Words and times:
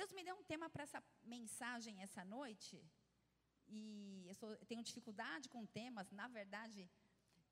Deus 0.00 0.12
me 0.12 0.24
deu 0.24 0.34
um 0.34 0.44
tema 0.50 0.66
para 0.74 0.84
essa 0.88 1.00
mensagem 1.22 2.00
essa 2.00 2.22
noite. 2.24 2.74
E 3.68 4.24
eu, 4.26 4.34
sou, 4.34 4.50
eu 4.60 4.64
tenho 4.70 4.82
dificuldade 4.82 5.46
com 5.54 5.66
temas. 5.66 6.10
Na 6.10 6.26
verdade, 6.26 6.90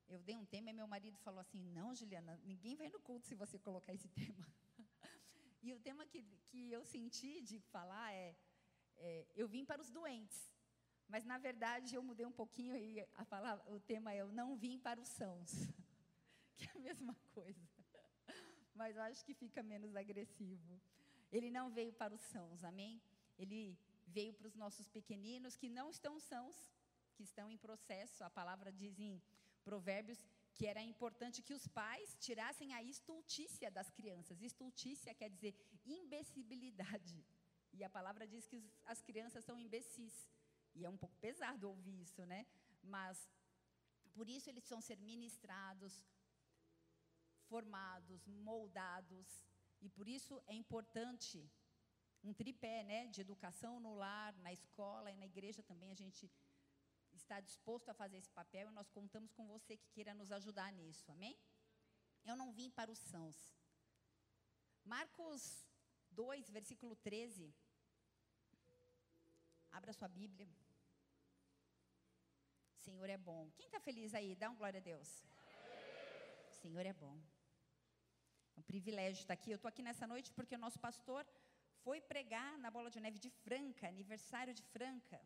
eu 0.07 0.19
dei 0.27 0.35
um 0.35 0.47
tema 0.53 0.71
e 0.71 0.73
meu 0.73 0.87
marido 0.87 1.19
falou 1.19 1.41
assim: 1.41 1.61
Não, 1.77 1.93
Juliana, 1.93 2.33
ninguém 2.43 2.75
vai 2.75 2.89
no 2.89 2.99
culto 3.07 3.27
se 3.27 3.35
você 3.35 3.59
colocar 3.59 3.93
esse 3.93 4.09
tema. 4.09 4.47
e 5.61 5.75
o 5.75 5.79
tema 5.79 6.07
que, 6.07 6.23
que 6.47 6.71
eu 6.71 6.83
senti 6.83 7.39
de 7.49 7.59
falar 7.59 8.11
é, 8.13 8.35
é 8.97 9.27
Eu 9.35 9.47
vim 9.47 9.63
para 9.63 9.79
os 9.83 9.91
doentes. 9.91 10.39
Mas 11.07 11.23
na 11.31 11.37
verdade 11.37 11.93
eu 11.93 12.01
mudei 12.01 12.25
um 12.25 12.37
pouquinho 12.41 12.75
e 12.75 12.99
a 13.13 13.25
palavra, 13.25 13.63
o 13.71 13.79
tema 13.79 14.11
é 14.11 14.21
Eu 14.21 14.31
não 14.31 14.55
vim 14.55 14.79
para 14.79 14.99
os 14.99 15.09
sãos. 15.09 15.51
que 16.57 16.65
é 16.67 16.71
a 16.71 16.79
mesma 16.79 17.15
coisa. 17.31 17.69
Mas 18.73 18.95
eu 18.95 19.03
acho 19.03 19.23
que 19.23 19.35
fica 19.35 19.61
menos 19.61 19.95
agressivo. 19.95 20.81
Ele 21.31 21.49
não 21.49 21.69
veio 21.69 21.93
para 21.93 22.13
os 22.13 22.21
sãos, 22.21 22.63
amém? 22.63 23.01
Ele 23.37 23.77
veio 24.07 24.33
para 24.33 24.47
os 24.47 24.55
nossos 24.55 24.87
pequeninos 24.87 25.55
que 25.55 25.69
não 25.69 25.89
estão 25.89 26.19
sãos, 26.19 26.55
que 27.15 27.23
estão 27.23 27.49
em 27.51 27.57
processo. 27.57 28.23
A 28.23 28.29
palavra 28.29 28.71
diz 28.71 28.99
em 28.99 29.21
Provérbios 29.63 30.25
que 30.55 30.65
era 30.65 30.81
importante 30.81 31.41
que 31.41 31.53
os 31.53 31.67
pais 31.67 32.17
tirassem 32.19 32.73
a 32.73 32.81
estultícia 32.83 33.69
das 33.71 33.89
crianças. 33.91 34.41
Estultícia 34.41 35.13
quer 35.13 35.29
dizer 35.29 35.55
imbecilidade. 35.85 37.23
E 37.71 37.83
a 37.83 37.89
palavra 37.89 38.27
diz 38.27 38.47
que 38.47 38.59
as 38.85 39.01
crianças 39.01 39.45
são 39.45 39.57
imbecis. 39.57 40.15
E 40.75 40.85
é 40.85 40.89
um 40.89 40.97
pouco 40.97 41.15
pesado 41.17 41.69
ouvir 41.69 42.01
isso, 42.01 42.25
né? 42.25 42.45
Mas 42.81 43.29
por 44.13 44.27
isso 44.29 44.49
eles 44.49 44.63
precisam 44.63 44.81
ser 44.81 44.99
ministrados, 44.99 46.03
formados, 47.47 48.25
moldados, 48.27 49.27
e 49.81 49.89
por 49.89 50.07
isso 50.07 50.41
é 50.47 50.53
importante 50.53 51.49
um 52.23 52.33
tripé, 52.33 52.83
né, 52.83 53.07
de 53.07 53.21
educação 53.21 53.79
no 53.79 53.95
lar, 53.95 54.33
na 54.37 54.51
escola 54.51 55.11
e 55.11 55.15
na 55.15 55.25
igreja 55.25 55.63
também 55.63 55.91
a 55.91 55.95
gente 55.95 56.29
está 57.13 57.39
disposto 57.39 57.89
a 57.89 57.93
fazer 57.93 58.17
esse 58.17 58.31
papel 58.31 58.67
e 58.67 58.71
nós 58.71 58.89
contamos 58.89 59.31
com 59.31 59.47
você 59.47 59.77
que 59.77 59.89
queira 59.89 60.13
nos 60.13 60.31
ajudar 60.31 60.71
nisso. 60.73 61.11
Amém? 61.11 61.37
Eu 62.25 62.35
não 62.35 62.51
vim 62.51 62.69
para 62.69 62.91
os 62.91 62.99
sãos. 62.99 63.35
Marcos 64.83 65.65
2, 66.11 66.49
versículo 66.49 66.95
13. 66.95 67.53
Abra 69.71 69.93
sua 69.93 70.07
Bíblia. 70.07 70.49
Senhor 72.77 73.09
é 73.09 73.17
bom. 73.17 73.49
Quem 73.55 73.67
está 73.67 73.79
feliz 73.79 74.13
aí? 74.13 74.35
Dá 74.35 74.49
um 74.49 74.55
glória 74.55 74.79
a 74.79 74.83
Deus. 74.83 75.23
Senhor 76.61 76.85
é 76.85 76.93
bom. 76.93 77.21
Um 78.59 78.63
privilégio 78.71 79.21
estar 79.21 79.35
aqui. 79.35 79.51
Eu 79.51 79.55
estou 79.55 79.69
aqui 79.69 79.81
nessa 79.81 80.05
noite 80.05 80.29
porque 80.37 80.55
o 80.55 80.63
nosso 80.63 80.77
pastor 80.85 81.25
foi 81.85 82.01
pregar 82.01 82.57
na 82.63 82.69
Bola 82.69 82.89
de 82.93 82.99
Neve 82.99 83.17
de 83.17 83.29
Franca, 83.29 83.87
aniversário 83.87 84.53
de 84.53 84.63
Franca. 84.73 85.19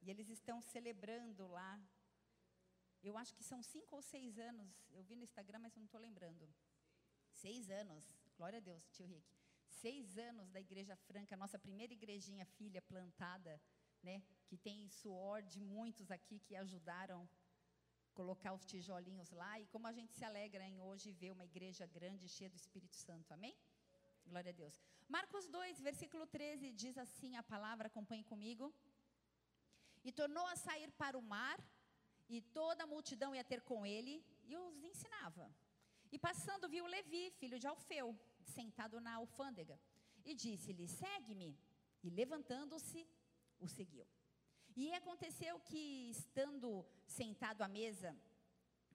E 0.00 0.10
eles 0.10 0.30
estão 0.30 0.58
celebrando 0.62 1.46
lá. 1.48 1.72
Eu 3.02 3.18
acho 3.18 3.34
que 3.34 3.44
são 3.44 3.62
cinco 3.62 3.94
ou 3.94 4.00
seis 4.00 4.38
anos. 4.38 4.70
Eu 4.90 5.02
vi 5.02 5.16
no 5.16 5.22
Instagram, 5.22 5.58
mas 5.58 5.74
eu 5.74 5.80
não 5.80 5.84
estou 5.90 6.00
lembrando. 6.00 6.48
Seis 7.42 7.68
anos. 7.68 8.02
Glória 8.38 8.56
a 8.56 8.66
Deus, 8.70 8.88
tio 8.88 9.04
Rick. 9.04 9.36
Seis 9.68 10.16
anos 10.16 10.48
da 10.48 10.60
Igreja 10.60 10.96
Franca, 10.96 11.36
nossa 11.36 11.58
primeira 11.58 11.92
igrejinha 11.92 12.46
filha 12.46 12.80
plantada, 12.80 13.60
né? 14.02 14.22
Que 14.46 14.56
tem 14.56 14.88
suor 14.88 15.42
de 15.42 15.60
muitos 15.60 16.10
aqui 16.10 16.40
que 16.40 16.56
ajudaram 16.56 17.28
colocar 18.20 18.52
os 18.58 18.64
tijolinhos 18.70 19.30
lá. 19.40 19.52
E 19.62 19.66
como 19.72 19.86
a 19.90 19.94
gente 19.98 20.12
se 20.18 20.24
alegra 20.30 20.64
em 20.72 20.78
hoje 20.86 21.18
ver 21.22 21.30
uma 21.36 21.46
igreja 21.50 21.84
grande, 21.98 22.32
cheia 22.36 22.50
do 22.54 22.58
Espírito 22.62 22.96
Santo. 23.06 23.28
Amém? 23.36 23.54
Glória 24.30 24.52
a 24.54 24.56
Deus. 24.62 24.74
Marcos 25.16 25.44
2, 25.48 25.80
versículo 25.88 26.24
13, 26.26 26.72
diz 26.82 26.96
assim 27.04 27.30
a 27.42 27.44
palavra, 27.54 27.86
acompanhe 27.92 28.24
comigo. 28.32 28.66
E 30.08 30.12
tornou 30.20 30.46
a 30.52 30.56
sair 30.66 30.90
para 31.02 31.16
o 31.20 31.24
mar, 31.34 31.58
e 32.34 32.36
toda 32.58 32.84
a 32.84 32.90
multidão 32.94 33.30
ia 33.34 33.46
ter 33.52 33.60
com 33.70 33.80
ele, 33.96 34.14
e 34.50 34.54
os 34.64 34.76
ensinava. 34.90 35.46
E 36.14 36.18
passando, 36.28 36.70
viu 36.74 36.86
Levi, 36.94 37.24
filho 37.40 37.58
de 37.62 37.66
Alfeu, 37.72 38.08
sentado 38.56 38.96
na 39.06 39.14
alfândega, 39.20 39.76
e 40.30 40.34
disse-lhe: 40.44 40.86
Segue-me. 41.00 41.52
E 42.06 42.08
levantando-se, 42.20 43.00
o 43.64 43.68
seguiu. 43.76 44.06
E 44.76 44.92
aconteceu 44.94 45.58
que, 45.60 46.10
estando 46.10 46.86
sentado 47.06 47.62
à 47.62 47.68
mesa 47.68 48.16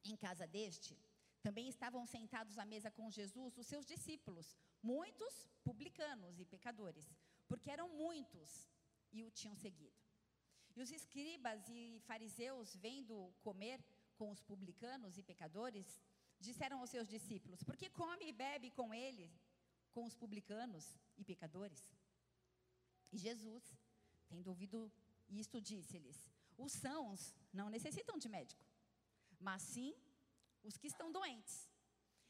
em 0.04 0.16
casa 0.16 0.48
deste, 0.48 0.98
também 1.42 1.68
estavam 1.68 2.06
sentados 2.06 2.58
à 2.58 2.66
mesa 2.66 2.90
com 2.90 3.10
Jesus 3.10 3.58
os 3.58 3.68
seus 3.68 3.86
discípulos, 3.86 4.58
muitos 4.82 5.34
publicanos 5.64 6.40
e 6.40 6.46
pecadores, 6.46 7.06
porque 7.48 7.70
eram 7.70 7.88
muitos 7.90 8.68
e 9.12 9.24
o 9.24 9.32
tinham 9.32 9.56
seguido. 9.56 10.00
E 10.76 10.82
os 10.82 10.92
escribas 10.92 11.70
e 11.70 12.02
fariseus, 12.06 12.76
vendo 12.76 13.34
comer 13.42 13.80
com 14.18 14.32
os 14.32 14.42
publicanos 14.42 15.18
e 15.18 15.24
pecadores, 15.24 16.02
disseram 16.40 16.80
aos 16.80 16.90
seus 16.90 17.08
discípulos: 17.08 17.64
Por 17.64 17.78
que 17.78 17.90
come 17.90 18.26
e 18.28 18.34
bebe 18.34 18.72
com 18.72 18.94
ele, 18.94 19.32
com 19.92 20.04
os 20.06 20.16
publicanos 20.16 20.98
e 21.18 21.24
pecadores? 21.24 21.82
E 23.12 23.18
Jesus, 23.18 23.64
tendo 24.28 24.48
ouvido 24.50 24.92
isto 25.30 25.62
disse-lhes: 25.62 26.18
os 26.58 26.72
sãos 26.72 27.34
não 27.54 27.70
necessitam 27.70 28.18
de 28.18 28.30
médico, 28.30 28.66
mas 29.40 29.62
sim 29.62 29.94
os 30.64 30.78
que 30.78 30.88
estão 30.88 31.12
doentes. 31.12 31.70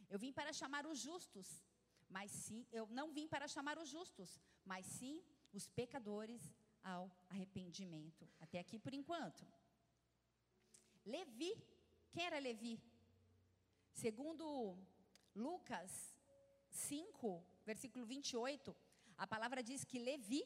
Eu 0.10 0.20
vim 0.20 0.32
para 0.32 0.54
chamar 0.54 0.86
os 0.86 1.00
justos, 1.00 1.64
mas 2.10 2.32
sim, 2.32 2.66
eu 2.72 2.88
não 2.88 3.12
vim 3.12 3.28
para 3.28 3.48
chamar 3.48 3.78
os 3.78 3.90
justos, 3.90 4.40
mas 4.64 4.86
sim 4.86 5.24
os 5.54 5.68
pecadores 5.68 6.42
ao 6.84 7.12
arrependimento. 7.30 8.30
Até 8.40 8.60
aqui 8.60 8.78
por 8.78 8.94
enquanto. 8.94 9.46
Levi, 11.06 11.54
quem 12.12 12.26
era 12.26 12.40
Levi? 12.40 12.80
Segundo 13.92 14.78
Lucas 15.36 16.16
5, 16.70 17.44
versículo 17.66 18.06
28, 18.06 18.76
a 19.18 19.26
palavra 19.26 19.64
diz 19.64 19.84
que 19.84 19.98
Levi 20.00 20.44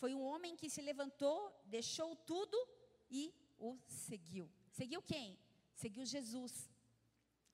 foi 0.00 0.14
um 0.14 0.22
homem 0.22 0.56
que 0.56 0.70
se 0.74 0.80
levantou, 0.80 1.38
deixou 1.76 2.14
tudo 2.32 2.58
e 3.10 3.34
o 3.58 3.76
seguiu. 3.86 4.48
Seguiu 4.70 5.02
quem? 5.02 5.38
Seguiu 5.74 6.04
Jesus. 6.04 6.70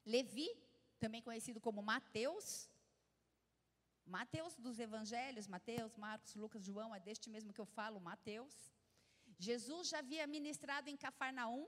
Levi, 0.05 0.49
também 0.99 1.23
conhecido 1.23 1.61
como 1.61 1.83
Mateus, 1.83 2.69
Mateus 4.07 4.55
dos 4.57 4.79
evangelhos, 4.79 5.47
Mateus, 5.47 5.97
Marcos, 5.97 6.35
Lucas, 6.35 6.63
João, 6.63 6.95
é 6.95 7.01
deste 7.01 7.31
mesmo 7.31 7.53
que 7.53 7.61
eu 7.61 7.71
falo, 7.79 8.01
Mateus. 8.01 8.55
Jesus 9.39 9.89
já 9.89 9.99
havia 10.01 10.27
ministrado 10.27 10.91
em 10.91 10.97
Cafarnaum 10.97 11.67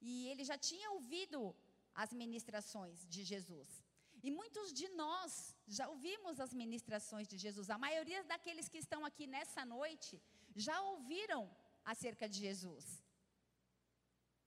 e 0.00 0.28
ele 0.28 0.44
já 0.44 0.58
tinha 0.58 0.90
ouvido 0.90 1.54
as 1.94 2.12
ministrações 2.12 3.06
de 3.08 3.22
Jesus. 3.22 3.83
E 4.26 4.30
muitos 4.38 4.68
de 4.78 4.86
nós 5.00 5.30
já 5.76 5.86
ouvimos 5.94 6.40
as 6.44 6.52
ministrações 6.60 7.26
de 7.32 7.36
Jesus. 7.44 7.68
A 7.68 7.82
maioria 7.86 8.20
daqueles 8.30 8.68
que 8.72 8.80
estão 8.84 9.00
aqui 9.08 9.26
nessa 9.34 9.62
noite 9.76 10.14
já 10.66 10.76
ouviram 10.92 11.42
acerca 11.92 12.26
de 12.32 12.38
Jesus. 12.46 12.86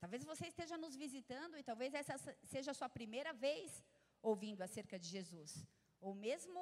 Talvez 0.00 0.24
você 0.30 0.46
esteja 0.48 0.76
nos 0.84 0.96
visitando 1.04 1.56
e 1.56 1.62
talvez 1.70 1.94
essa 1.94 2.16
seja 2.52 2.72
a 2.72 2.78
sua 2.80 2.88
primeira 2.98 3.32
vez 3.32 3.84
ouvindo 4.30 4.62
acerca 4.62 4.98
de 4.98 5.08
Jesus. 5.16 5.52
Ou 6.00 6.12
mesmo 6.26 6.60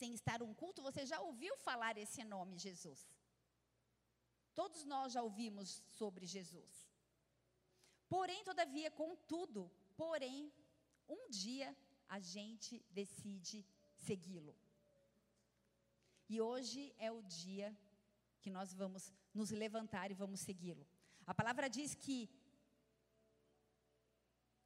sem 0.00 0.12
estar 0.14 0.40
um 0.46 0.54
culto, 0.62 0.86
você 0.88 1.04
já 1.12 1.20
ouviu 1.28 1.56
falar 1.68 1.96
esse 2.04 2.22
nome, 2.34 2.64
Jesus. 2.68 3.00
Todos 4.60 4.84
nós 4.84 5.12
já 5.14 5.22
ouvimos 5.28 5.82
sobre 5.98 6.26
Jesus. 6.26 6.72
Porém, 8.08 8.44
todavia, 8.44 8.90
contudo, 9.02 9.60
porém, 9.96 10.52
um 11.08 11.28
dia 11.28 11.76
a 12.14 12.20
gente 12.20 12.72
decide 12.92 13.66
segui-lo. 14.06 14.54
E 16.28 16.40
hoje 16.40 16.94
é 16.96 17.10
o 17.10 17.20
dia 17.22 17.68
que 18.40 18.50
nós 18.56 18.72
vamos 18.72 19.12
nos 19.38 19.50
levantar 19.50 20.12
e 20.12 20.14
vamos 20.22 20.38
segui-lo. 20.48 20.86
A 21.26 21.34
palavra 21.34 21.66
diz 21.68 21.92
que 22.04 22.18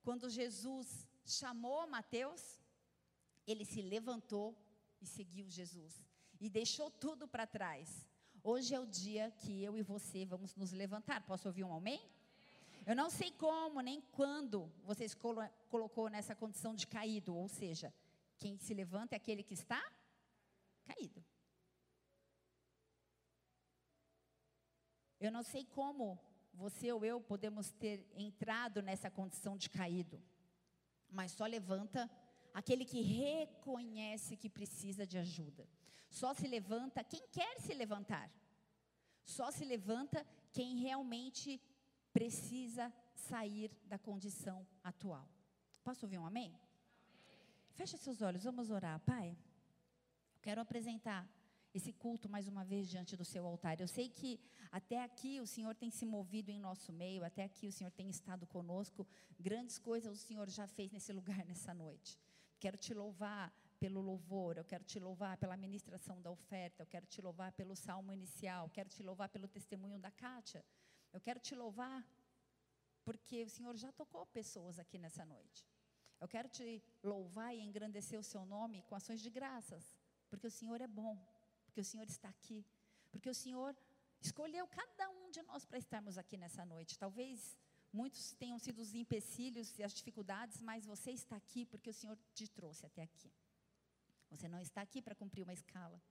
quando 0.03 0.29
Jesus 0.29 1.09
chamou 1.25 1.87
Mateus, 1.87 2.43
ele 3.47 3.65
se 3.65 3.81
levantou 3.81 4.47
e 5.01 5.07
seguiu 5.07 5.49
Jesus 5.49 5.95
e 6.39 6.51
deixou 6.51 6.91
tudo 6.91 7.27
para 7.27 7.47
trás. 7.47 8.07
Hoje 8.43 8.75
é 8.75 8.81
o 8.81 8.87
dia 8.87 9.31
que 9.41 9.65
eu 9.65 9.75
e 9.75 9.83
você 9.83 10.27
vamos 10.27 10.55
nos 10.55 10.73
levantar. 10.73 11.25
Posso 11.25 11.49
ouvir 11.49 11.65
um 11.65 11.73
amém? 11.73 12.01
Eu 12.89 12.97
não 12.97 13.11
sei 13.11 13.31
como 13.33 13.83
nem 13.83 14.01
quando 14.01 14.73
você 14.83 15.07
se 15.07 15.15
colo 15.15 15.43
colocou 15.69 16.09
nessa 16.09 16.35
condição 16.35 16.75
de 16.75 16.87
caído, 16.87 17.37
ou 17.37 17.47
seja, 17.47 17.93
quem 18.39 18.57
se 18.57 18.73
levanta 18.73 19.15
é 19.15 19.19
aquele 19.19 19.43
que 19.43 19.53
está 19.53 19.79
caído. 20.87 21.23
Eu 25.21 25.31
não 25.31 25.43
sei 25.43 25.67
como 25.67 26.19
você 26.55 26.91
ou 26.91 27.05
eu 27.05 27.21
podemos 27.21 27.71
ter 27.73 28.11
entrado 28.17 28.81
nessa 28.81 29.11
condição 29.11 29.55
de 29.59 29.69
caído, 29.69 30.19
mas 31.11 31.33
só 31.33 31.45
levanta 31.45 32.11
aquele 32.55 32.87
que 32.87 33.03
reconhece 33.03 34.35
que 34.35 34.49
precisa 34.49 35.07
de 35.07 35.19
ajuda. 35.19 35.69
Só 36.09 36.33
se 36.33 36.49
levanta 36.49 37.05
quem 37.05 37.21
quer 37.29 37.61
se 37.61 37.75
levantar. 37.75 38.33
Só 39.27 39.51
se 39.51 39.67
levanta 39.67 40.27
quem 40.51 40.79
realmente 40.79 41.61
precisa 42.13 42.93
sair 43.15 43.71
da 43.87 43.99
condição 43.99 44.67
atual. 44.83 45.29
Posso 45.83 46.07
ouvir 46.07 46.19
um 46.19 46.27
amém? 46.27 46.49
amém? 46.49 46.61
Fecha 47.73 47.97
seus 47.97 48.21
olhos, 48.23 48.45
vamos 48.45 48.71
orar. 48.71 49.01
Pai, 49.01 49.31
eu 49.31 50.41
quero 50.43 50.61
apresentar 50.61 51.29
esse 51.75 51.93
culto 51.93 52.29
mais 52.29 52.49
uma 52.49 52.65
vez 52.65 52.89
diante 52.89 53.17
do 53.17 53.25
seu 53.25 53.47
altar. 53.47 53.81
Eu 53.81 53.89
sei 53.89 54.09
que 54.09 54.41
até 54.71 55.03
aqui 55.03 55.41
o 55.41 55.47
Senhor 55.47 55.75
tem 55.75 55.91
se 55.91 56.05
movido 56.05 56.51
em 56.51 56.59
nosso 56.59 56.93
meio, 56.93 57.25
até 57.25 57.45
aqui 57.45 57.67
o 57.67 57.73
Senhor 57.73 57.91
tem 57.91 58.09
estado 58.09 58.47
conosco. 58.47 59.07
Grandes 59.39 59.79
coisas 59.79 60.17
o 60.17 60.21
Senhor 60.21 60.49
já 60.49 60.67
fez 60.67 60.91
nesse 60.91 61.13
lugar 61.13 61.45
nessa 61.47 61.73
noite. 61.73 62.19
Quero 62.59 62.77
te 62.77 62.93
louvar 62.93 63.53
pelo 63.79 64.01
louvor, 64.01 64.57
eu 64.57 64.65
quero 64.65 64.83
te 64.83 64.99
louvar 64.99 65.37
pela 65.37 65.57
ministração 65.57 66.21
da 66.21 66.31
oferta, 66.31 66.83
eu 66.83 66.87
quero 66.87 67.07
te 67.07 67.23
louvar 67.23 67.53
pelo 67.53 67.77
salmo 67.77 68.13
inicial, 68.13 68.69
quero 68.71 68.89
te 68.89 69.03
louvar 69.03 69.29
pelo 69.29 69.47
testemunho 69.47 69.99
da 70.01 70.11
Kátia. 70.11 70.65
Eu 71.13 71.21
quero 71.21 71.41
te 71.41 71.55
louvar 71.55 72.05
porque 73.05 73.45
o 73.45 73.51
Senhor 73.51 73.75
já 73.77 73.91
tocou 73.93 74.27
pessoas 74.27 74.79
aqui 74.79 74.99
nessa 74.99 75.25
noite. 75.25 75.67
Eu 76.21 76.29
quero 76.29 76.49
te 76.49 76.83
louvar 77.03 77.55
e 77.55 77.61
engrandecer 77.61 78.19
o 78.19 78.23
seu 78.33 78.45
nome 78.45 78.83
com 78.83 78.95
ações 78.95 79.21
de 79.21 79.31
graças, 79.31 79.97
porque 80.29 80.47
o 80.47 80.51
Senhor 80.51 80.81
é 80.81 80.87
bom, 80.87 81.17
porque 81.65 81.81
o 81.81 81.85
Senhor 81.85 82.07
está 82.09 82.29
aqui, 82.29 82.67
porque 83.11 83.31
o 83.31 83.35
Senhor 83.35 83.77
escolheu 84.21 84.67
cada 84.67 85.09
um 85.11 85.31
de 85.31 85.43
nós 85.43 85.65
para 85.65 85.79
estarmos 85.79 86.19
aqui 86.19 86.37
nessa 86.37 86.65
noite. 86.65 86.99
Talvez 86.99 87.57
muitos 87.93 88.33
tenham 88.35 88.59
sido 88.59 88.81
os 88.81 88.95
empecilhos 88.95 89.79
e 89.79 89.83
as 89.83 89.93
dificuldades, 89.93 90.61
mas 90.61 90.85
você 90.85 91.13
está 91.13 91.37
aqui 91.37 91.65
porque 91.65 91.91
o 91.91 91.95
Senhor 91.95 92.19
te 92.35 92.49
trouxe 92.49 92.85
até 92.85 93.03
aqui. 93.03 93.33
Você 94.31 94.49
não 94.49 94.61
está 94.61 94.83
aqui 94.83 95.01
para 95.01 95.15
cumprir 95.15 95.43
uma 95.43 95.53
escala. 95.53 96.03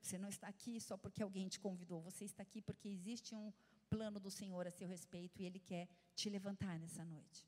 Você 0.00 0.16
não 0.16 0.28
está 0.28 0.46
aqui 0.46 0.80
só 0.80 0.96
porque 0.96 1.22
alguém 1.22 1.48
te 1.48 1.58
convidou. 1.58 2.00
Você 2.02 2.24
está 2.24 2.42
aqui 2.42 2.62
porque 2.62 2.88
existe 2.88 3.34
um 3.34 3.52
plano 3.90 4.18
do 4.20 4.30
Senhor 4.30 4.66
a 4.66 4.70
seu 4.70 4.88
respeito 4.88 5.40
e 5.40 5.46
Ele 5.46 5.58
quer 5.58 5.88
te 6.14 6.28
levantar 6.28 6.78
nessa 6.78 7.04
noite. 7.04 7.46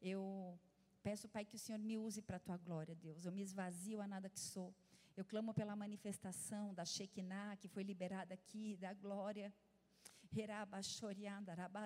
Eu 0.00 0.58
Peço, 1.02 1.28
Pai, 1.28 1.44
que 1.44 1.56
o 1.56 1.58
Senhor 1.58 1.80
me 1.80 1.98
use 1.98 2.22
para 2.22 2.36
a 2.36 2.40
tua 2.46 2.56
glória, 2.56 2.94
Deus. 2.94 3.24
Eu 3.24 3.32
me 3.32 3.42
esvazio 3.42 4.00
a 4.00 4.06
nada 4.06 4.30
que 4.30 4.38
sou. 4.38 4.72
Eu 5.16 5.24
clamo 5.24 5.52
pela 5.52 5.74
manifestação 5.74 6.72
da 6.72 6.84
Shekinah 6.84 7.56
que 7.56 7.66
foi 7.66 7.82
liberada 7.82 8.34
aqui, 8.34 8.76
da 8.76 8.94
glória. 8.94 9.52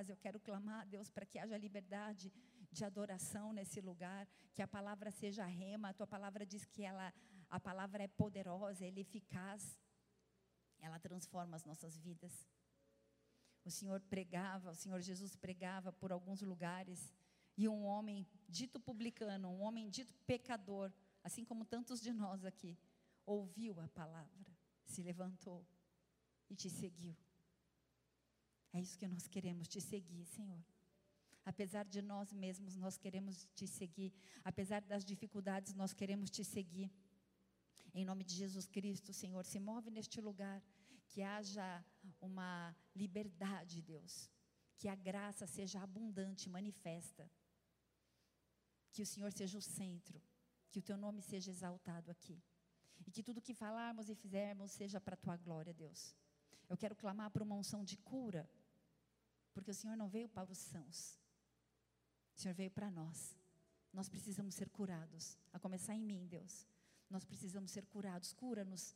Eu 0.09 0.17
quero 0.19 0.39
clamar, 0.39 0.87
Deus, 0.87 1.09
para 1.09 1.25
que 1.25 1.39
haja 1.39 1.57
liberdade 1.57 2.31
de 2.71 2.85
adoração 2.85 3.55
nesse 3.55 3.81
lugar, 3.81 4.29
que 4.55 4.61
a 4.61 4.69
palavra 4.69 5.11
seja 5.11 5.47
rema. 5.47 5.89
A 5.89 5.95
tua 5.95 6.07
palavra 6.07 6.45
diz 6.45 6.67
que 6.67 6.83
ela, 6.83 7.13
a 7.49 7.59
palavra 7.59 8.03
é 8.03 8.09
poderosa, 8.09 8.85
ela 8.85 8.99
é 8.99 9.01
eficaz. 9.01 9.81
Ela 10.79 10.99
transforma 10.99 11.57
as 11.57 11.65
nossas 11.65 11.97
vidas. 11.97 12.47
O 13.67 13.71
Senhor 13.71 14.01
pregava, 14.01 14.71
o 14.71 14.75
Senhor 14.77 15.01
Jesus 15.01 15.35
pregava 15.35 15.93
por 15.93 16.13
alguns 16.13 16.41
lugares 16.41 17.13
e 17.57 17.69
um 17.69 17.85
homem 17.85 18.25
dito 18.49 18.79
publicano, 18.79 19.49
um 19.49 19.61
homem 19.61 19.91
dito 19.91 20.15
pecador, 20.25 20.93
assim 21.25 21.45
como 21.45 21.65
tantos 21.65 22.01
de 22.01 22.13
nós 22.13 22.45
aqui, 22.45 22.79
ouviu 23.27 23.81
a 23.81 23.89
palavra, 23.89 24.47
se 24.85 25.03
levantou 25.03 25.67
e 26.49 26.55
te 26.55 26.71
seguiu. 26.71 27.17
É 28.73 28.81
isso 28.81 28.97
que 28.97 29.09
nós 29.09 29.27
queremos, 29.27 29.67
te 29.67 29.81
seguir, 29.81 30.25
Senhor. 30.27 30.63
Apesar 31.45 31.85
de 31.87 32.01
nós 32.01 32.33
mesmos, 32.33 32.77
nós 32.77 32.97
queremos 32.97 33.49
te 33.53 33.67
seguir. 33.67 34.13
Apesar 34.45 34.81
das 34.83 35.05
dificuldades, 35.05 35.75
nós 35.75 35.93
queremos 35.93 36.31
te 36.31 36.45
seguir. 36.45 36.89
Em 37.93 38.05
nome 38.05 38.23
de 38.23 38.35
Jesus 38.35 38.69
Cristo, 38.69 39.13
Senhor, 39.13 39.45
se 39.45 39.59
move 39.59 39.91
neste 39.91 40.21
lugar. 40.21 40.63
Que 41.09 41.23
haja 41.23 41.85
uma 42.21 42.75
liberdade, 42.95 43.83
Deus. 43.83 44.31
Que 44.77 44.89
a 44.89 44.95
graça 44.95 45.47
seja 45.47 45.81
abundante, 45.81 46.49
manifesta. 46.49 47.31
Que 48.93 49.03
o 49.03 49.07
Senhor 49.07 49.33
seja 49.33 49.59
o 49.59 49.63
centro, 49.63 50.23
que 50.71 50.79
o 50.79 50.83
teu 50.83 50.97
nome 50.97 51.21
seja 51.23 51.51
exaltado 51.51 52.11
aqui. 52.11 52.43
E 53.07 53.11
que 53.11 53.23
tudo 53.23 53.43
que 53.43 53.55
falarmos 53.55 54.09
e 54.09 54.15
fizermos 54.15 54.73
seja 54.73 55.01
para 55.01 55.15
a 55.15 55.19
tua 55.19 55.37
glória, 55.37 55.73
Deus. 55.73 56.15
Eu 56.69 56.77
quero 56.77 56.97
clamar 56.97 57.31
por 57.31 57.43
uma 57.43 57.55
unção 57.55 57.85
de 57.85 57.97
cura, 57.99 58.49
porque 59.53 59.71
o 59.71 59.75
Senhor 59.75 59.97
não 59.97 60.09
veio 60.09 60.29
para 60.29 60.51
os 60.51 60.59
sãos, 60.59 61.21
o 62.35 62.41
Senhor 62.41 62.55
veio 62.55 62.71
para 62.71 62.91
nós. 62.91 63.37
Nós 63.93 64.09
precisamos 64.09 64.55
ser 64.55 64.69
curados, 64.69 65.39
a 65.53 65.59
começar 65.59 65.95
em 65.95 66.03
mim, 66.03 66.27
Deus. 66.27 66.67
Nós 67.09 67.25
precisamos 67.25 67.71
ser 67.71 67.87
curados. 67.87 68.33
Cura-nos 68.33 68.95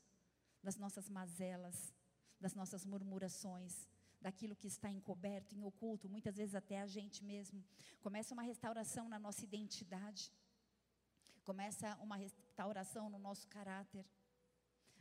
das 0.62 0.76
nossas 0.76 1.08
mazelas, 1.08 1.94
das 2.40 2.54
nossas 2.54 2.84
murmurações, 2.84 3.86
daquilo 4.20 4.56
que 4.56 4.66
está 4.66 4.90
encoberto, 4.90 5.54
em 5.54 5.62
oculto, 5.62 6.08
muitas 6.08 6.36
vezes 6.36 6.54
até 6.54 6.80
a 6.80 6.86
gente 6.86 7.24
mesmo. 7.24 7.64
Começa 8.00 8.34
uma 8.34 8.42
restauração 8.42 9.08
na 9.08 9.18
nossa 9.18 9.44
identidade. 9.44 10.32
Começa 11.44 11.96
uma 11.96 12.16
restauração 12.16 13.08
no 13.08 13.18
nosso 13.18 13.46
caráter. 13.48 14.04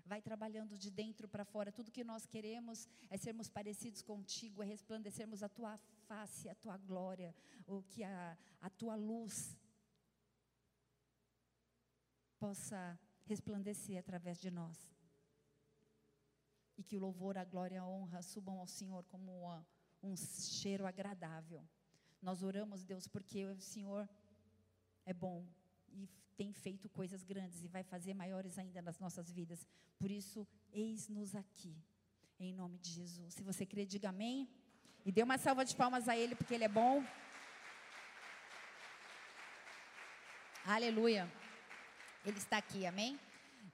Vai 0.05 0.21
trabalhando 0.21 0.77
de 0.77 0.89
dentro 0.89 1.27
para 1.27 1.45
fora. 1.45 1.71
Tudo 1.71 1.91
que 1.91 2.03
nós 2.03 2.25
queremos 2.25 2.87
é 3.09 3.17
sermos 3.17 3.49
parecidos 3.49 4.01
contigo, 4.01 4.63
é 4.63 4.65
resplandecermos 4.65 5.43
a 5.43 5.49
tua 5.49 5.77
face, 6.07 6.49
a 6.49 6.55
tua 6.55 6.77
glória, 6.77 7.35
o 7.67 7.83
que 7.83 8.03
a, 8.03 8.37
a 8.61 8.69
tua 8.69 8.95
luz 8.95 9.57
possa 12.39 12.97
resplandecer 13.25 13.99
através 13.99 14.39
de 14.39 14.49
nós 14.49 14.98
e 16.79 16.83
que 16.83 16.95
o 16.95 16.99
louvor, 16.99 17.37
a 17.37 17.43
glória 17.43 17.81
a 17.81 17.85
honra 17.85 18.21
subam 18.21 18.57
ao 18.57 18.65
Senhor 18.65 19.03
como 19.11 19.41
uma, 19.41 19.67
um 20.01 20.15
cheiro 20.15 20.87
agradável. 20.87 21.61
Nós 22.21 22.41
oramos, 22.41 22.85
Deus, 22.85 23.05
porque 23.05 23.45
o 23.45 23.59
Senhor 23.59 24.07
é 25.05 25.13
bom 25.13 25.45
e 25.91 26.07
tem 26.37 26.53
feito 26.53 26.87
coisas 26.87 27.21
grandes 27.25 27.61
e 27.65 27.67
vai 27.67 27.83
fazer 27.83 28.13
maiores 28.13 28.57
ainda 28.57 28.81
nas 28.81 28.97
nossas 28.97 29.29
vidas. 29.29 29.67
Por 29.97 30.09
isso, 30.09 30.47
eis-nos 30.71 31.35
aqui, 31.35 31.75
em 32.39 32.53
nome 32.53 32.77
de 32.77 32.91
Jesus. 32.91 33.33
Se 33.33 33.43
você 33.43 33.65
crê, 33.65 33.85
diga 33.85 34.07
amém. 34.07 34.47
E 35.05 35.11
dê 35.11 35.21
uma 35.21 35.37
salva 35.37 35.65
de 35.65 35.75
palmas 35.75 36.07
a 36.07 36.15
Ele, 36.15 36.33
porque 36.33 36.53
Ele 36.53 36.63
é 36.63 36.69
bom. 36.69 37.03
Aleluia. 40.65 41.29
Ele 42.25 42.37
está 42.37 42.57
aqui, 42.57 42.85
amém? 42.85 43.19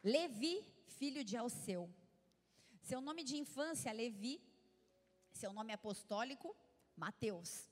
Levi, 0.03 0.63
filho 0.97 1.23
de 1.23 1.37
Alceu. 1.37 1.87
Seu 2.89 3.01
nome 3.01 3.23
de 3.23 3.35
infância, 3.35 3.91
Levi. 3.91 4.39
Seu 5.31 5.51
nome 5.51 5.73
apostólico, 5.73 6.55
Mateus. 6.95 7.67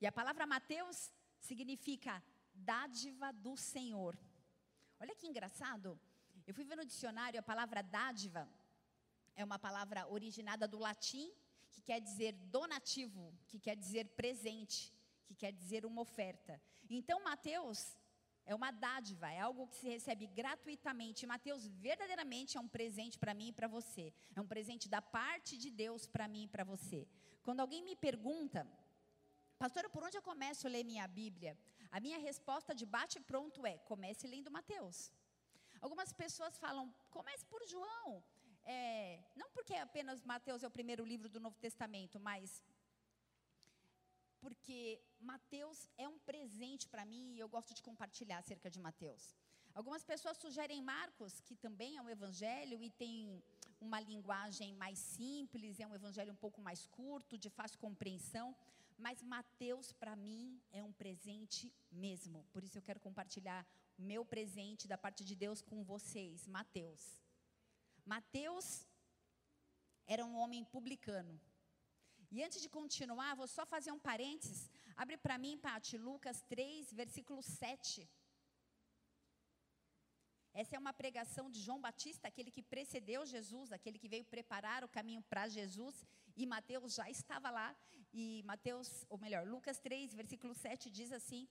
E 0.00 0.04
a 0.04 0.10
palavra 0.10 0.48
Mateus 0.48 1.12
significa 1.38 2.20
dádiva 2.52 3.32
do 3.32 3.56
Senhor. 3.56 4.18
Olha 4.98 5.14
que 5.14 5.28
engraçado. 5.28 5.96
Eu 6.44 6.52
fui 6.52 6.64
ver 6.64 6.74
no 6.74 6.84
dicionário 6.84 7.38
a 7.38 7.50
palavra 7.52 7.82
dádiva 7.82 8.48
é 9.36 9.44
uma 9.44 9.60
palavra 9.60 10.08
originada 10.08 10.66
do 10.66 10.80
latim 10.80 11.30
que 11.70 11.80
quer 11.80 12.00
dizer 12.00 12.32
donativo, 12.56 13.32
que 13.46 13.60
quer 13.60 13.76
dizer 13.76 14.06
presente, 14.20 14.92
que 15.24 15.36
quer 15.36 15.52
dizer 15.52 15.86
uma 15.86 16.02
oferta. 16.02 16.60
Então 16.90 17.22
Mateus 17.22 17.96
é 18.50 18.54
uma 18.54 18.70
dádiva, 18.70 19.30
é 19.30 19.40
algo 19.48 19.66
que 19.70 19.76
se 19.80 19.88
recebe 19.96 20.26
gratuitamente. 20.40 21.26
Mateus 21.32 21.62
verdadeiramente 21.86 22.56
é 22.56 22.60
um 22.66 22.70
presente 22.76 23.16
para 23.22 23.34
mim 23.40 23.48
e 23.48 23.56
para 23.58 23.68
você. 23.76 24.04
É 24.34 24.40
um 24.44 24.50
presente 24.52 24.86
da 24.94 25.02
parte 25.18 25.52
de 25.62 25.70
Deus 25.82 26.06
para 26.14 26.26
mim 26.34 26.44
e 26.44 26.52
para 26.54 26.64
você. 26.72 27.00
Quando 27.42 27.60
alguém 27.60 27.82
me 27.88 27.94
pergunta, 27.94 28.60
pastora, 29.62 29.90
por 29.94 30.02
onde 30.02 30.16
eu 30.16 30.22
começo 30.30 30.66
a 30.66 30.70
ler 30.70 30.82
minha 30.92 31.06
Bíblia? 31.20 31.52
A 31.96 32.00
minha 32.00 32.18
resposta 32.28 32.74
de 32.74 32.86
bate 32.96 33.20
pronto 33.20 33.66
é: 33.66 33.74
comece 33.90 34.26
lendo 34.26 34.50
Mateus. 34.58 35.12
Algumas 35.84 36.10
pessoas 36.22 36.56
falam, 36.64 36.86
comece 37.10 37.44
por 37.52 37.62
João. 37.74 38.24
É, 38.64 39.20
não 39.36 39.50
porque 39.50 39.74
apenas 39.74 40.24
Mateus 40.32 40.62
é 40.62 40.68
o 40.68 40.76
primeiro 40.78 41.04
livro 41.12 41.28
do 41.34 41.40
Novo 41.46 41.58
Testamento, 41.66 42.18
mas 42.18 42.62
porque 44.40 45.00
Mateus 45.20 45.88
é 45.96 46.08
um 46.08 46.18
presente 46.18 46.88
para 46.88 47.04
mim 47.04 47.34
e 47.34 47.38
eu 47.38 47.48
gosto 47.48 47.74
de 47.74 47.82
compartilhar 47.82 48.38
acerca 48.38 48.70
de 48.70 48.78
Mateus. 48.78 49.34
Algumas 49.74 50.02
pessoas 50.02 50.36
sugerem 50.38 50.82
Marcos, 50.82 51.40
que 51.40 51.54
também 51.54 51.96
é 51.96 52.02
um 52.02 52.08
evangelho 52.08 52.82
e 52.82 52.90
tem 52.90 53.42
uma 53.80 54.00
linguagem 54.00 54.74
mais 54.74 54.98
simples, 54.98 55.78
é 55.78 55.86
um 55.86 55.94
evangelho 55.94 56.32
um 56.32 56.42
pouco 56.44 56.60
mais 56.60 56.86
curto, 56.86 57.38
de 57.38 57.48
fácil 57.48 57.78
compreensão, 57.78 58.56
mas 58.96 59.22
Mateus 59.22 59.92
para 59.92 60.16
mim 60.16 60.60
é 60.72 60.82
um 60.82 60.92
presente 60.92 61.72
mesmo. 61.90 62.44
Por 62.52 62.64
isso 62.64 62.78
eu 62.78 62.82
quero 62.82 62.98
compartilhar 62.98 63.66
meu 63.96 64.24
presente 64.24 64.88
da 64.88 64.98
parte 64.98 65.24
de 65.24 65.34
Deus 65.34 65.60
com 65.60 65.84
vocês, 65.84 66.46
Mateus. 66.46 67.22
Mateus 68.04 68.86
era 70.06 70.24
um 70.24 70.36
homem 70.36 70.64
publicano. 70.64 71.40
E 72.30 72.42
antes 72.44 72.60
de 72.60 72.68
continuar, 72.68 73.34
vou 73.34 73.48
só 73.56 73.64
fazer 73.64 73.90
um 73.90 73.98
parênteses. 73.98 74.70
Abre 74.96 75.16
para 75.16 75.38
mim, 75.38 75.56
Pati, 75.56 75.96
Lucas 75.96 76.42
3, 76.42 76.92
versículo 76.92 77.42
7. 77.42 78.08
Essa 80.52 80.76
é 80.76 80.78
uma 80.78 80.92
pregação 80.92 81.50
de 81.50 81.60
João 81.60 81.80
Batista, 81.80 82.28
aquele 82.28 82.50
que 82.50 82.62
precedeu 82.62 83.24
Jesus, 83.24 83.72
aquele 83.72 83.98
que 84.02 84.08
veio 84.14 84.24
preparar 84.24 84.82
o 84.84 84.88
caminho 84.88 85.22
para 85.30 85.48
Jesus, 85.48 86.04
e 86.36 86.44
Mateus 86.46 86.94
já 86.94 87.08
estava 87.08 87.48
lá. 87.50 87.68
E 88.12 88.42
Mateus, 88.44 89.06
ou 89.08 89.18
melhor, 89.18 89.46
Lucas 89.46 89.78
3, 89.78 90.14
versículo 90.14 90.54
7 90.54 90.90
diz 90.90 91.12
assim: 91.12 91.48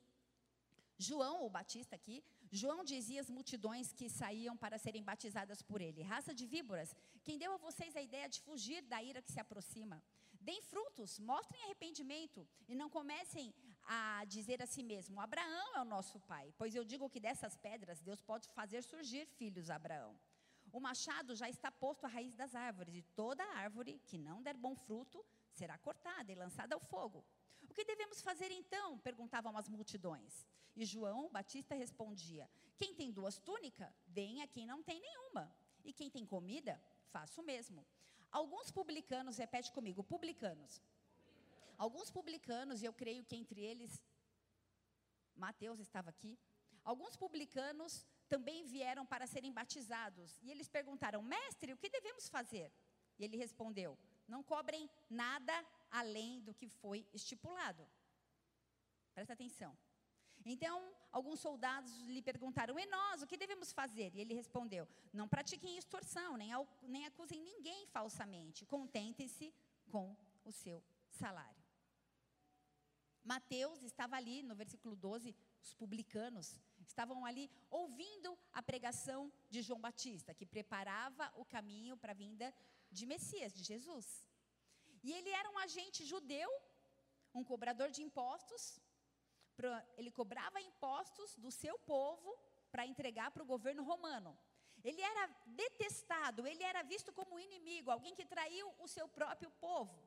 João, 0.98 1.46
o 1.46 1.50
Batista 1.50 1.96
aqui, 1.96 2.24
João 2.51 2.84
dizia 2.84 3.22
às 3.22 3.29
multidões 3.29 3.93
que 3.93 4.10
saíam 4.10 4.55
para 4.57 4.77
serem 4.77 5.03
batizadas 5.03 5.62
por 5.62 5.79
ele: 5.79 6.01
Raça 6.01 6.34
de 6.34 6.46
víboras, 6.46 6.96
quem 7.24 7.38
deu 7.38 7.53
a 7.53 7.57
vocês 7.57 7.96
a 7.96 8.01
ideia 8.01 8.27
de 8.27 8.41
fugir 8.41 8.81
da 8.84 9.01
ira 9.01 9.22
que 9.22 9.31
se 9.31 9.39
aproxima? 9.39 10.03
Deem 10.47 10.61
frutos, 10.61 11.19
mostrem 11.19 11.61
arrependimento 11.65 12.47
e 12.69 12.73
não 12.73 12.89
comecem 12.89 13.53
a 13.83 14.23
dizer 14.23 14.61
a 14.61 14.65
si 14.65 14.81
mesmo: 14.81 15.19
Abraão 15.19 15.75
é 15.75 15.81
o 15.81 15.91
nosso 15.95 16.21
pai, 16.21 16.53
pois 16.57 16.73
eu 16.73 16.85
digo 16.85 17.09
que 17.09 17.19
dessas 17.19 17.57
pedras 17.57 17.99
Deus 17.99 18.21
pode 18.21 18.47
fazer 18.51 18.81
surgir 18.81 19.25
filhos 19.25 19.69
a 19.69 19.75
Abraão. 19.75 20.17
O 20.71 20.79
machado 20.79 21.35
já 21.35 21.49
está 21.49 21.69
posto 21.69 22.05
à 22.05 22.07
raiz 22.07 22.33
das 22.33 22.55
árvores, 22.55 22.95
e 22.95 23.01
toda 23.01 23.43
árvore 23.65 23.99
que 24.05 24.17
não 24.17 24.41
der 24.41 24.55
bom 24.55 24.73
fruto 24.73 25.21
será 25.51 25.77
cortada 25.79 26.31
e 26.31 26.35
lançada 26.35 26.75
ao 26.75 26.79
fogo. 26.79 27.25
O 27.61 27.73
que 27.73 27.83
devemos 27.83 28.21
fazer 28.21 28.49
então? 28.49 28.97
perguntavam 28.99 29.57
as 29.57 29.67
multidões. 29.67 30.47
E 30.77 30.85
João 30.85 31.29
Batista 31.29 31.75
respondia: 31.75 32.49
Quem 32.77 32.95
tem 32.95 33.11
duas 33.11 33.37
túnicas, 33.37 33.93
deem 34.07 34.41
a 34.41 34.47
quem 34.47 34.65
não 34.65 34.81
tem 34.81 35.01
nenhuma. 35.01 35.53
E 35.83 35.91
quem 35.91 36.09
tem 36.09 36.25
comida, 36.25 36.81
faça 37.11 37.41
o 37.41 37.43
mesmo. 37.43 37.85
Alguns 38.31 38.72
publicanos, 38.72 39.38
repete 39.38 39.72
comigo, 39.72 40.03
publicanos. 40.03 40.81
Alguns 41.77 42.10
publicanos, 42.10 42.81
e 42.81 42.86
eu 42.86 42.93
creio 42.93 43.24
que 43.24 43.36
entre 43.36 43.62
eles 43.62 44.01
Mateus 45.36 45.79
estava 45.79 46.10
aqui. 46.10 46.38
Alguns 46.84 47.15
publicanos 47.15 48.05
também 48.27 48.65
vieram 48.65 49.05
para 49.05 49.27
serem 49.27 49.51
batizados. 49.51 50.39
E 50.41 50.51
eles 50.51 50.67
perguntaram: 50.67 51.22
Mestre, 51.22 51.74
o 51.74 51.77
que 51.77 51.89
devemos 51.89 52.27
fazer? 52.29 52.72
E 53.17 53.24
ele 53.24 53.38
respondeu: 53.38 53.98
Não 54.27 54.43
cobrem 54.43 54.89
nada 55.10 55.65
além 55.91 56.41
do 56.41 56.53
que 56.53 56.67
foi 56.67 57.07
estipulado. 57.13 57.88
Presta 59.13 59.34
atenção. 59.34 59.77
Então, 60.46 60.94
alguns 61.12 61.39
soldados 61.39 61.91
lhe 62.08 62.22
perguntaram: 62.22 62.79
E 62.79 62.86
nós, 62.86 63.22
o 63.22 63.27
que 63.27 63.38
devemos 63.38 63.72
fazer? 63.72 64.13
E 64.15 64.22
ele 64.22 64.34
respondeu: 64.34 64.88
Não 65.13 65.27
pratiquem 65.27 65.77
extorsão, 65.77 66.38
nem, 66.38 67.06
acusem 67.06 67.41
ninguém 67.41 67.86
falsamente. 67.88 68.65
Contentem-se 68.65 69.53
com 69.89 70.15
o 70.46 70.51
seu 70.51 70.84
salário. 71.10 71.67
Mateus 73.24 73.84
estava 73.84 74.15
ali 74.15 74.41
no 74.41 74.56
versículo 74.56 74.96
12, 74.96 75.36
os 75.62 75.74
publicanos 75.74 76.58
estavam 76.88 77.25
ali 77.25 77.51
ouvindo 77.70 78.38
a 78.53 78.63
pregação 78.63 79.32
de 79.50 79.62
João 79.62 79.82
Batista, 79.82 80.34
que 80.34 80.46
preparava 80.46 81.29
o 81.36 81.44
caminho 81.44 81.98
para 81.98 82.13
a 82.13 82.15
vinda 82.15 82.53
de 82.89 83.06
Messias, 83.06 83.53
de 83.53 83.63
Jesus. 83.63 84.25
E 85.03 85.12
ele 85.12 85.29
era 85.29 85.50
um 85.50 85.58
agente 85.58 86.06
judeu, 86.06 86.50
um 87.34 87.44
cobrador 87.44 87.89
de 87.91 88.01
impostos, 88.01 88.79
ele 89.97 90.11
cobrava 90.11 90.61
impostos 90.61 91.35
do 91.35 91.51
seu 91.51 91.77
povo 91.79 92.37
para 92.71 92.85
entregar 92.85 93.31
para 93.31 93.43
o 93.43 93.51
governo 93.53 93.83
romano. 93.83 94.37
Ele 94.83 95.01
era 95.01 95.27
detestado, 95.45 96.45
ele 96.45 96.63
era 96.63 96.83
visto 96.83 97.11
como 97.11 97.39
inimigo, 97.39 97.89
alguém 97.91 98.15
que 98.15 98.25
traiu 98.25 98.73
o 98.77 98.87
seu 98.87 99.07
próprio 99.07 99.49
povo. 99.51 99.97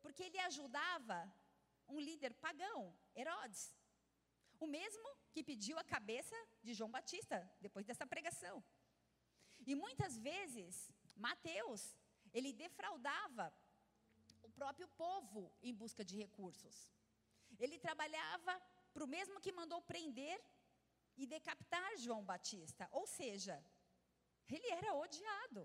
Porque 0.00 0.22
ele 0.22 0.38
ajudava 0.40 1.18
um 1.88 2.00
líder 2.00 2.34
pagão, 2.34 2.94
Herodes. 3.14 3.76
O 4.58 4.66
mesmo 4.66 5.08
que 5.32 5.42
pediu 5.42 5.78
a 5.78 5.84
cabeça 5.84 6.36
de 6.62 6.72
João 6.74 6.90
Batista, 6.90 7.38
depois 7.60 7.84
dessa 7.86 8.06
pregação. 8.06 8.62
E 9.66 9.74
muitas 9.74 10.18
vezes, 10.18 10.90
Mateus, 11.14 11.96
ele 12.32 12.52
defraudava 12.52 13.52
próprio 14.58 14.88
povo 15.04 15.42
em 15.68 15.74
busca 15.82 16.04
de 16.08 16.16
recursos. 16.24 16.76
Ele 17.58 17.78
trabalhava 17.86 18.54
para 18.92 19.04
o 19.04 19.12
mesmo 19.16 19.40
que 19.44 19.58
mandou 19.60 19.80
prender 19.92 20.38
e 21.16 21.26
decapitar 21.26 21.90
João 22.04 22.22
Batista. 22.32 22.88
Ou 23.00 23.06
seja, 23.06 23.56
ele 24.48 24.68
era 24.78 24.94
odiado 24.94 25.62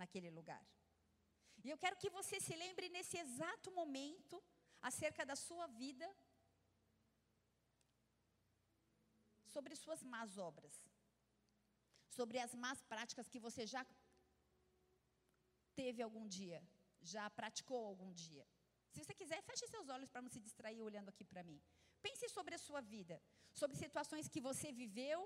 naquele 0.00 0.30
lugar. 0.38 0.64
E 1.64 1.68
eu 1.70 1.78
quero 1.82 1.96
que 2.02 2.10
você 2.18 2.40
se 2.40 2.54
lembre 2.62 2.88
nesse 2.88 3.16
exato 3.24 3.70
momento 3.80 4.42
acerca 4.80 5.24
da 5.24 5.36
sua 5.36 5.66
vida 5.82 6.08
sobre 9.54 9.76
suas 9.76 10.02
más 10.02 10.38
obras, 10.38 10.74
sobre 12.16 12.38
as 12.38 12.54
más 12.54 12.78
práticas 12.92 13.28
que 13.28 13.38
você 13.46 13.64
já 13.74 13.82
teve 15.74 16.02
algum 16.02 16.26
dia 16.26 16.60
já 17.02 17.28
praticou 17.30 17.84
algum 17.84 18.12
dia. 18.12 18.46
Se 18.92 18.98
você 19.02 19.14
quiser, 19.14 19.40
feche 19.42 19.66
seus 19.66 19.88
olhos 19.88 20.10
para 20.10 20.22
não 20.22 20.28
se 20.28 20.40
distrair 20.40 20.80
olhando 20.80 21.08
aqui 21.08 21.24
para 21.24 21.42
mim. 21.42 21.60
Pense 22.06 22.28
sobre 22.28 22.54
a 22.54 22.58
sua 22.58 22.80
vida, 22.80 23.22
sobre 23.60 23.76
situações 23.76 24.28
que 24.28 24.40
você 24.40 24.70
viveu 24.72 25.18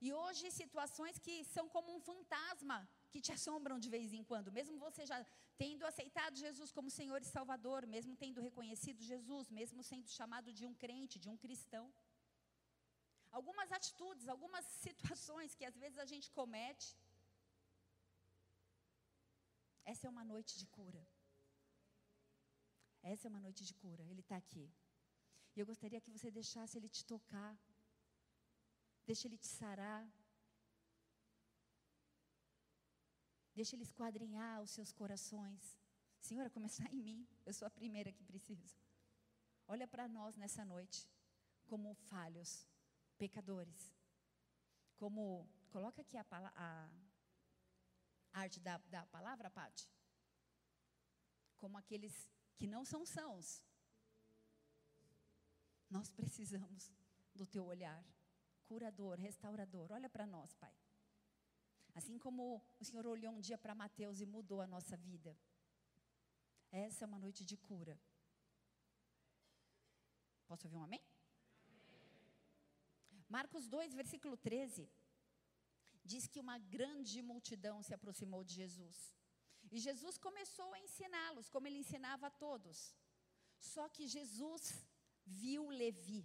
e 0.00 0.12
hoje 0.12 0.50
situações 0.50 1.18
que 1.24 1.34
são 1.54 1.68
como 1.74 1.88
um 1.94 2.00
fantasma 2.00 2.78
que 3.10 3.20
te 3.20 3.32
assombram 3.36 3.78
de 3.84 3.88
vez 3.88 4.12
em 4.12 4.24
quando, 4.30 4.50
mesmo 4.58 4.76
você 4.86 5.02
já 5.10 5.18
tendo 5.62 5.86
aceitado 5.90 6.36
Jesus 6.36 6.72
como 6.76 6.90
Senhor 6.98 7.20
e 7.22 7.32
Salvador, 7.36 7.86
mesmo 7.94 8.16
tendo 8.16 8.40
reconhecido 8.48 9.08
Jesus, 9.12 9.50
mesmo 9.50 9.82
sendo 9.90 10.08
chamado 10.18 10.52
de 10.52 10.66
um 10.66 10.74
crente, 10.74 11.22
de 11.24 11.28
um 11.32 11.36
cristão. 11.44 11.86
Algumas 13.30 13.70
atitudes, 13.78 14.28
algumas 14.28 14.64
situações 14.86 15.54
que 15.54 15.64
às 15.64 15.76
vezes 15.76 15.98
a 15.98 16.08
gente 16.12 16.30
comete. 16.38 16.88
Essa 19.84 20.06
é 20.06 20.10
uma 20.10 20.24
noite 20.24 20.58
de 20.58 20.66
cura. 20.66 21.02
Essa 23.12 23.28
é 23.28 23.30
uma 23.30 23.40
noite 23.46 23.62
de 23.68 23.74
cura, 23.74 24.02
Ele 24.10 24.20
está 24.20 24.36
aqui. 24.36 24.66
E 25.54 25.60
eu 25.60 25.66
gostaria 25.66 26.00
que 26.00 26.10
você 26.10 26.30
deixasse 26.30 26.78
Ele 26.78 26.88
te 26.88 27.04
tocar, 27.04 27.54
deixe 29.04 29.28
Ele 29.28 29.36
te 29.36 29.46
sarar, 29.46 30.02
deixe 33.54 33.76
Ele 33.76 33.82
esquadrinhar 33.82 34.62
os 34.62 34.70
seus 34.70 34.90
corações. 34.90 35.78
Senhora, 36.18 36.48
começar 36.48 36.90
em 36.94 37.02
mim, 37.08 37.28
eu 37.44 37.52
sou 37.52 37.68
a 37.68 37.70
primeira 37.70 38.10
que 38.10 38.24
preciso. 38.24 38.74
Olha 39.66 39.86
para 39.86 40.08
nós 40.08 40.34
nessa 40.34 40.64
noite, 40.64 41.06
como 41.66 41.94
falhos, 41.94 42.66
pecadores. 43.18 43.94
Como, 44.96 45.46
coloca 45.68 46.00
aqui 46.00 46.16
a, 46.16 46.24
a, 46.30 46.48
a 46.56 46.90
arte 48.32 48.60
da, 48.60 48.78
da 48.78 49.04
palavra, 49.06 49.50
Pati. 49.50 49.86
Como 51.58 51.76
aqueles 51.76 52.30
que 52.56 52.66
não 52.66 52.84
são 52.84 53.04
sãos. 53.04 53.62
Nós 55.90 56.10
precisamos 56.10 56.92
do 57.34 57.46
teu 57.46 57.64
olhar, 57.64 58.04
curador, 58.66 59.18
restaurador. 59.18 59.92
Olha 59.92 60.08
para 60.08 60.26
nós, 60.26 60.54
Pai. 60.54 60.74
Assim 61.94 62.18
como 62.18 62.60
o 62.80 62.84
Senhor 62.84 63.06
olhou 63.06 63.32
um 63.32 63.40
dia 63.40 63.56
para 63.56 63.74
Mateus 63.74 64.20
e 64.20 64.26
mudou 64.26 64.60
a 64.60 64.66
nossa 64.66 64.96
vida. 64.96 65.36
Essa 66.72 67.04
é 67.04 67.06
uma 67.06 67.18
noite 67.18 67.44
de 67.44 67.56
cura. 67.56 68.00
Posso 70.48 70.66
ouvir 70.66 70.76
um 70.76 70.82
amém? 70.82 71.00
Marcos 73.28 73.68
2, 73.68 73.94
versículo 73.94 74.36
13, 74.36 74.90
diz 76.04 76.26
que 76.26 76.40
uma 76.40 76.58
grande 76.58 77.22
multidão 77.22 77.82
se 77.82 77.94
aproximou 77.94 78.44
de 78.44 78.54
Jesus. 78.54 79.13
E 79.74 79.80
Jesus 79.86 80.16
começou 80.26 80.68
a 80.72 80.80
ensiná-los, 80.86 81.48
como 81.52 81.66
ele 81.66 81.82
ensinava 81.84 82.24
a 82.28 82.36
todos. 82.46 82.78
Só 83.72 83.84
que 83.94 84.04
Jesus 84.16 84.62
viu 85.42 85.62
Levi. 85.82 86.22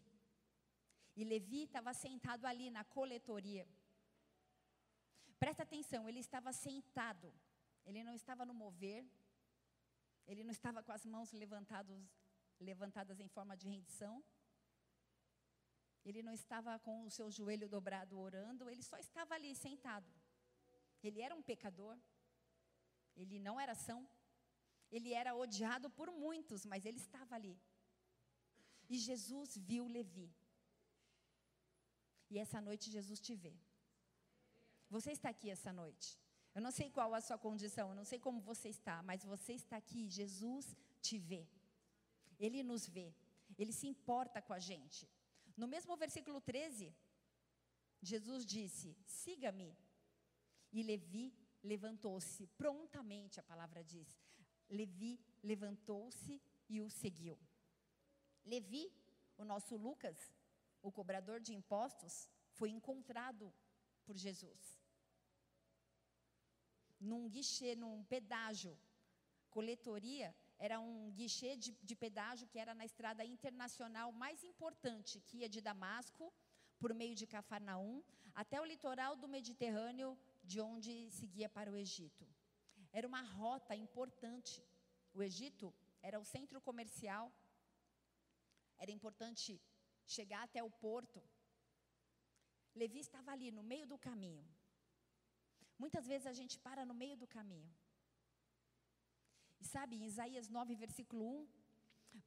E 1.20 1.24
Levi 1.32 1.62
estava 1.63 1.91
sentado 2.06 2.46
ali 2.46 2.68
na 2.77 2.84
coletoria. 2.98 3.65
Presta 5.44 5.63
atenção, 5.63 6.01
ele 6.08 6.22
estava 6.27 6.51
sentado. 6.53 7.29
Ele 7.88 8.03
não 8.08 8.13
estava 8.22 8.46
no 8.50 8.53
mover. 8.53 9.03
Ele 10.27 10.44
não 10.44 10.51
estava 10.51 10.84
com 10.84 10.91
as 10.91 11.06
mãos 11.13 11.32
levantadas 12.60 13.20
em 13.20 13.29
forma 13.36 13.58
de 13.58 13.68
rendição. 13.74 14.24
Ele 16.06 16.22
não 16.22 16.34
estava 16.41 16.77
com 16.86 16.96
o 17.08 17.10
seu 17.18 17.27
joelho 17.32 17.68
dobrado 17.68 18.20
orando, 18.27 18.70
ele 18.70 18.84
só 18.84 18.98
estava 18.98 19.34
ali 19.34 19.56
sentado. 19.56 20.10
Ele 21.03 21.20
era 21.20 21.36
um 21.36 21.41
pecador, 21.41 21.98
ele 23.21 23.38
não 23.47 23.55
era 23.63 23.75
são. 23.88 23.99
Ele 24.95 25.13
era 25.21 25.35
odiado 25.43 25.88
por 25.97 26.09
muitos, 26.11 26.65
mas 26.65 26.85
ele 26.85 26.99
estava 27.05 27.35
ali. 27.35 27.55
E 28.89 28.97
Jesus 28.97 29.49
viu 29.69 29.85
Levi. 29.97 30.27
E 32.31 32.39
essa 32.43 32.59
noite 32.67 32.95
Jesus 32.97 33.19
te 33.19 33.35
vê. 33.35 33.53
Você 34.95 35.11
está 35.11 35.29
aqui 35.29 35.49
essa 35.55 35.71
noite. 35.81 36.09
Eu 36.55 36.61
não 36.65 36.71
sei 36.71 36.88
qual 36.89 37.13
a 37.13 37.21
sua 37.21 37.38
condição, 37.38 37.89
eu 37.89 37.95
não 37.95 38.07
sei 38.11 38.19
como 38.19 38.41
você 38.41 38.69
está, 38.69 38.95
mas 39.03 39.23
você 39.23 39.53
está 39.53 39.77
aqui, 39.77 40.01
Jesus 40.09 40.75
te 40.99 41.17
vê. 41.17 41.47
Ele 42.39 42.63
nos 42.63 42.88
vê. 42.88 43.13
Ele 43.57 43.73
se 43.79 43.88
importa 43.88 44.41
com 44.41 44.53
a 44.53 44.59
gente. 44.59 45.07
No 45.55 45.67
mesmo 45.67 45.95
versículo 46.03 46.39
13, 46.41 46.95
Jesus 48.01 48.45
disse: 48.45 48.97
Siga-me. 49.05 49.77
E 50.71 50.83
Levi 50.83 51.25
levantou-se 51.63 52.47
prontamente, 52.47 53.39
a 53.39 53.43
palavra 53.43 53.83
diz. 53.83 54.19
Levi 54.69 55.19
levantou-se 55.43 56.41
e 56.67 56.81
o 56.81 56.89
seguiu. 56.89 57.37
Levi, 58.45 58.91
o 59.37 59.43
nosso 59.43 59.75
Lucas, 59.75 60.17
o 60.81 60.91
cobrador 60.91 61.39
de 61.39 61.53
impostos, 61.53 62.29
foi 62.51 62.69
encontrado 62.69 63.53
por 64.05 64.15
Jesus. 64.15 64.79
Num 66.99 67.29
guichê, 67.29 67.75
num 67.75 68.03
pedágio, 68.03 68.77
coletoria, 69.49 70.35
era 70.57 70.79
um 70.79 71.11
guichê 71.11 71.55
de, 71.55 71.71
de 71.71 71.95
pedágio 71.95 72.47
que 72.47 72.59
era 72.59 72.73
na 72.73 72.85
estrada 72.85 73.23
internacional 73.23 74.11
mais 74.11 74.43
importante, 74.43 75.21
que 75.21 75.37
ia 75.37 75.49
de 75.49 75.61
Damasco, 75.61 76.33
por 76.77 76.93
meio 76.93 77.15
de 77.15 77.25
Cafarnaum, 77.25 78.03
até 78.33 78.59
o 78.59 78.65
litoral 78.65 79.15
do 79.15 79.27
Mediterrâneo, 79.27 80.17
de 80.51 80.60
onde 80.72 80.94
seguia 81.20 81.50
para 81.58 81.72
o 81.74 81.77
Egito. 81.86 82.25
Era 82.98 83.08
uma 83.12 83.24
rota 83.39 83.74
importante. 83.86 84.56
O 85.18 85.22
Egito 85.29 85.68
era 86.08 86.20
o 86.24 86.29
centro 86.36 86.60
comercial, 86.70 87.25
era 88.84 88.91
importante 88.98 89.62
chegar 90.15 90.41
até 90.46 90.62
o 90.63 90.72
porto. 90.86 91.22
Levi 92.82 93.00
estava 93.00 93.32
ali 93.36 93.50
no 93.58 93.63
meio 93.72 93.86
do 93.91 93.98
caminho. 94.08 94.46
Muitas 95.84 96.06
vezes 96.12 96.27
a 96.27 96.36
gente 96.39 96.56
para 96.68 96.84
no 96.89 96.96
meio 97.03 97.18
do 97.22 97.27
caminho. 97.38 97.72
E 99.62 99.65
sabe, 99.74 99.96
em 99.96 100.06
Isaías 100.12 100.48
9, 100.50 100.75
versículo 100.86 101.24
1, 101.41 101.48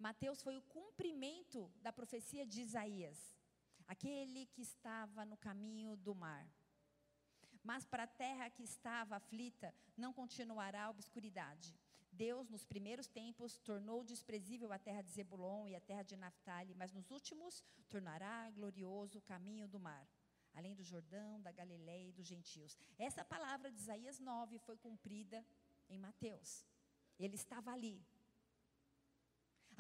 Mateus 0.07 0.43
foi 0.47 0.57
o 0.57 0.67
cumprimento 0.79 1.61
da 1.85 1.93
profecia 1.99 2.45
de 2.47 2.61
Isaías, 2.67 3.19
aquele 3.95 4.43
que 4.55 4.63
estava 4.63 5.25
no 5.25 5.37
caminho 5.37 5.97
do 5.97 6.15
mar. 6.15 6.47
Mas 7.63 7.85
para 7.85 8.05
a 8.05 8.07
terra 8.07 8.51
que 8.51 8.63
estava 8.63 9.17
aflita, 9.17 9.75
não 9.97 10.13
continuará 10.13 10.85
a 10.85 10.91
obscuridade. 10.91 11.77
Deus, 12.13 12.49
nos 12.49 12.65
primeiros 12.65 13.07
tempos, 13.07 13.57
tornou 13.59 14.05
desprezível 14.05 14.73
a 14.73 14.79
terra 14.79 15.03
de 15.03 15.11
Zebulon 15.11 15.67
e 15.67 15.75
a 15.75 15.81
terra 15.81 16.03
de 16.03 16.17
Naphtali, 16.17 16.75
mas 16.75 16.93
nos 16.93 17.11
últimos 17.11 17.65
tornará 17.89 18.51
glorioso 18.51 19.19
o 19.19 19.23
caminho 19.23 19.67
do 19.67 19.81
mar, 19.81 20.07
além 20.55 20.75
do 20.75 20.83
Jordão, 20.83 21.41
da 21.41 21.51
Galileia 21.51 22.09
e 22.09 22.13
dos 22.13 22.27
gentios. 22.27 22.77
Essa 22.99 23.25
palavra 23.25 23.73
de 23.73 23.79
Isaías 23.79 24.19
9 24.19 24.59
foi 24.59 24.77
cumprida 24.77 25.43
em 25.89 25.99
Mateus. 25.99 26.67
Ele 27.19 27.37
estava 27.37 27.73
ali. 27.73 28.05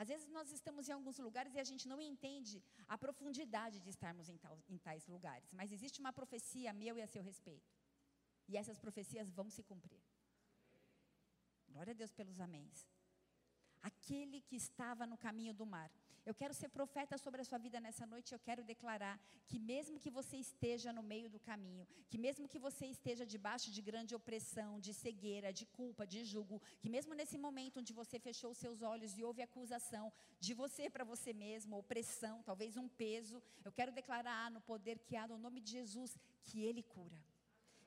Às 0.02 0.08
vezes 0.08 0.28
nós 0.36 0.50
estamos 0.50 0.88
em 0.88 0.92
alguns 0.92 1.18
lugares 1.26 1.54
e 1.54 1.60
a 1.60 1.68
gente 1.70 1.86
não 1.90 2.00
entende 2.00 2.56
a 2.88 2.98
profundidade 2.98 3.78
de 3.84 3.90
estarmos 3.94 4.28
em, 4.28 4.36
tal, 4.36 4.58
em 4.68 4.78
tais 4.86 5.06
lugares. 5.06 5.52
Mas 5.52 5.70
existe 5.70 6.00
uma 6.00 6.12
profecia 6.12 6.72
meu 6.72 6.98
e 6.98 7.02
a 7.02 7.06
seu 7.06 7.22
respeito. 7.22 7.70
E 8.48 8.56
essas 8.56 8.80
profecias 8.84 9.30
vão 9.30 9.48
se 9.48 9.62
cumprir. 9.62 10.02
Glória 11.68 11.92
a 11.92 11.94
Deus 11.94 12.12
pelos 12.12 12.40
améns. 12.40 12.91
Aquele 13.82 14.40
que 14.40 14.56
estava 14.56 15.06
no 15.06 15.16
caminho 15.16 15.52
do 15.52 15.66
mar. 15.66 15.90
Eu 16.24 16.34
quero 16.40 16.54
ser 16.54 16.68
profeta 16.68 17.18
sobre 17.18 17.40
a 17.40 17.44
sua 17.44 17.58
vida 17.58 17.80
nessa 17.80 18.06
noite. 18.06 18.32
Eu 18.32 18.38
quero 18.38 18.62
declarar 18.62 19.20
que, 19.48 19.58
mesmo 19.58 19.98
que 19.98 20.10
você 20.10 20.36
esteja 20.36 20.92
no 20.92 21.02
meio 21.02 21.28
do 21.28 21.40
caminho, 21.40 21.86
que, 22.08 22.16
mesmo 22.16 22.48
que 22.52 22.60
você 22.60 22.86
esteja 22.86 23.26
debaixo 23.26 23.72
de 23.72 23.82
grande 23.82 24.14
opressão, 24.14 24.78
de 24.78 24.94
cegueira, 24.94 25.52
de 25.52 25.66
culpa, 25.66 26.06
de 26.06 26.24
julgo, 26.24 26.62
que, 26.80 26.88
mesmo 26.88 27.12
nesse 27.12 27.36
momento 27.36 27.80
onde 27.80 27.92
você 27.92 28.18
fechou 28.20 28.54
seus 28.54 28.82
olhos 28.82 29.18
e 29.18 29.24
houve 29.24 29.42
acusação 29.42 30.12
de 30.38 30.54
você 30.54 30.88
para 30.88 31.04
você 31.04 31.32
mesmo, 31.32 31.76
opressão, 31.76 32.42
talvez 32.42 32.76
um 32.76 32.88
peso, 32.88 33.42
eu 33.64 33.72
quero 33.72 33.90
declarar 33.90 34.50
no 34.50 34.60
poder 34.60 35.00
que 35.00 35.16
há 35.16 35.26
no 35.26 35.38
nome 35.38 35.60
de 35.60 35.72
Jesus 35.72 36.16
que 36.44 36.60
Ele 36.62 36.82
cura 36.82 37.18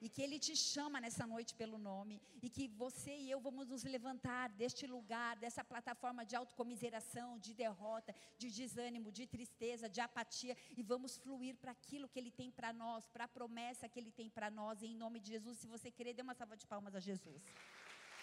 e 0.02 0.10
que 0.10 0.22
Ele 0.22 0.38
te 0.40 0.56
chama 0.56 1.02
nessa 1.02 1.26
noite 1.26 1.54
pelo 1.54 1.78
nome, 1.78 2.22
e 2.42 2.50
que 2.50 2.68
você 2.68 3.16
e 3.16 3.30
eu 3.30 3.40
vamos 3.40 3.68
nos 3.68 3.84
levantar 3.84 4.50
deste 4.50 4.86
lugar, 4.86 5.36
dessa 5.38 5.64
plataforma 5.64 6.26
de 6.26 6.36
autocomiseração, 6.36 7.40
de 7.40 7.54
derrota, 7.54 8.14
de 8.38 8.50
desânimo, 8.50 9.12
de 9.12 9.26
tristeza, 9.26 9.90
de 9.90 10.02
apatia, 10.02 10.56
e 10.78 10.84
vamos 10.84 11.18
fluir 11.18 11.56
para 11.56 11.72
aquilo 11.72 12.10
que 12.10 12.20
Ele 12.20 12.32
tem 12.32 12.52
para 12.52 12.72
nós, 12.74 13.08
para 13.08 13.26
a 13.26 13.28
promessa 13.28 13.90
que 13.90 14.00
Ele 14.00 14.12
tem 14.12 14.30
para 14.30 14.50
nós, 14.50 14.84
em 14.84 14.96
nome 14.96 15.20
de 15.20 15.30
Jesus. 15.30 15.60
Se 15.60 15.68
você 15.68 15.90
querer, 15.92 16.14
dê 16.14 16.22
uma 16.22 16.36
salva 16.36 16.56
de 16.58 16.66
palmas 16.66 16.96
a 16.96 17.00
Jesus. 17.00 17.42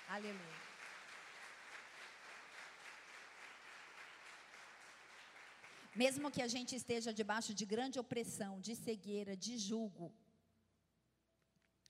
Aleluia. 0.08 0.72
Mesmo 5.94 6.30
que 6.30 6.40
a 6.40 6.48
gente 6.48 6.74
esteja 6.74 7.12
debaixo 7.12 7.52
de 7.52 7.66
grande 7.66 7.98
opressão, 7.98 8.58
de 8.60 8.74
cegueira, 8.74 9.36
de 9.36 9.58
julgo, 9.58 10.10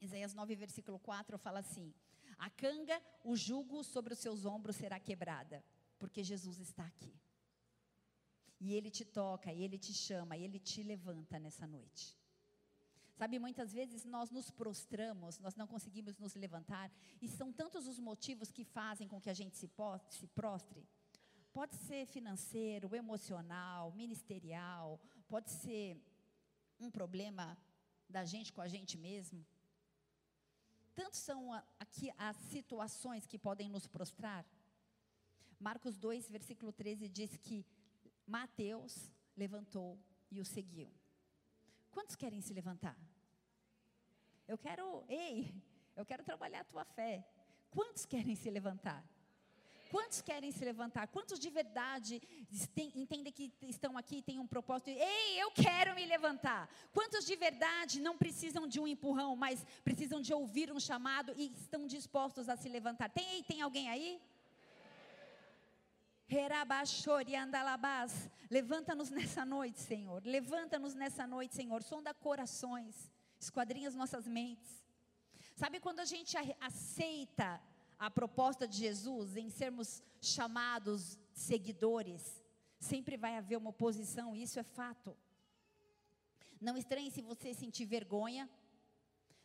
Isaías 0.02 0.34
9, 0.34 0.56
versículo 0.56 0.98
4 0.98 1.38
fala 1.38 1.60
assim: 1.60 1.94
A 2.38 2.50
canga, 2.50 3.00
o 3.24 3.36
jugo 3.36 3.84
sobre 3.84 4.12
os 4.12 4.18
seus 4.18 4.44
ombros 4.44 4.76
será 4.76 4.98
quebrada, 4.98 5.64
porque 5.98 6.24
Jesus 6.24 6.58
está 6.58 6.84
aqui. 6.84 7.14
E 8.60 8.74
ele 8.74 8.90
te 8.90 9.04
toca, 9.04 9.52
e 9.52 9.62
ele 9.62 9.78
te 9.78 9.94
chama, 9.94 10.36
e 10.36 10.42
ele 10.42 10.58
te 10.58 10.82
levanta 10.82 11.38
nessa 11.38 11.66
noite. 11.66 12.16
Sabe, 13.14 13.38
muitas 13.38 13.72
vezes 13.72 14.04
nós 14.04 14.30
nos 14.30 14.50
prostramos, 14.50 15.38
nós 15.38 15.54
não 15.54 15.66
conseguimos 15.66 16.18
nos 16.18 16.34
levantar, 16.34 16.90
e 17.20 17.28
são 17.28 17.52
tantos 17.52 17.86
os 17.86 17.98
motivos 18.00 18.50
que 18.50 18.64
fazem 18.64 19.06
com 19.06 19.20
que 19.20 19.30
a 19.30 19.34
gente 19.34 19.56
se, 19.56 19.70
se 20.10 20.26
prostre. 20.28 20.84
Pode 21.52 21.76
ser 21.76 22.06
financeiro, 22.06 22.96
emocional, 22.96 23.92
ministerial, 23.92 25.00
pode 25.28 25.50
ser 25.50 26.00
um 26.80 26.90
problema 26.90 27.56
da 28.08 28.24
gente 28.24 28.52
com 28.52 28.60
a 28.60 28.68
gente 28.68 28.96
mesmo. 28.96 29.46
Tanto 30.94 31.16
são 31.16 31.52
aqui 31.78 32.12
as 32.18 32.36
situações 32.36 33.26
que 33.26 33.38
podem 33.38 33.68
nos 33.68 33.86
prostrar. 33.86 34.44
Marcos 35.58 35.96
2, 35.96 36.28
versículo 36.28 36.72
13 36.72 37.08
diz 37.08 37.36
que 37.36 37.64
Mateus 38.26 39.10
levantou 39.36 39.98
e 40.30 40.40
o 40.40 40.44
seguiu. 40.44 40.92
Quantos 41.90 42.16
querem 42.16 42.40
se 42.40 42.52
levantar? 42.52 42.96
Eu 44.46 44.58
quero, 44.58 45.04
ei, 45.08 45.54
eu 45.96 46.04
quero 46.04 46.24
trabalhar 46.24 46.60
a 46.60 46.64
tua 46.64 46.84
fé. 46.84 47.26
Quantos 47.70 48.04
querem 48.04 48.34
se 48.34 48.50
levantar? 48.50 49.04
Quantos 49.92 50.22
querem 50.22 50.50
se 50.50 50.64
levantar? 50.64 51.06
Quantos 51.08 51.38
de 51.38 51.50
verdade 51.50 52.14
entendem 52.94 53.30
que 53.30 53.52
estão 53.60 53.98
aqui 53.98 54.16
e 54.16 54.22
têm 54.22 54.38
um 54.38 54.46
propósito? 54.46 54.88
Ei, 54.88 55.42
eu 55.42 55.50
quero 55.50 55.94
me 55.94 56.06
levantar. 56.06 56.66
Quantos 56.94 57.26
de 57.26 57.36
verdade 57.36 58.00
não 58.00 58.16
precisam 58.16 58.66
de 58.66 58.80
um 58.80 58.86
empurrão, 58.86 59.36
mas 59.36 59.66
precisam 59.84 60.22
de 60.22 60.32
ouvir 60.32 60.72
um 60.72 60.80
chamado 60.80 61.34
e 61.36 61.52
estão 61.52 61.86
dispostos 61.86 62.48
a 62.48 62.56
se 62.56 62.70
levantar? 62.70 63.10
Tem, 63.10 63.42
tem 63.42 63.60
alguém 63.60 63.90
aí? 63.90 64.18
Levanta-nos 68.50 69.10
nessa 69.10 69.44
noite, 69.44 69.78
Senhor. 69.78 70.22
Levanta-nos 70.24 70.94
nessa 70.94 71.26
noite, 71.26 71.54
Senhor. 71.54 71.82
Sonda 71.82 72.14
corações, 72.14 73.12
esquadrinha 73.38 73.88
as 73.88 73.94
nossas 73.94 74.26
mentes. 74.26 74.82
Sabe 75.54 75.80
quando 75.80 76.00
a 76.00 76.06
gente 76.06 76.34
aceita 76.62 77.60
a 78.06 78.10
proposta 78.10 78.66
de 78.66 78.78
Jesus 78.78 79.36
em 79.36 79.48
sermos 79.48 80.02
chamados 80.20 81.16
seguidores, 81.32 82.22
sempre 82.76 83.16
vai 83.16 83.36
haver 83.36 83.56
uma 83.56 83.70
oposição, 83.70 84.34
isso 84.34 84.58
é 84.58 84.64
fato. 84.64 85.16
Não 86.60 86.76
estranhe 86.76 87.12
se 87.12 87.22
você 87.22 87.54
sentir 87.54 87.84
vergonha, 87.84 88.50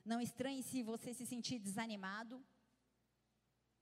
não 0.03 0.19
estranhe 0.19 0.63
se 0.63 0.81
você 0.81 1.13
se 1.13 1.23
sentir 1.33 1.59
desanimado, 1.59 2.43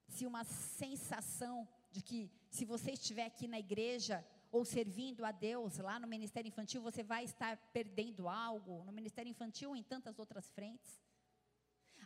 se 0.10 0.26
uma 0.26 0.44
sensação 0.44 1.66
de 1.90 2.02
que 2.02 2.30
se 2.50 2.66
você 2.66 2.92
estiver 2.92 3.28
aqui 3.28 3.48
na 3.48 3.60
igreja 3.60 4.26
ou 4.52 4.66
servindo 4.66 5.24
a 5.24 5.32
Deus 5.32 5.78
lá 5.78 5.98
no 6.02 6.08
ministério 6.16 6.50
infantil, 6.50 6.82
você 6.82 7.02
vai 7.02 7.24
estar 7.24 7.56
perdendo 7.72 8.28
algo, 8.28 8.84
no 8.84 8.92
ministério 8.92 9.30
infantil 9.30 9.70
ou 9.70 9.76
em 9.78 9.84
tantas 9.84 10.20
outras 10.20 10.52
frentes. 10.52 11.02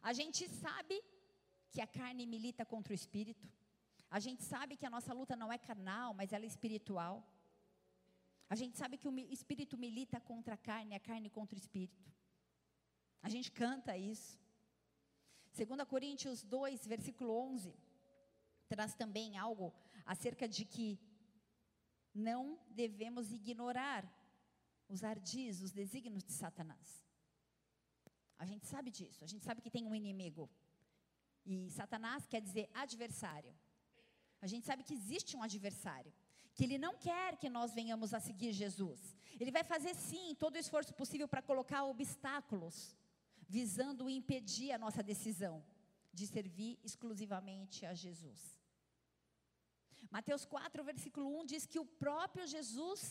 A 0.03 0.13
gente 0.13 0.47
sabe 0.47 1.03
que 1.71 1.82
a 1.82 1.88
carne 1.88 2.25
milita 2.25 2.65
contra 2.65 2.91
o 2.91 2.95
espírito. 2.95 3.47
A 4.10 4.19
gente 4.19 4.43
sabe 4.43 4.75
que 4.75 4.86
a 4.86 4.89
nossa 4.89 5.13
luta 5.13 5.36
não 5.36 5.51
é 5.53 5.58
carnal, 5.58 6.13
mas 6.13 6.34
ela 6.34 6.45
é 6.45 6.47
espiritual. 6.47 7.15
A 8.49 8.55
gente 8.55 8.77
sabe 8.77 8.97
que 8.97 9.08
o 9.08 9.19
espírito 9.38 9.77
milita 9.77 10.19
contra 10.19 10.55
a 10.55 10.58
carne, 10.58 10.95
a 10.95 10.99
carne 10.99 11.29
contra 11.29 11.55
o 11.55 11.60
espírito. 11.60 12.12
A 13.21 13.29
gente 13.29 13.51
canta 13.51 13.95
isso. 13.95 14.39
2 15.53 15.84
Coríntios 15.88 16.43
2, 16.43 16.88
versículo 16.88 17.32
11, 17.32 17.75
traz 18.67 18.95
também 18.95 19.38
algo 19.38 19.73
acerca 20.05 20.47
de 20.47 20.65
que 20.65 20.99
não 22.13 22.60
devemos 22.69 23.32
ignorar 23.32 24.03
os 24.88 25.03
ardis, 25.03 25.62
os 25.62 25.71
desígnios 25.71 26.23
de 26.23 26.34
Satanás. 26.34 27.05
A 28.38 28.45
gente 28.45 28.65
sabe 28.65 28.89
disso, 28.89 29.23
a 29.23 29.27
gente 29.27 29.43
sabe 29.43 29.62
que 29.62 29.69
tem 29.69 29.86
um 29.86 29.93
inimigo. 29.93 30.49
E 31.51 31.55
Satanás 31.71 32.27
quer 32.31 32.41
dizer 32.47 32.65
adversário. 32.85 33.51
A 34.39 34.47
gente 34.51 34.67
sabe 34.67 34.83
que 34.88 34.93
existe 34.99 35.35
um 35.35 35.41
adversário, 35.41 36.13
que 36.53 36.63
ele 36.63 36.77
não 36.77 36.93
quer 37.07 37.38
que 37.41 37.49
nós 37.57 37.73
venhamos 37.79 38.13
a 38.13 38.19
seguir 38.19 38.51
Jesus. 38.63 38.99
Ele 39.39 39.55
vai 39.57 39.63
fazer 39.63 39.93
sim 39.95 40.35
todo 40.43 40.55
o 40.55 40.62
esforço 40.63 40.93
possível 40.93 41.27
para 41.27 41.41
colocar 41.41 41.85
obstáculos, 41.85 42.95
visando 43.57 44.12
impedir 44.19 44.71
a 44.71 44.77
nossa 44.77 45.01
decisão 45.12 45.55
de 46.13 46.27
servir 46.27 46.77
exclusivamente 46.83 47.83
a 47.83 47.95
Jesus. 47.95 48.41
Mateus 50.12 50.45
4, 50.45 50.83
versículo 50.83 51.27
1 51.41 51.45
diz 51.45 51.65
que 51.65 51.79
o 51.79 51.85
próprio 52.03 52.45
Jesus, 52.45 53.01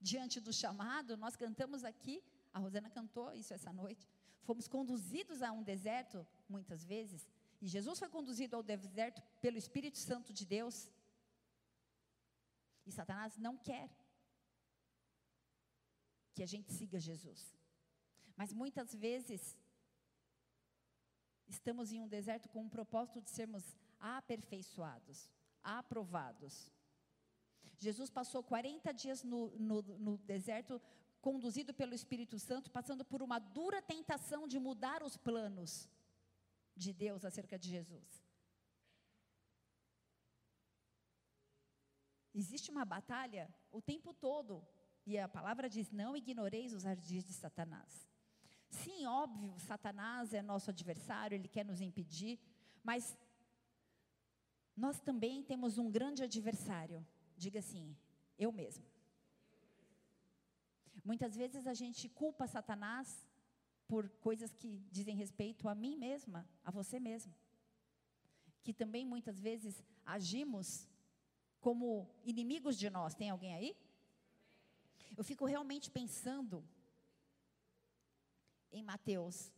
diante 0.00 0.40
do 0.40 0.52
chamado, 0.52 1.14
nós 1.24 1.36
cantamos 1.36 1.84
aqui, 1.84 2.22
a 2.54 2.58
Rosana 2.58 2.88
cantou 2.88 3.34
isso 3.34 3.52
essa 3.52 3.72
noite, 3.82 4.08
fomos 4.48 4.66
conduzidos 4.66 5.42
a 5.42 5.52
um 5.52 5.62
deserto, 5.62 6.26
muitas 6.48 6.84
vezes, 6.84 7.28
e 7.60 7.66
Jesus 7.68 7.98
foi 7.98 8.08
conduzido 8.08 8.56
ao 8.56 8.62
deserto 8.62 9.22
pelo 9.40 9.58
Espírito 9.58 9.98
Santo 9.98 10.32
de 10.32 10.46
Deus. 10.46 10.90
E 12.86 12.92
Satanás 12.92 13.36
não 13.36 13.56
quer 13.56 13.90
que 16.34 16.42
a 16.42 16.46
gente 16.46 16.72
siga 16.72 16.98
Jesus. 16.98 17.54
Mas 18.34 18.52
muitas 18.52 18.94
vezes 18.94 19.58
estamos 21.46 21.92
em 21.92 22.00
um 22.00 22.08
deserto 22.08 22.48
com 22.48 22.64
o 22.64 22.70
propósito 22.70 23.20
de 23.20 23.28
sermos 23.28 23.76
aperfeiçoados, 23.98 25.30
aprovados. 25.62 26.72
Jesus 27.78 28.08
passou 28.08 28.42
40 28.42 28.92
dias 28.94 29.22
no, 29.22 29.50
no, 29.58 29.82
no 29.82 30.16
deserto, 30.18 30.80
conduzido 31.20 31.74
pelo 31.74 31.92
Espírito 31.94 32.38
Santo, 32.38 32.70
passando 32.70 33.04
por 33.04 33.20
uma 33.20 33.38
dura 33.38 33.82
tentação 33.82 34.48
de 34.48 34.58
mudar 34.58 35.02
os 35.02 35.18
planos 35.18 35.90
de 36.84 36.92
Deus 37.04 37.24
acerca 37.24 37.56
de 37.62 37.68
Jesus. 37.76 38.10
Existe 42.40 42.68
uma 42.74 42.84
batalha 42.96 43.44
o 43.70 43.80
tempo 43.92 44.10
todo, 44.26 44.52
e 45.04 45.18
a 45.18 45.28
palavra 45.28 45.68
diz: 45.68 45.90
não 45.90 46.16
ignoreis 46.16 46.72
os 46.78 46.86
ardis 46.86 47.24
de 47.30 47.34
Satanás. 47.42 48.08
Sim, 48.82 48.98
óbvio, 49.06 49.52
Satanás 49.70 50.32
é 50.32 50.42
nosso 50.52 50.70
adversário, 50.70 51.34
ele 51.34 51.48
quer 51.56 51.64
nos 51.70 51.80
impedir, 51.80 52.38
mas 52.88 53.16
nós 54.76 55.00
também 55.08 55.42
temos 55.42 55.76
um 55.76 55.90
grande 55.90 56.22
adversário. 56.22 57.04
Diga 57.36 57.58
assim, 57.58 57.96
eu 58.38 58.52
mesmo. 58.52 58.86
Muitas 61.04 61.34
vezes 61.34 61.66
a 61.66 61.74
gente 61.74 62.08
culpa 62.08 62.46
Satanás 62.46 63.08
por 63.90 64.08
coisas 64.26 64.52
que 64.60 64.70
dizem 64.96 65.16
respeito 65.16 65.68
a 65.68 65.74
mim 65.74 65.96
mesma, 65.96 66.48
a 66.64 66.70
você 66.70 67.00
mesmo. 67.00 67.34
Que 68.62 68.72
também 68.72 69.04
muitas 69.04 69.40
vezes 69.40 69.82
agimos 70.16 70.66
como 71.64 72.08
inimigos 72.22 72.78
de 72.82 72.88
nós. 72.88 73.16
Tem 73.20 73.30
alguém 73.30 73.52
aí? 73.52 73.70
Eu 75.18 75.24
fico 75.24 75.44
realmente 75.44 75.90
pensando 75.90 76.56
em 78.70 78.84
Mateus, 78.90 79.52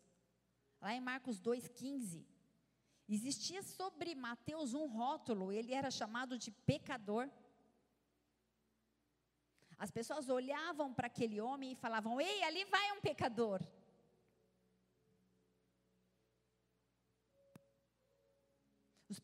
lá 0.80 0.94
em 0.94 1.00
Marcos 1.10 1.38
2,15. 1.38 2.24
Existia 3.06 3.62
sobre 3.62 4.14
Mateus 4.14 4.72
um 4.72 4.86
rótulo, 4.86 5.52
ele 5.52 5.74
era 5.74 5.90
chamado 5.90 6.38
de 6.38 6.50
pecador. 6.50 7.30
As 9.76 9.90
pessoas 9.90 10.30
olhavam 10.30 10.88
para 10.94 11.08
aquele 11.08 11.38
homem 11.38 11.72
e 11.72 11.80
falavam: 11.84 12.18
Ei, 12.18 12.42
ali 12.44 12.64
vai 12.64 12.92
um 12.92 13.00
pecador. 13.02 13.60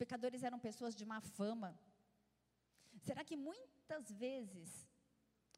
Pecadores 0.02 0.42
eram 0.42 0.58
pessoas 0.68 0.94
de 0.94 1.04
má 1.04 1.20
fama. 1.20 1.70
Será 3.06 3.22
que 3.24 3.36
muitas 3.36 4.10
vezes 4.12 4.68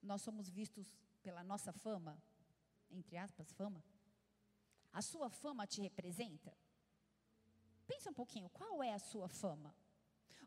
nós 0.03 0.23
somos 0.23 0.49
vistos 0.49 0.87
pela 1.23 1.43
nossa 1.45 1.73
fama? 1.73 2.21
Entre 2.91 3.17
aspas, 3.17 3.53
fama. 3.53 3.85
A 4.93 5.03
sua 5.03 5.29
fama 5.31 5.67
te 5.67 5.81
representa? 5.81 6.53
Pensa 7.87 8.11
um 8.11 8.15
pouquinho, 8.15 8.49
qual 8.51 8.83
é 8.83 8.93
a 8.95 8.99
sua 8.99 9.29
fama? 9.29 9.75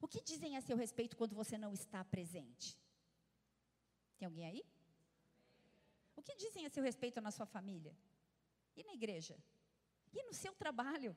O 0.01 0.07
que 0.07 0.21
dizem 0.21 0.57
a 0.57 0.61
seu 0.61 0.75
respeito 0.75 1.15
quando 1.15 1.35
você 1.35 1.57
não 1.57 1.73
está 1.73 2.03
presente? 2.03 2.77
Tem 4.17 4.25
alguém 4.25 4.45
aí? 4.45 4.63
O 6.15 6.21
que 6.21 6.35
dizem 6.35 6.65
a 6.65 6.69
seu 6.69 6.83
respeito 6.83 7.21
na 7.21 7.31
sua 7.31 7.45
família? 7.45 7.95
E 8.75 8.83
na 8.83 8.93
igreja? 8.93 9.37
E 10.13 10.23
no 10.23 10.33
seu 10.33 10.53
trabalho? 10.55 11.15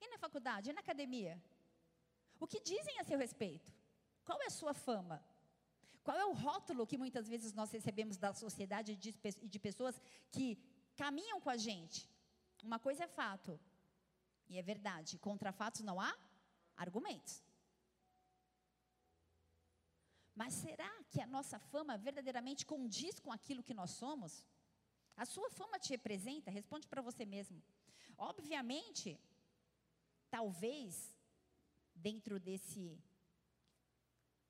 E 0.00 0.08
na 0.08 0.18
faculdade? 0.18 0.70
E 0.70 0.72
na 0.72 0.80
academia? 0.80 1.40
O 2.42 2.46
que 2.52 2.60
dizem 2.60 2.98
a 2.98 3.04
seu 3.08 3.18
respeito? 3.24 3.70
Qual 4.26 4.38
é 4.42 4.46
a 4.46 4.56
sua 4.60 4.74
fama? 4.86 5.16
Qual 6.06 6.16
é 6.22 6.24
o 6.26 6.32
rótulo 6.44 6.88
que 6.90 6.98
muitas 7.02 7.28
vezes 7.32 7.52
nós 7.58 7.70
recebemos 7.76 8.16
da 8.24 8.30
sociedade 8.34 8.90
e 8.92 8.96
de 9.54 9.58
pessoas 9.66 9.96
que 10.34 10.46
caminham 11.02 11.40
com 11.44 11.50
a 11.50 11.56
gente? 11.68 11.98
Uma 12.70 12.80
coisa 12.86 13.04
é 13.04 13.06
fato, 13.20 13.52
e 14.50 14.58
é 14.58 14.62
verdade, 14.72 15.20
contra 15.26 15.52
fatos 15.60 15.82
não 15.82 16.00
há 16.00 16.12
argumentos. 16.84 17.34
Mas 20.34 20.52
será 20.64 20.92
que 21.12 21.20
a 21.20 21.28
nossa 21.36 21.60
fama 21.72 21.96
verdadeiramente 21.96 22.66
condiz 22.66 23.20
com 23.20 23.30
aquilo 23.38 23.62
que 23.62 23.78
nós 23.80 23.92
somos? 24.02 24.44
A 25.16 25.24
sua 25.24 25.48
fama 25.50 25.78
te 25.78 25.90
representa? 25.90 26.50
Responde 26.50 26.88
para 26.88 27.06
você 27.08 27.24
mesmo. 27.24 27.62
Obviamente, 28.18 29.08
talvez 30.28 31.14
dentro 31.94 32.38
desse 32.38 32.98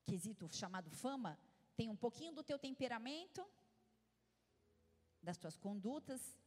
quesito 0.05 0.47
chamado 0.53 0.89
fama, 0.89 1.39
tem 1.75 1.89
um 1.89 1.95
pouquinho 1.95 2.33
do 2.33 2.43
teu 2.43 2.59
temperamento, 2.59 3.45
das 5.21 5.37
tuas 5.37 5.57
condutas, 5.57 6.37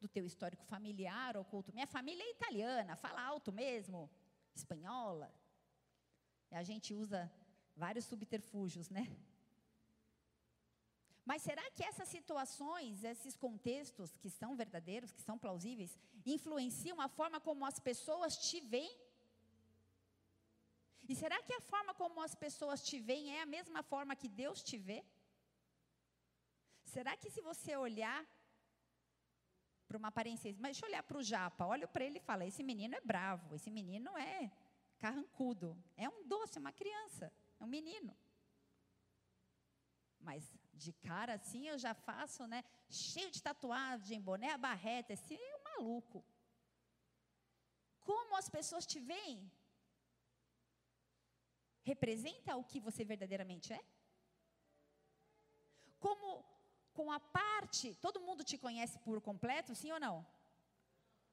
do 0.00 0.08
teu 0.08 0.26
histórico 0.26 0.64
familiar 0.64 1.36
oculto. 1.36 1.72
Minha 1.72 1.86
família 1.86 2.22
é 2.22 2.30
italiana, 2.30 2.96
fala 2.96 3.22
alto 3.22 3.52
mesmo, 3.52 4.10
espanhola. 4.54 5.32
E 6.50 6.54
a 6.54 6.62
gente 6.62 6.92
usa 6.94 7.32
vários 7.74 8.04
subterfúgios, 8.04 8.90
né? 8.90 9.04
Mas 11.24 11.42
será 11.42 11.70
que 11.70 11.82
essas 11.82 12.08
situações, 12.08 13.02
esses 13.02 13.34
contextos 13.34 14.14
que 14.18 14.28
são 14.28 14.54
verdadeiros, 14.54 15.10
que 15.10 15.22
são 15.22 15.38
plausíveis, 15.38 15.98
influenciam 16.26 17.00
a 17.00 17.08
forma 17.08 17.40
como 17.40 17.64
as 17.64 17.78
pessoas 17.78 18.36
te 18.36 18.60
veem? 18.60 19.03
E 21.08 21.14
será 21.14 21.42
que 21.42 21.52
a 21.52 21.60
forma 21.60 21.92
como 21.94 22.20
as 22.22 22.34
pessoas 22.34 22.82
te 22.82 22.98
veem 22.98 23.36
é 23.36 23.42
a 23.42 23.46
mesma 23.46 23.82
forma 23.82 24.16
que 24.16 24.28
Deus 24.28 24.62
te 24.62 24.78
vê? 24.78 25.04
Será 26.94 27.16
que 27.16 27.30
se 27.30 27.40
você 27.40 27.76
olhar 27.76 28.20
para 29.86 29.98
uma 29.98 30.08
aparência, 30.08 30.50
mas 30.58 30.72
deixa 30.72 30.86
eu 30.86 30.88
olhar 30.88 31.02
para 31.02 31.18
o 31.18 31.22
japa, 31.22 31.66
olha 31.66 31.86
para 31.86 32.04
ele 32.04 32.18
e 32.18 32.26
fala: 32.28 32.44
esse 32.44 32.62
menino 32.62 32.94
é 32.94 33.00
bravo, 33.00 33.54
esse 33.54 33.70
menino 33.70 34.16
é 34.16 34.50
carrancudo, 34.98 35.76
é 35.96 36.08
um 36.08 36.26
doce, 36.26 36.58
uma 36.58 36.72
criança, 36.72 37.32
é 37.60 37.64
um 37.64 37.66
menino. 37.66 38.16
Mas 40.20 40.50
de 40.72 40.92
cara 40.92 41.34
assim 41.34 41.68
eu 41.68 41.78
já 41.78 41.92
faço, 41.92 42.46
né? 42.46 42.64
Cheio 42.88 43.30
de 43.30 43.42
tatuagem, 43.42 44.20
boné 44.20 44.56
barreta, 44.56 45.12
esse 45.12 45.34
é 45.34 45.56
um 45.56 45.64
maluco. 45.70 46.24
Como 48.00 48.36
as 48.36 48.48
pessoas 48.48 48.86
te 48.86 48.98
veem? 49.00 49.50
Representa 51.90 52.56
o 52.56 52.64
que 52.64 52.80
você 52.86 53.04
verdadeiramente 53.04 53.72
é? 53.72 53.82
Como 55.98 56.44
com 56.92 57.10
a 57.10 57.20
parte, 57.20 57.94
todo 57.96 58.24
mundo 58.26 58.42
te 58.50 58.56
conhece 58.56 58.98
por 59.06 59.20
completo, 59.20 59.74
sim 59.74 59.90
ou 59.92 60.00
não? 60.06 60.16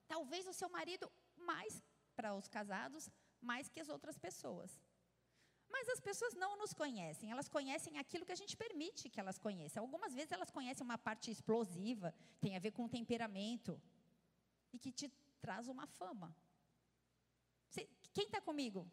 Talvez 0.07 0.47
o 0.47 0.53
seu 0.53 0.69
marido 0.69 1.11
mais 1.37 1.81
para 2.15 2.33
os 2.39 2.47
casados, 2.47 3.09
mais 3.41 3.69
que 3.69 3.79
as 3.79 3.89
outras 3.89 4.17
pessoas. 4.17 4.79
Mas 5.73 5.87
as 5.87 6.01
pessoas 6.01 6.33
não 6.33 6.57
nos 6.57 6.73
conhecem, 6.73 7.31
elas 7.31 7.47
conhecem 7.47 7.97
aquilo 7.97 8.25
que 8.25 8.35
a 8.37 8.41
gente 8.41 8.57
permite 8.57 9.09
que 9.09 9.19
elas 9.19 9.39
conheçam. 9.39 9.81
Algumas 9.83 10.13
vezes 10.13 10.31
elas 10.31 10.51
conhecem 10.51 10.83
uma 10.83 10.97
parte 10.97 11.31
explosiva, 11.31 12.13
tem 12.41 12.55
a 12.55 12.59
ver 12.59 12.71
com 12.71 12.89
temperamento, 12.89 13.81
e 14.73 14.77
que 14.77 14.91
te 14.91 15.07
traz 15.39 15.67
uma 15.67 15.87
fama. 15.87 16.35
Quem 18.13 18.25
está 18.25 18.41
comigo? 18.41 18.85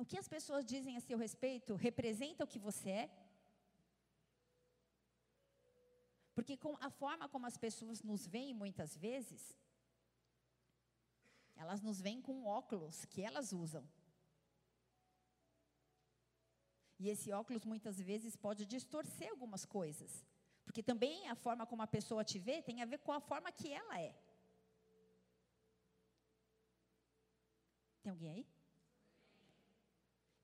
O 0.00 0.04
que 0.10 0.18
as 0.22 0.28
pessoas 0.34 0.64
dizem 0.72 0.96
a 0.96 1.00
seu 1.00 1.18
respeito 1.18 1.74
representa 1.74 2.44
o 2.44 2.50
que 2.52 2.60
você 2.66 2.90
é? 3.02 3.06
Porque 6.36 6.56
com 6.64 6.74
a 6.88 6.88
forma 6.88 7.28
como 7.28 7.46
as 7.46 7.56
pessoas 7.66 8.00
nos 8.10 8.24
veem 8.34 8.54
muitas 8.54 8.96
vezes, 8.96 9.42
elas 11.56 11.80
nos 11.86 12.00
veem 12.00 12.20
com 12.22 12.46
óculos 12.46 13.04
que 13.06 13.22
elas 13.28 13.52
usam. 13.52 13.84
E 17.00 17.08
esse 17.08 17.32
óculos 17.32 17.64
muitas 17.64 17.98
vezes 18.10 18.36
pode 18.36 18.64
distorcer 18.74 19.30
algumas 19.30 19.64
coisas. 19.64 20.24
Porque 20.64 20.82
também 20.90 21.28
a 21.28 21.34
forma 21.34 21.66
como 21.66 21.82
a 21.82 21.92
pessoa 21.96 22.24
te 22.30 22.38
vê 22.38 22.62
tem 22.62 22.82
a 22.82 22.86
ver 22.92 22.98
com 22.98 23.12
a 23.12 23.20
forma 23.20 23.50
que 23.50 23.72
ela 23.72 24.00
é. 24.00 24.14
Tem 28.02 28.12
alguém 28.12 28.30
aí? 28.30 28.57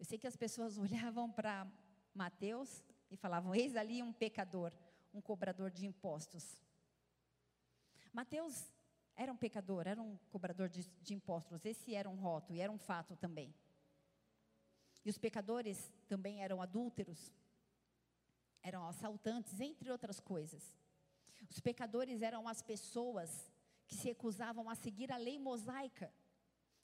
Eu 0.05 0.07
sei 0.07 0.19
que 0.19 0.27
as 0.27 0.37
pessoas 0.37 0.77
olhavam 0.87 1.33
para 1.33 1.67
Mateus 2.15 2.85
e 3.11 3.17
falavam: 3.17 3.55
Eis 3.55 3.75
ali 3.75 4.03
um 4.03 4.13
pecador, 4.13 4.71
um 5.15 5.21
cobrador 5.23 5.71
de 5.71 5.87
impostos. 5.87 6.61
Mateus 8.13 8.71
era 9.17 9.33
um 9.33 9.37
pecador, 9.39 9.87
era 9.87 10.03
um 10.03 10.19
cobrador 10.31 10.69
de, 10.69 10.83
de 11.01 11.15
impostos. 11.15 11.65
Esse 11.65 11.95
era 11.95 12.11
um 12.11 12.17
rótulo 12.17 12.59
e 12.59 12.61
era 12.61 12.71
um 12.71 12.77
fato 12.77 13.17
também. 13.17 13.55
E 15.07 15.09
os 15.09 15.17
pecadores 15.17 15.91
também 16.07 16.43
eram 16.43 16.61
adúlteros, 16.61 17.33
eram 18.63 18.87
assaltantes, 18.87 19.59
entre 19.59 19.91
outras 19.91 20.21
coisas. 20.21 20.77
Os 21.49 21.61
pecadores 21.61 22.21
eram 22.21 22.47
as 22.47 22.61
pessoas 22.61 23.51
que 23.87 23.95
se 23.95 24.09
recusavam 24.09 24.69
a 24.69 24.75
seguir 24.75 25.11
a 25.11 25.17
lei 25.17 25.39
mosaica, 25.39 26.13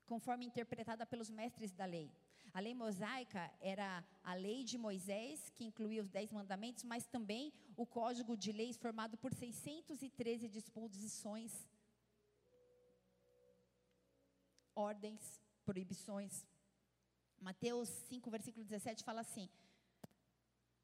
conforme 0.06 0.46
interpretada 0.46 1.04
pelos 1.04 1.28
mestres 1.28 1.70
da 1.70 1.84
lei. 1.84 2.10
A 2.52 2.60
lei 2.60 2.74
mosaica 2.74 3.50
era 3.60 4.04
a 4.22 4.34
lei 4.34 4.64
de 4.64 4.76
Moisés, 4.76 5.50
que 5.50 5.64
incluía 5.64 6.02
os 6.02 6.10
dez 6.10 6.32
mandamentos, 6.32 6.82
mas 6.82 7.06
também 7.06 7.52
o 7.76 7.86
código 7.86 8.36
de 8.36 8.50
leis 8.50 8.76
formado 8.76 9.16
por 9.16 9.32
613 9.32 10.48
disposições, 10.48 11.68
ordens, 14.74 15.40
proibições. 15.64 16.44
Mateus 17.40 17.88
5, 17.88 18.30
versículo 18.30 18.64
17 18.64 19.04
fala 19.04 19.20
assim: 19.20 19.48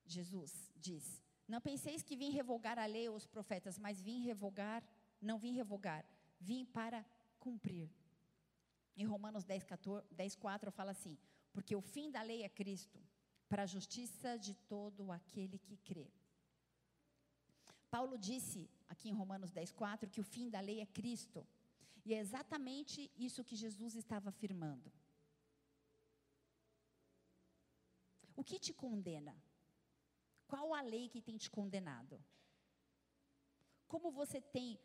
Jesus 0.07 0.71
diz: 0.77 1.21
Não 1.49 1.61
penseis 1.61 2.03
que 2.03 2.17
vim 2.17 2.31
revogar 2.31 2.79
a 2.79 2.87
lei 2.87 3.09
ou 3.09 3.17
os 3.17 3.27
profetas, 3.27 3.79
mas 3.79 4.01
vim 4.01 4.21
revogar, 4.21 4.85
não 5.21 5.39
vim 5.39 5.53
revogar, 5.53 6.05
vim 6.41 6.65
para 6.65 7.05
cumprir. 7.41 7.91
Em 8.97 9.05
Romanos 9.05 9.45
10, 9.45 9.65
14, 9.65 10.07
10 10.13 10.37
4 10.37 10.71
fala 10.71 10.93
assim: 10.93 11.19
Porque 11.57 11.75
o 11.75 11.81
fim 11.81 12.11
da 12.11 12.23
lei 12.31 12.43
é 12.43 12.51
Cristo, 12.61 12.99
para 13.51 13.63
a 13.63 13.73
justiça 13.75 14.31
de 14.47 14.53
todo 14.73 15.11
aquele 15.11 15.59
que 15.67 15.77
crê. 15.89 16.07
Paulo 17.95 18.19
disse 18.19 18.69
aqui 18.93 19.09
em 19.09 19.15
Romanos 19.21 19.51
10, 19.51 19.73
4 19.73 20.11
que 20.11 20.21
o 20.21 20.29
fim 20.35 20.51
da 20.51 20.61
lei 20.61 20.81
é 20.83 20.87
Cristo. 20.99 21.47
E 22.05 22.13
é 22.13 22.19
exatamente 22.19 23.11
isso 23.17 23.43
que 23.43 23.57
Jesus 23.57 23.95
estava 23.95 24.29
afirmando. 24.29 24.93
O 28.41 28.45
que 28.45 28.59
te 28.59 28.75
condena? 28.75 29.35
Qual 30.47 30.75
a 30.75 30.83
lei 30.83 31.09
que 31.09 31.23
tem 31.23 31.39
te 31.39 31.51
condenado? 31.51 32.23
Como 33.89 34.11
você 34.11 34.43
tem 34.43 34.79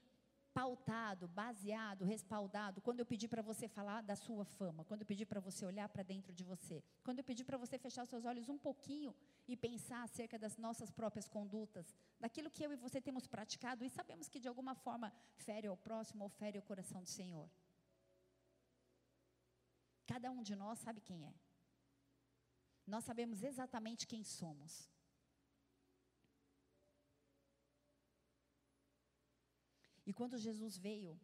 pautado, 0.54 1.28
baseado, 1.28 2.04
respaldado, 2.04 2.82
quando 2.82 3.00
eu 3.00 3.06
pedi 3.06 3.28
para 3.28 3.42
você 3.42 3.68
falar 3.68 4.02
da 4.02 4.16
sua 4.16 4.44
fama, 4.44 4.84
quando 4.84 5.02
eu 5.02 5.08
pedi 5.08 5.26
para 5.26 5.40
você 5.40 5.66
olhar 5.66 5.88
para 5.90 6.04
dentro 6.04 6.34
de 6.34 6.44
você, 6.44 6.84
quando 7.04 7.20
eu 7.20 7.24
pedi 7.24 7.44
para 7.44 7.58
você 7.58 7.78
fechar 7.78 8.04
os 8.04 8.10
seus 8.10 8.26
olhos 8.26 8.50
um 8.50 8.58
pouquinho 8.58 9.16
e 9.48 9.56
pensar 9.56 10.04
acerca 10.04 10.38
das 10.38 10.58
nossas 10.58 10.92
próprias 10.92 11.28
condutas, 11.28 11.96
daquilo 12.20 12.50
que 12.50 12.64
eu 12.64 12.74
e 12.74 12.76
você 12.76 13.00
temos 13.02 13.28
praticado 13.28 13.84
e 13.86 13.90
sabemos 13.90 14.28
que 14.28 14.40
de 14.40 14.48
alguma 14.48 14.76
forma 14.76 15.14
fere 15.36 15.68
ao 15.68 15.78
próximo 15.78 16.24
ou 16.24 16.30
fere 16.30 16.60
o 16.60 16.64
coração 16.64 17.02
do 17.02 17.10
Senhor. 17.10 17.50
Cada 20.06 20.30
um 20.30 20.44
de 20.44 20.56
nós 20.56 20.80
sabe 20.80 21.00
quem 21.00 21.26
é. 21.26 21.34
Nós 22.86 23.06
sabemos 23.06 23.42
exatamente 23.42 24.06
quem 24.06 24.24
somos. 24.24 24.90
E 30.12 30.14
quando 30.20 30.38
Jesus 30.46 30.78
veio, 30.78 31.18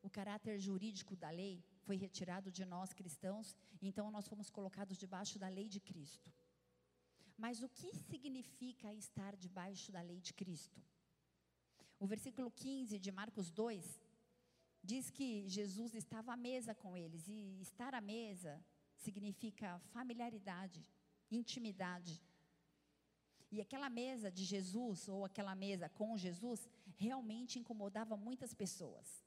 o 0.00 0.08
caráter 0.08 0.58
jurídico 0.58 1.14
da 1.14 1.28
lei 1.28 1.62
foi 1.82 1.96
retirado 2.04 2.50
de 2.50 2.64
nós 2.64 2.94
cristãos, 2.98 3.54
então 3.88 4.10
nós 4.10 4.26
fomos 4.26 4.48
colocados 4.48 4.96
debaixo 4.96 5.38
da 5.38 5.48
lei 5.56 5.68
de 5.74 5.78
Cristo. 5.78 6.32
Mas 7.36 7.62
o 7.62 7.68
que 7.68 7.90
significa 7.94 8.88
estar 8.94 9.36
debaixo 9.36 9.92
da 9.92 10.00
lei 10.00 10.22
de 10.22 10.32
Cristo? 10.32 10.80
O 12.00 12.06
versículo 12.06 12.50
15 12.50 12.98
de 12.98 13.12
Marcos 13.12 13.50
2 13.50 14.00
diz 14.82 15.10
que 15.10 15.46
Jesus 15.46 15.94
estava 15.94 16.32
à 16.32 16.36
mesa 16.50 16.74
com 16.74 16.96
eles, 16.96 17.28
e 17.28 17.60
estar 17.60 17.92
à 17.92 18.00
mesa 18.00 18.58
significa 18.96 19.78
familiaridade, 19.92 20.82
intimidade. 21.30 22.22
E 23.54 23.60
aquela 23.60 23.88
mesa 23.88 24.32
de 24.32 24.44
Jesus, 24.44 25.08
ou 25.08 25.24
aquela 25.24 25.54
mesa 25.54 25.88
com 25.88 26.16
Jesus, 26.16 26.68
realmente 26.96 27.58
incomodava 27.58 28.16
muitas 28.16 28.54
pessoas. 28.54 29.24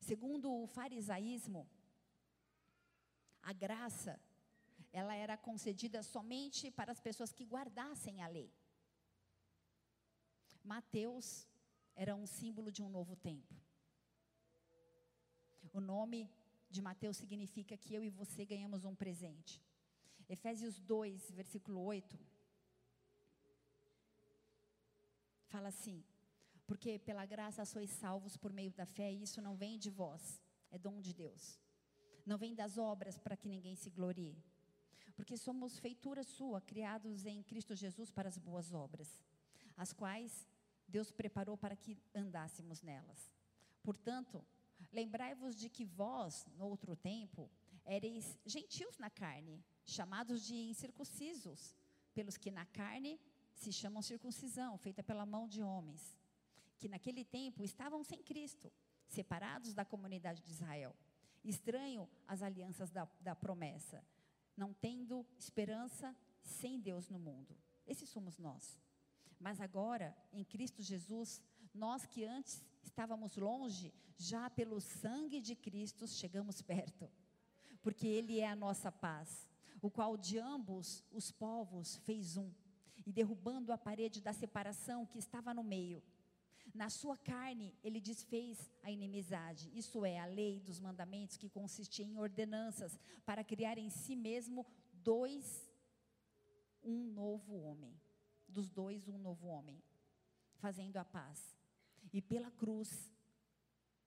Segundo 0.00 0.52
o 0.52 0.66
farisaísmo, 0.66 1.68
a 3.42 3.52
graça, 3.52 4.20
ela 4.92 5.14
era 5.14 5.36
concedida 5.36 6.02
somente 6.02 6.70
para 6.70 6.92
as 6.92 7.00
pessoas 7.00 7.32
que 7.32 7.44
guardassem 7.44 8.22
a 8.22 8.28
lei. 8.28 8.50
Mateus 10.62 11.46
era 11.94 12.14
um 12.14 12.26
símbolo 12.26 12.70
de 12.70 12.82
um 12.82 12.88
novo 12.88 13.16
tempo. 13.16 13.54
O 15.72 15.80
nome 15.80 16.30
de 16.68 16.80
Mateus 16.82 17.16
significa 17.16 17.76
que 17.76 17.94
eu 17.94 18.02
e 18.02 18.10
você 18.10 18.44
ganhamos 18.44 18.84
um 18.84 18.94
presente. 18.94 19.62
Efésios 20.28 20.80
2, 20.80 21.30
versículo 21.32 21.80
8, 21.82 22.18
fala 25.48 25.68
assim: 25.68 26.04
Porque 26.70 27.00
pela 27.00 27.26
graça 27.26 27.64
sois 27.64 27.90
salvos 27.90 28.36
por 28.36 28.52
meio 28.52 28.70
da 28.70 28.86
fé, 28.86 29.12
e 29.12 29.24
isso 29.24 29.42
não 29.42 29.56
vem 29.56 29.76
de 29.76 29.90
vós, 29.90 30.40
é 30.70 30.78
dom 30.78 31.00
de 31.00 31.12
Deus. 31.12 31.58
Não 32.24 32.38
vem 32.38 32.54
das 32.54 32.78
obras 32.78 33.18
para 33.18 33.36
que 33.36 33.48
ninguém 33.48 33.74
se 33.74 33.90
glorie. 33.90 34.38
Porque 35.16 35.36
somos 35.36 35.80
feitura 35.80 36.22
sua, 36.22 36.60
criados 36.60 37.26
em 37.26 37.42
Cristo 37.42 37.74
Jesus 37.74 38.12
para 38.12 38.28
as 38.28 38.38
boas 38.38 38.72
obras, 38.72 39.20
as 39.76 39.92
quais 39.92 40.46
Deus 40.86 41.10
preparou 41.10 41.58
para 41.58 41.74
que 41.74 41.98
andássemos 42.14 42.82
nelas. 42.82 43.34
Portanto, 43.82 44.40
lembrai-vos 44.92 45.56
de 45.56 45.68
que 45.68 45.84
vós, 45.84 46.46
no 46.56 46.66
outro 46.66 46.94
tempo, 46.94 47.50
ereis 47.84 48.38
gentios 48.46 48.96
na 48.96 49.10
carne, 49.10 49.60
chamados 49.84 50.46
de 50.46 50.54
incircuncisos, 50.54 51.74
pelos 52.14 52.36
que 52.36 52.52
na 52.52 52.64
carne 52.64 53.20
se 53.56 53.72
chamam 53.72 54.00
circuncisão, 54.02 54.78
feita 54.78 55.02
pela 55.02 55.26
mão 55.26 55.48
de 55.48 55.64
homens, 55.64 56.19
que 56.80 56.88
naquele 56.88 57.24
tempo 57.24 57.62
estavam 57.62 58.02
sem 58.02 58.22
Cristo, 58.22 58.72
separados 59.06 59.74
da 59.74 59.84
comunidade 59.84 60.42
de 60.42 60.50
Israel, 60.50 60.96
estranho 61.44 62.08
às 62.26 62.42
alianças 62.42 62.90
da, 62.90 63.06
da 63.20 63.36
promessa, 63.36 64.02
não 64.56 64.72
tendo 64.72 65.26
esperança 65.38 66.16
sem 66.40 66.80
Deus 66.80 67.10
no 67.10 67.18
mundo. 67.18 67.54
Esses 67.86 68.08
somos 68.08 68.38
nós. 68.38 68.80
Mas 69.38 69.60
agora, 69.60 70.16
em 70.32 70.42
Cristo 70.42 70.82
Jesus, 70.82 71.42
nós 71.74 72.06
que 72.06 72.24
antes 72.24 72.64
estávamos 72.82 73.36
longe, 73.36 73.92
já 74.16 74.48
pelo 74.48 74.80
sangue 74.80 75.40
de 75.40 75.54
Cristo 75.54 76.06
chegamos 76.06 76.62
perto, 76.62 77.10
porque 77.82 78.06
Ele 78.06 78.40
é 78.40 78.48
a 78.48 78.56
nossa 78.56 78.90
paz, 78.90 79.48
o 79.82 79.90
qual 79.90 80.16
de 80.16 80.38
ambos 80.38 81.04
os 81.10 81.30
povos 81.30 81.96
fez 81.98 82.38
um 82.38 82.50
e 83.04 83.12
derrubando 83.12 83.72
a 83.72 83.78
parede 83.78 84.20
da 84.20 84.32
separação 84.32 85.06
que 85.06 85.18
estava 85.18 85.52
no 85.52 85.62
meio. 85.62 86.02
Na 86.74 86.88
sua 86.88 87.16
carne, 87.16 87.74
ele 87.82 88.00
desfez 88.00 88.70
a 88.82 88.90
inimizade, 88.90 89.70
isso 89.76 90.04
é, 90.04 90.18
a 90.18 90.26
lei 90.26 90.60
dos 90.60 90.80
mandamentos, 90.80 91.36
que 91.36 91.48
consistia 91.48 92.04
em 92.04 92.18
ordenanças, 92.18 92.98
para 93.24 93.44
criar 93.44 93.78
em 93.78 93.90
si 93.90 94.14
mesmo 94.16 94.66
dois, 94.92 95.68
um 96.82 97.04
novo 97.12 97.54
homem. 97.60 97.98
Dos 98.48 98.68
dois, 98.68 99.08
um 99.08 99.18
novo 99.18 99.46
homem, 99.46 99.80
fazendo 100.56 100.96
a 100.96 101.04
paz. 101.04 101.56
E 102.12 102.20
pela 102.20 102.50
cruz, 102.50 103.12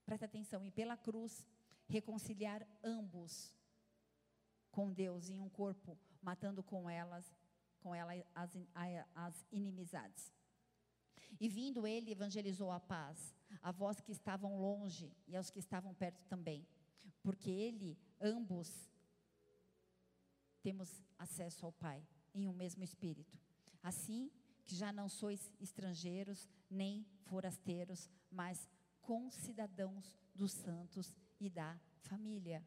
presta 0.05 0.25
atenção, 0.25 0.65
e 0.65 0.71
pela 0.71 0.97
cruz, 0.97 1.45
reconciliar 1.87 2.67
ambos 2.83 3.55
com 4.69 4.91
Deus 4.91 5.29
em 5.29 5.39
um 5.39 5.49
corpo, 5.49 5.97
matando 6.21 6.61
com 6.61 6.89
elas 6.89 7.33
com 7.83 7.93
ela 7.93 8.13
as, 8.33 8.57
as 9.13 9.45
inimizades. 9.51 10.33
E 11.39 11.47
vindo 11.47 11.85
ele, 11.85 12.11
evangelizou 12.11 12.71
a 12.71 12.79
paz, 12.79 13.35
a 13.61 13.71
vós 13.71 13.99
que 13.99 14.11
estavam 14.11 14.59
longe 14.59 15.11
e 15.27 15.35
aos 15.35 15.49
que 15.49 15.59
estavam 15.59 15.93
perto 15.93 16.23
também, 16.25 16.67
porque 17.21 17.49
ele, 17.49 17.97
ambos, 18.19 18.89
temos 20.61 21.03
acesso 21.17 21.65
ao 21.65 21.71
Pai 21.71 22.05
em 22.33 22.47
um 22.47 22.53
mesmo 22.53 22.83
Espírito. 22.83 23.37
Assim 23.81 24.31
que 24.65 24.75
já 24.75 24.91
não 24.91 25.09
sois 25.09 25.51
estrangeiros 25.59 26.47
nem 26.69 27.05
forasteiros, 27.23 28.09
mas 28.31 28.69
concidadãos 29.01 30.17
dos 30.33 30.53
santos 30.53 31.13
e 31.39 31.49
da 31.49 31.77
família, 31.99 32.65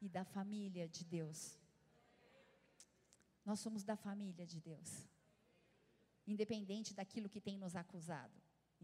e 0.00 0.08
da 0.08 0.24
família 0.24 0.88
de 0.88 1.04
Deus. 1.04 1.58
Nós 3.44 3.58
somos 3.58 3.82
da 3.82 3.96
família 3.96 4.46
de 4.46 4.60
Deus. 4.60 5.09
Independente 6.34 6.90
daquilo 6.98 7.28
que 7.34 7.40
tem 7.46 7.56
nos 7.62 7.74
acusado, 7.82 8.36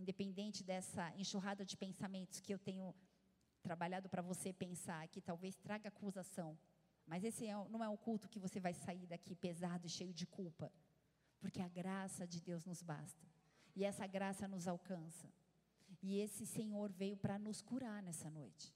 independente 0.02 0.60
dessa 0.70 1.04
enxurrada 1.22 1.64
de 1.70 1.76
pensamentos 1.84 2.40
que 2.44 2.52
eu 2.54 2.60
tenho 2.68 2.86
trabalhado 3.62 4.08
para 4.08 4.22
você 4.30 4.48
pensar, 4.64 5.02
que 5.12 5.20
talvez 5.30 5.54
traga 5.66 5.88
acusação 5.88 6.50
Mas 7.10 7.22
esse 7.28 7.46
é, 7.46 7.54
não 7.74 7.82
é 7.84 7.88
um 7.88 8.00
culto 8.06 8.28
que 8.32 8.40
você 8.44 8.58
vai 8.66 8.74
sair 8.74 9.06
daqui 9.12 9.34
pesado 9.46 9.86
e 9.86 9.94
cheio 9.98 10.12
de 10.20 10.26
culpa. 10.38 10.72
Porque 11.40 11.60
a 11.62 11.68
graça 11.68 12.26
de 12.32 12.40
Deus 12.48 12.64
nos 12.70 12.82
basta. 12.92 13.24
E 13.76 13.84
essa 13.90 14.06
graça 14.16 14.48
nos 14.48 14.66
alcança. 14.66 15.28
E 16.02 16.18
esse 16.24 16.44
Senhor 16.44 16.88
veio 17.02 17.16
para 17.16 17.38
nos 17.38 17.60
curar 17.70 18.02
nessa 18.02 18.28
noite. 18.38 18.74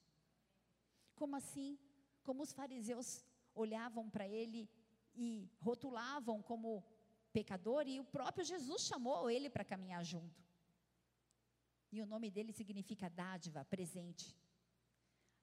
Como 1.21 1.35
assim? 1.35 1.79
Como 2.23 2.43
os 2.43 2.53
fariseus 2.53 3.09
olhavam 3.53 4.09
para 4.09 4.29
ele 4.29 4.71
e 5.15 5.51
rotulavam 5.59 6.41
como 6.51 6.85
pecador, 7.33 7.87
e 7.87 8.01
o 8.01 8.05
próprio 8.05 8.45
Jesus 8.45 8.83
chamou 8.83 9.31
ele 9.31 9.49
para 9.49 9.65
caminhar 9.65 10.05
junto. 10.05 10.43
E 11.93 12.01
o 12.01 12.07
nome 12.07 12.31
dele 12.31 12.53
significa 12.53 13.09
dádiva, 13.09 13.65
presente. 13.65 14.37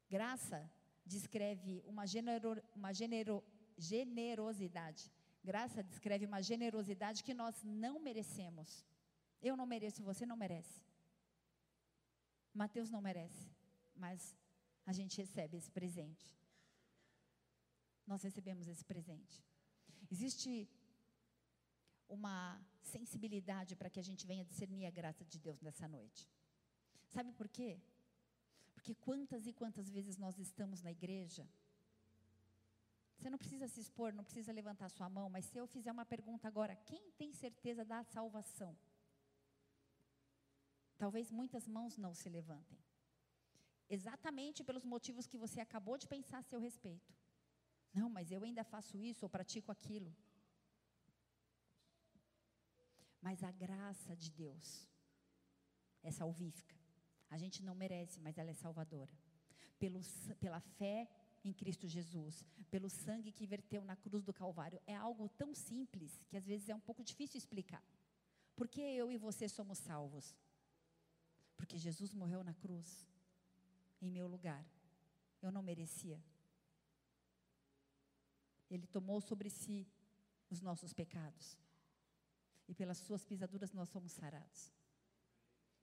Graça 0.10 0.70
descreve 1.06 1.84
uma, 1.86 2.06
genero, 2.06 2.62
uma 2.76 2.94
genero, 2.94 3.44
generosidade. 3.78 5.12
Graça 5.44 5.84
descreve 5.84 6.26
uma 6.26 6.42
generosidade 6.42 7.24
que 7.24 7.34
nós 7.34 7.62
não 7.64 8.00
merecemos. 8.00 8.86
Eu 9.42 9.56
não 9.56 9.66
mereço, 9.66 10.04
você 10.04 10.26
não 10.26 10.38
merece. 10.38 10.82
Mateus 12.54 12.90
não 12.90 13.02
merece, 13.02 13.50
mas 13.96 14.36
a 14.86 14.94
gente 14.94 15.18
recebe 15.18 15.58
esse 15.58 15.70
presente. 15.70 16.26
Nós 18.06 18.24
recebemos 18.24 18.68
esse 18.68 18.84
presente. 18.84 19.44
Existe 20.10 20.68
uma 22.08 22.60
sensibilidade 22.82 23.76
para 23.76 23.90
que 23.90 24.00
a 24.00 24.04
gente 24.04 24.26
venha 24.26 24.46
discernir 24.46 24.86
a 24.86 24.92
graça 24.92 25.26
de 25.26 25.40
Deus 25.40 25.62
nessa 25.62 25.88
noite. 25.88 26.30
Sabe 27.08 27.32
por 27.32 27.48
quê? 27.48 27.80
Porque 28.74 28.94
quantas 28.96 29.46
e 29.48 29.54
quantas 29.54 29.90
vezes 29.90 30.18
nós 30.18 30.38
estamos 30.40 30.82
na 30.82 30.92
igreja. 30.92 31.48
Você 33.18 33.30
não 33.30 33.38
precisa 33.38 33.68
se 33.68 33.80
expor, 33.80 34.14
não 34.14 34.24
precisa 34.24 34.52
levantar 34.52 34.90
sua 34.90 35.10
mão, 35.10 35.30
mas 35.30 35.46
se 35.46 35.58
eu 35.58 35.66
fizer 35.66 35.92
uma 35.92 36.06
pergunta 36.06 36.48
agora, 36.48 36.76
quem 36.76 37.12
tem 37.12 37.34
certeza 37.34 37.84
da 37.84 38.04
salvação? 38.04 38.78
Talvez 40.98 41.32
muitas 41.32 41.68
mãos 41.68 41.98
não 41.98 42.14
se 42.14 42.30
levantem. 42.30 42.78
Exatamente 43.90 44.64
pelos 44.64 44.86
motivos 44.86 45.26
que 45.26 45.38
você 45.38 45.60
acabou 45.60 45.98
de 45.98 46.08
pensar 46.08 46.40
a 46.40 46.44
seu 46.44 46.60
respeito. 46.60 47.14
Não, 47.94 48.10
mas 48.10 48.32
eu 48.32 48.44
ainda 48.44 48.64
faço 48.64 49.02
isso 49.02 49.26
ou 49.26 49.30
pratico 49.30 49.72
aquilo. 49.72 50.16
Mas 53.28 53.44
a 53.44 53.52
graça 53.52 54.16
de 54.16 54.32
Deus 54.32 54.88
é 56.02 56.12
salvífica. 56.12 56.78
A 57.30 57.38
gente 57.38 57.62
não 57.62 57.76
merece, 57.76 58.22
mas 58.22 58.38
ela 58.38 58.52
é 58.52 58.54
salvadora. 58.54 59.12
Pelo, 59.78 60.00
pela 60.40 60.62
fé 60.62 61.10
em 61.44 61.52
Cristo 61.52 61.90
Jesus, 61.90 62.46
pelo 62.72 62.90
sangue 62.90 63.34
que 63.34 63.46
verteu 63.46 63.84
na 63.84 63.98
cruz 63.98 64.24
do 64.24 64.32
Calvário. 64.32 64.80
É 64.88 64.96
algo 64.96 65.28
tão 65.28 65.54
simples 65.54 66.24
que 66.30 66.38
às 66.38 66.46
vezes 66.46 66.70
é 66.70 66.76
um 66.76 66.80
pouco 66.80 67.04
difícil 67.04 67.38
explicar. 67.38 67.84
Por 68.56 68.66
que 68.70 68.80
eu 68.80 69.12
e 69.12 69.18
você 69.18 69.50
somos 69.50 69.78
salvos? 69.78 70.34
Porque 71.58 71.78
Jesus 71.78 72.14
morreu 72.14 72.46
na 72.46 72.54
cruz, 72.54 73.06
em 74.02 74.10
meu 74.10 74.30
lugar. 74.30 74.66
Eu 75.42 75.52
não 75.52 75.62
merecia. 75.62 76.24
Ele 78.70 78.88
tomou 78.88 79.20
sobre 79.20 79.50
si 79.50 79.86
os 80.50 80.62
nossos 80.62 80.94
pecados. 80.94 81.58
E 82.68 82.74
pelas 82.74 82.98
suas 82.98 83.24
pisaduras 83.24 83.72
nós 83.74 83.90
somos 83.90 84.12
sarados. 84.12 84.72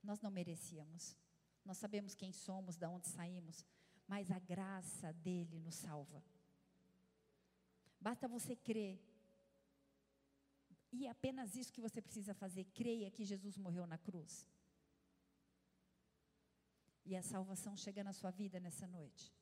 Nós 0.03 0.20
não 0.20 0.31
merecíamos. 0.31 1.16
Nós 1.64 1.79
sabemos 1.79 2.14
quem 2.14 2.31
somos, 2.33 2.77
de 2.77 2.87
onde 2.87 3.09
saímos, 3.09 3.64
mas 4.07 4.31
a 4.31 4.38
graça 4.38 5.12
dele 5.14 5.59
nos 5.59 5.77
salva. 5.77 6.23
Basta 7.99 8.29
você 8.29 8.55
crer. 8.55 9.01
E 10.92 11.07
é 11.07 11.11
apenas 11.11 11.57
isso 11.57 11.73
que 11.73 11.81
você 11.81 12.03
precisa 12.03 12.35
fazer. 12.35 12.64
Creia 12.75 13.11
que 13.11 13.25
Jesus 13.25 13.57
morreu 13.57 13.87
na 13.87 13.97
cruz. 13.97 14.47
E 17.07 17.16
a 17.16 17.23
salvação 17.23 17.77
chega 17.77 18.05
na 18.05 18.12
sua 18.12 18.31
vida 18.31 18.61
nessa 18.61 18.87
noite. 18.87 19.33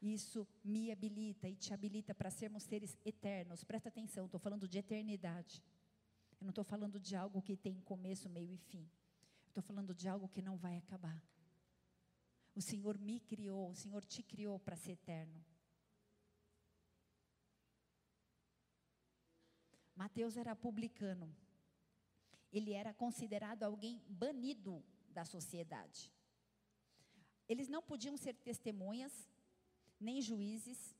Isso 0.00 0.46
me 0.62 0.92
habilita 0.92 1.48
e 1.48 1.56
te 1.56 1.72
habilita 1.72 2.14
para 2.14 2.30
sermos 2.30 2.62
seres 2.62 2.96
eternos. 3.04 3.64
Presta 3.64 3.88
atenção, 3.88 4.26
estou 4.26 4.38
falando 4.38 4.68
de 4.68 4.78
eternidade. 4.78 5.62
Eu 6.40 6.44
não 6.44 6.50
estou 6.50 6.64
falando 6.64 7.00
de 7.00 7.16
algo 7.16 7.42
que 7.42 7.56
tem 7.56 7.80
começo, 7.80 8.28
meio 8.28 8.52
e 8.52 8.58
fim. 8.58 8.88
Estou 9.48 9.62
falando 9.62 9.94
de 9.94 10.08
algo 10.08 10.28
que 10.28 10.42
não 10.42 10.56
vai 10.56 10.76
acabar. 10.76 11.20
O 12.54 12.60
Senhor 12.60 12.98
me 12.98 13.20
criou, 13.20 13.70
o 13.70 13.74
Senhor 13.74 14.04
te 14.04 14.22
criou 14.22 14.58
para 14.58 14.76
ser 14.76 14.92
eterno. 14.92 15.44
Mateus 19.94 20.36
era 20.36 20.54
publicano. 20.54 21.34
Ele 22.52 22.72
era 22.72 22.92
considerado 22.92 23.62
alguém 23.62 24.02
banido 24.08 24.84
da 25.08 25.24
sociedade. 25.24 26.12
Eles 27.48 27.68
não 27.68 27.82
podiam 27.82 28.16
ser 28.16 28.34
testemunhas, 28.34 29.28
nem 29.98 30.20
juízes. 30.20 30.94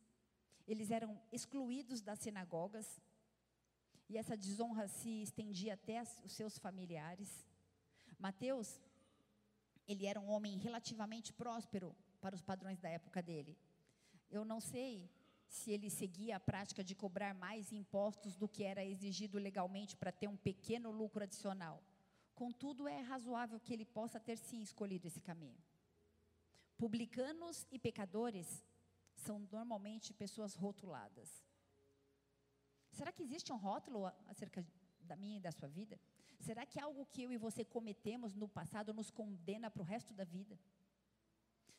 Eles 0.66 0.90
eram 0.90 1.20
excluídos 1.31 2.01
das 2.01 2.20
sinagogas. 2.20 3.01
E 4.08 4.16
essa 4.16 4.36
desonra 4.36 4.86
se 4.88 5.22
estendia 5.22 5.74
até 5.74 6.02
os 6.24 6.32
seus 6.32 6.58
familiares. 6.58 7.46
Mateus, 8.18 8.80
ele 9.86 10.06
era 10.06 10.20
um 10.20 10.30
homem 10.30 10.56
relativamente 10.58 11.32
próspero 11.32 11.94
para 12.20 12.34
os 12.34 12.42
padrões 12.42 12.78
da 12.78 12.88
época 12.88 13.22
dele. 13.22 13.58
Eu 14.30 14.44
não 14.44 14.60
sei 14.60 15.10
se 15.48 15.70
ele 15.70 15.88
seguia 15.90 16.36
a 16.36 16.40
prática 16.40 16.82
de 16.82 16.94
cobrar 16.94 17.34
mais 17.34 17.72
impostos 17.72 18.36
do 18.36 18.48
que 18.48 18.64
era 18.64 18.84
exigido 18.84 19.38
legalmente 19.38 19.96
para 19.96 20.12
ter 20.12 20.28
um 20.28 20.36
pequeno 20.36 20.90
lucro 20.90 21.22
adicional. 21.22 21.82
Contudo, 22.34 22.86
é 22.86 23.00
razoável 23.00 23.58
que 23.60 23.72
ele 23.72 23.84
possa 23.84 24.20
ter 24.20 24.36
sim 24.36 24.60
escolhido 24.60 25.06
esse 25.06 25.20
caminho. 25.20 25.58
Publicanos 26.76 27.66
e 27.70 27.78
pecadores 27.78 28.64
são 29.14 29.38
normalmente 29.50 30.12
pessoas 30.12 30.54
rotuladas. 30.54 31.45
Será 32.98 33.11
que 33.12 33.22
existe 33.26 33.52
um 33.52 33.61
rótulo 33.66 34.00
acerca 34.32 34.61
da 35.11 35.16
minha 35.22 35.37
e 35.38 35.44
da 35.46 35.52
sua 35.52 35.68
vida? 35.68 35.96
Será 36.46 36.64
que 36.70 36.78
algo 36.80 37.04
que 37.12 37.22
eu 37.24 37.30
e 37.30 37.37
você 37.46 37.62
cometemos 37.62 38.35
no 38.42 38.48
passado 38.48 38.94
nos 38.98 39.11
condena 39.11 39.70
para 39.70 39.82
o 39.82 39.88
resto 39.94 40.14
da 40.14 40.24
vida? 40.24 40.59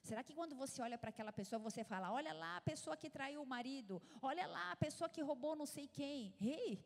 Será 0.03 0.21
que 0.23 0.35
quando 0.39 0.55
você 0.55 0.79
olha 0.87 0.97
para 1.01 1.09
aquela 1.09 1.33
pessoa, 1.39 1.59
você 1.69 1.83
fala: 1.83 2.11
olha 2.19 2.33
lá 2.43 2.51
a 2.57 2.61
pessoa 2.61 2.95
que 3.01 3.09
traiu 3.09 3.41
o 3.41 3.49
marido, 3.55 3.99
olha 4.21 4.45
lá 4.55 4.71
a 4.71 4.75
pessoa 4.85 5.09
que 5.09 5.27
roubou 5.29 5.55
não 5.55 5.65
sei 5.65 5.87
quem? 5.87 6.35
Ei! 6.39 6.85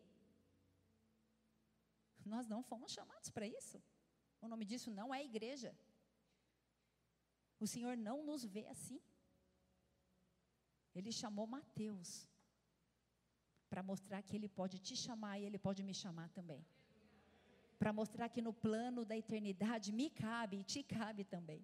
Nós 2.34 2.48
não 2.48 2.64
fomos 2.64 2.94
chamados 2.94 3.30
para 3.30 3.46
isso. 3.60 3.84
O 4.40 4.48
nome 4.48 4.64
disso 4.64 4.90
não 4.90 5.14
é 5.14 5.22
igreja. 5.32 5.78
O 7.60 7.68
Senhor 7.68 7.98
não 7.98 8.18
nos 8.24 8.46
vê 8.46 8.66
assim. 8.68 9.02
Ele 10.96 11.12
chamou 11.12 11.46
Mateus 11.46 12.31
para 13.72 13.82
mostrar 13.92 14.22
que 14.28 14.36
Ele 14.38 14.50
pode 14.60 14.78
te 14.88 14.96
chamar 15.04 15.36
e 15.40 15.46
Ele 15.48 15.60
pode 15.68 15.82
me 15.90 15.94
chamar 16.04 16.28
também. 16.38 16.62
Para 17.80 17.94
mostrar 18.00 18.28
que 18.34 18.42
no 18.48 18.54
plano 18.66 19.02
da 19.12 19.18
eternidade 19.24 19.94
me 20.00 20.08
cabe 20.10 20.58
e 20.60 20.68
te 20.72 20.82
cabe 20.84 21.24
também. 21.36 21.62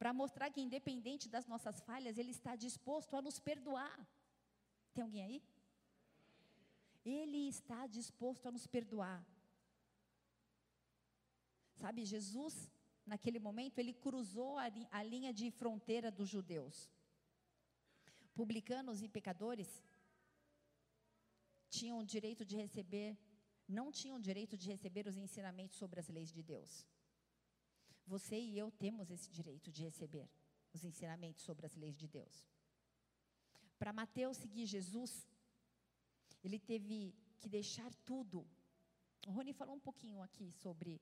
Para 0.00 0.12
mostrar 0.12 0.50
que, 0.50 0.60
independente 0.60 1.26
das 1.34 1.46
nossas 1.52 1.80
falhas, 1.88 2.18
Ele 2.18 2.32
está 2.38 2.54
disposto 2.54 3.16
a 3.16 3.22
nos 3.22 3.38
perdoar. 3.48 3.98
Tem 4.92 5.02
alguém 5.02 5.24
aí? 5.28 5.42
Ele 7.04 7.48
está 7.48 7.86
disposto 7.86 8.46
a 8.46 8.52
nos 8.52 8.66
perdoar. 8.66 9.18
Sabe, 11.80 12.04
Jesus, 12.04 12.70
naquele 13.06 13.38
momento, 13.38 13.78
ele 13.78 13.94
cruzou 13.94 14.58
a, 14.58 15.02
linha 15.02 15.32
de 15.32 15.50
fronteira 15.50 16.10
dos 16.10 16.28
judeus. 16.28 16.90
Publicanos 18.34 19.02
e 19.02 19.08
pecadores 19.08 19.82
tinham 21.68 21.98
o 21.98 22.04
direito 22.04 22.44
de 22.44 22.56
receber, 22.56 23.16
não 23.66 23.90
tinham 23.90 24.20
direito 24.20 24.56
de 24.56 24.68
receber 24.68 25.06
os 25.06 25.16
ensinamentos 25.16 25.76
sobre 25.76 26.00
as 26.00 26.08
leis 26.08 26.32
de 26.32 26.42
Deus. 26.42 26.86
Você 28.06 28.38
e 28.38 28.58
eu 28.58 28.70
temos 28.70 29.10
esse 29.10 29.30
direito 29.30 29.70
de 29.70 29.82
receber 29.82 30.28
os 30.72 30.84
ensinamentos 30.84 31.42
sobre 31.42 31.66
as 31.66 31.74
leis 31.74 31.96
de 31.96 32.08
Deus. 32.08 32.46
Para 33.78 33.92
Mateus 33.92 34.38
seguir 34.38 34.66
Jesus, 34.66 35.28
ele 36.42 36.58
teve 36.58 37.14
que 37.38 37.48
deixar 37.48 37.92
tudo. 38.10 38.46
O 39.26 39.30
Rony 39.30 39.52
falou 39.52 39.76
um 39.76 39.80
pouquinho 39.80 40.22
aqui 40.22 40.50
sobre 40.52 41.00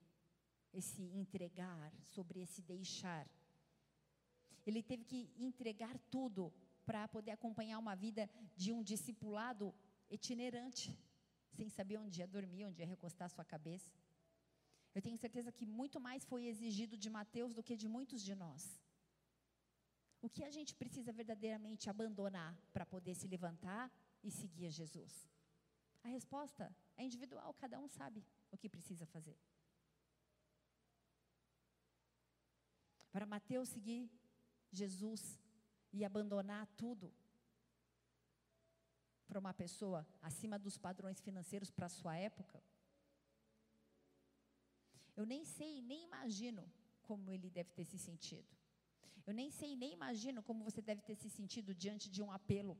esse 0.72 1.02
entregar, 1.02 1.92
sobre 2.04 2.40
esse 2.40 2.60
deixar. 2.60 3.28
Ele 4.66 4.82
teve 4.82 5.04
que 5.04 5.30
entregar 5.38 5.96
tudo 6.10 6.52
para 6.84 7.08
poder 7.08 7.30
acompanhar 7.30 7.78
uma 7.78 7.94
vida 7.94 8.28
de 8.56 8.72
um 8.72 8.82
discipulado 8.82 9.74
itinerante, 10.10 10.96
sem 11.56 11.68
saber 11.68 11.98
onde 11.98 12.20
ia 12.20 12.26
dormir, 12.26 12.66
onde 12.66 12.80
ia 12.80 12.86
recostar 12.86 13.28
sua 13.30 13.44
cabeça. 13.44 13.92
Eu 14.94 15.02
tenho 15.02 15.16
certeza 15.16 15.52
que 15.52 15.66
muito 15.66 16.00
mais 16.00 16.24
foi 16.24 16.46
exigido 16.46 16.96
de 16.96 17.10
Mateus 17.10 17.54
do 17.54 17.62
que 17.62 17.76
de 17.76 17.88
muitos 17.88 18.22
de 18.22 18.34
nós. 18.34 18.80
O 20.20 20.28
que 20.28 20.44
a 20.44 20.50
gente 20.50 20.74
precisa 20.74 21.12
verdadeiramente 21.12 21.90
abandonar 21.90 22.56
para 22.72 22.86
poder 22.86 23.14
se 23.14 23.28
levantar 23.28 23.90
e 24.22 24.30
seguir 24.30 24.66
a 24.66 24.70
Jesus? 24.70 25.28
A 26.02 26.08
resposta 26.08 26.74
é 26.96 27.04
individual, 27.04 27.52
cada 27.54 27.78
um 27.78 27.88
sabe 27.88 28.24
o 28.50 28.56
que 28.56 28.68
precisa 28.68 29.04
fazer. 29.06 29.36
Para 33.12 33.26
Mateus 33.26 33.68
seguir 33.68 34.10
Jesus 34.72 35.38
e 35.92 36.04
abandonar 36.04 36.66
tudo 36.76 37.12
para 39.26 39.38
uma 39.38 39.52
pessoa 39.52 40.06
acima 40.22 40.58
dos 40.58 40.76
padrões 40.78 41.20
financeiros 41.20 41.70
para 41.70 41.86
a 41.86 41.96
sua 42.00 42.16
época, 42.16 42.62
eu 45.16 45.24
nem 45.24 45.44
sei, 45.44 45.80
nem 45.82 46.04
imagino 46.04 46.62
como 47.02 47.32
ele 47.32 47.48
deve 47.50 47.70
ter 47.70 47.84
se 47.84 47.98
sentido. 47.98 48.46
Eu 49.26 49.34
nem 49.34 49.50
sei, 49.50 49.74
nem 49.74 49.92
imagino 49.92 50.42
como 50.42 50.62
você 50.62 50.80
deve 50.80 51.02
ter 51.02 51.16
se 51.16 51.28
sentido 51.28 51.74
diante 51.74 52.08
de 52.10 52.22
um 52.22 52.30
apelo 52.30 52.76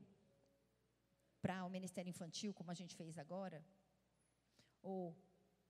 para 1.41 1.65
o 1.65 1.69
Ministério 1.69 2.09
Infantil, 2.09 2.53
como 2.53 2.71
a 2.71 2.73
gente 2.73 2.95
fez 2.95 3.17
agora, 3.17 3.65
ou 4.81 5.15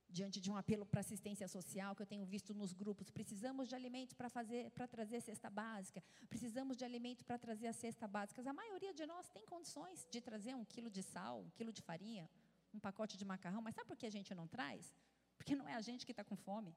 diante 0.08 0.40
de 0.40 0.50
um 0.50 0.56
apelo 0.56 0.86
para 0.86 1.00
assistência 1.00 1.46
social 1.46 1.94
que 1.94 2.02
eu 2.02 2.06
tenho 2.06 2.24
visto 2.24 2.54
nos 2.54 2.72
grupos, 2.72 3.10
precisamos 3.10 3.68
de 3.68 3.74
alimentos 3.74 4.14
para 4.14 4.28
fazer, 4.28 4.70
para 4.70 4.86
trazer 4.88 5.20
cesta 5.20 5.50
básica, 5.50 6.02
precisamos 6.28 6.76
de 6.76 6.84
alimento 6.84 7.24
para 7.24 7.38
trazer 7.38 7.66
a 7.66 7.72
cesta 7.72 8.08
básica. 8.08 8.48
A 8.48 8.52
maioria 8.52 8.92
de 8.94 9.04
nós 9.06 9.28
tem 9.28 9.44
condições 9.44 10.06
de 10.10 10.20
trazer 10.20 10.54
um 10.54 10.64
quilo 10.64 10.90
de 10.90 11.02
sal, 11.02 11.40
um 11.40 11.50
quilo 11.50 11.72
de 11.72 11.82
farinha, 11.82 12.28
um 12.72 12.78
pacote 12.78 13.16
de 13.16 13.24
macarrão, 13.24 13.60
mas 13.60 13.74
sabe 13.74 13.88
por 13.88 13.96
que 13.96 14.06
a 14.06 14.10
gente 14.10 14.34
não 14.34 14.46
traz? 14.46 14.94
Porque 15.36 15.54
não 15.54 15.68
é 15.68 15.74
a 15.74 15.80
gente 15.80 16.04
que 16.06 16.12
está 16.12 16.24
com 16.24 16.36
fome. 16.36 16.74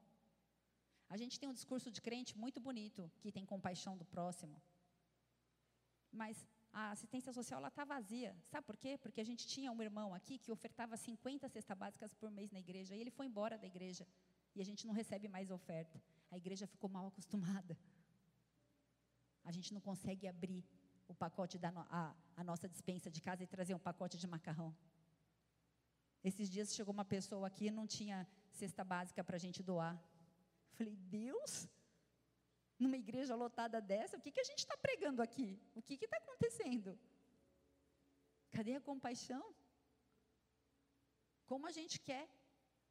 A 1.08 1.16
gente 1.16 1.38
tem 1.38 1.48
um 1.48 1.52
discurso 1.52 1.90
de 1.90 2.00
crente 2.00 2.36
muito 2.38 2.60
bonito, 2.60 3.10
que 3.20 3.30
tem 3.30 3.44
compaixão 3.44 3.96
do 3.96 4.04
próximo. 4.04 4.60
Mas 6.10 6.46
a 6.72 6.90
assistência 6.90 7.32
social 7.32 7.64
está 7.66 7.84
vazia. 7.84 8.34
Sabe 8.50 8.66
por 8.66 8.76
quê? 8.76 8.96
Porque 8.96 9.20
a 9.20 9.24
gente 9.24 9.46
tinha 9.46 9.70
um 9.70 9.82
irmão 9.82 10.14
aqui 10.14 10.38
que 10.38 10.50
ofertava 10.50 10.96
50 10.96 11.48
cestas 11.48 11.76
básicas 11.76 12.14
por 12.14 12.30
mês 12.30 12.50
na 12.50 12.60
igreja, 12.60 12.96
e 12.96 13.00
ele 13.00 13.10
foi 13.10 13.26
embora 13.26 13.58
da 13.58 13.66
igreja. 13.66 14.06
E 14.54 14.60
a 14.60 14.64
gente 14.64 14.86
não 14.86 14.94
recebe 14.94 15.28
mais 15.28 15.50
oferta. 15.50 16.02
A 16.30 16.36
igreja 16.36 16.66
ficou 16.66 16.88
mal 16.88 17.06
acostumada. 17.06 17.76
A 19.44 19.52
gente 19.52 19.74
não 19.74 19.80
consegue 19.80 20.26
abrir 20.26 20.64
o 21.08 21.14
pacote 21.14 21.58
da 21.58 21.70
no, 21.70 21.80
a, 21.90 22.14
a 22.36 22.44
nossa 22.44 22.68
dispensa 22.68 23.10
de 23.10 23.20
casa 23.20 23.42
e 23.42 23.46
trazer 23.46 23.74
um 23.74 23.78
pacote 23.78 24.16
de 24.16 24.26
macarrão. 24.26 24.74
Esses 26.24 26.48
dias 26.48 26.74
chegou 26.74 26.94
uma 26.94 27.04
pessoa 27.04 27.48
aqui 27.48 27.66
e 27.66 27.70
não 27.70 27.86
tinha 27.86 28.26
cesta 28.50 28.84
básica 28.84 29.22
para 29.24 29.36
a 29.36 29.38
gente 29.38 29.62
doar. 29.62 30.00
Falei, 30.70 30.96
Deus, 30.96 31.68
numa 32.84 32.98
igreja 33.04 33.34
lotada 33.42 33.80
dessa, 33.80 34.16
o 34.16 34.22
que, 34.24 34.34
que 34.34 34.44
a 34.44 34.48
gente 34.50 34.62
está 34.64 34.76
pregando 34.86 35.20
aqui? 35.26 35.48
O 35.78 35.82
que 35.86 35.94
está 35.94 36.18
acontecendo? 36.22 36.98
Cadê 38.56 38.74
a 38.76 38.86
compaixão? 38.90 39.44
Como 41.50 41.66
a 41.66 41.72
gente 41.78 41.96
quer 42.08 42.24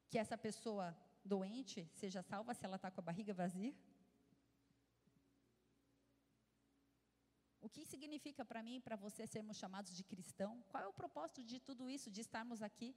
que 0.10 0.18
essa 0.24 0.38
pessoa 0.48 0.86
doente 1.34 1.80
seja 2.02 2.22
salva 2.32 2.54
se 2.54 2.66
ela 2.66 2.78
está 2.78 2.90
com 2.92 3.02
a 3.02 3.10
barriga 3.10 3.34
vazia? 3.34 3.74
O 7.66 7.70
que 7.70 7.86
significa 7.86 8.44
para 8.44 8.64
mim 8.64 8.78
e 8.78 8.86
para 8.88 8.96
você 8.96 9.28
sermos 9.28 9.58
chamados 9.58 9.96
de 9.96 10.04
cristão? 10.04 10.52
Qual 10.70 10.84
é 10.84 10.88
o 10.88 11.00
propósito 11.02 11.44
de 11.44 11.60
tudo 11.60 11.90
isso, 11.90 12.10
de 12.10 12.22
estarmos 12.22 12.62
aqui? 12.62 12.96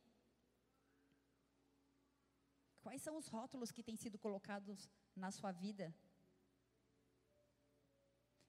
Quais 2.82 3.02
são 3.02 3.16
os 3.16 3.28
rótulos 3.28 3.70
que 3.70 3.82
têm 3.82 3.96
sido 3.96 4.18
colocados 4.18 4.88
na 5.14 5.30
sua 5.30 5.52
vida? 5.52 5.94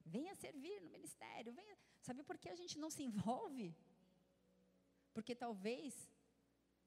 Venha 0.05 0.35
servir 0.35 0.79
no 0.81 0.89
ministério, 0.89 1.51
venha. 1.51 1.77
Sabe 2.01 2.23
por 2.23 2.37
que 2.37 2.49
a 2.49 2.55
gente 2.55 2.77
não 2.77 2.91
se 2.91 3.03
envolve? 3.03 3.75
Porque 5.13 5.33
talvez 5.33 5.93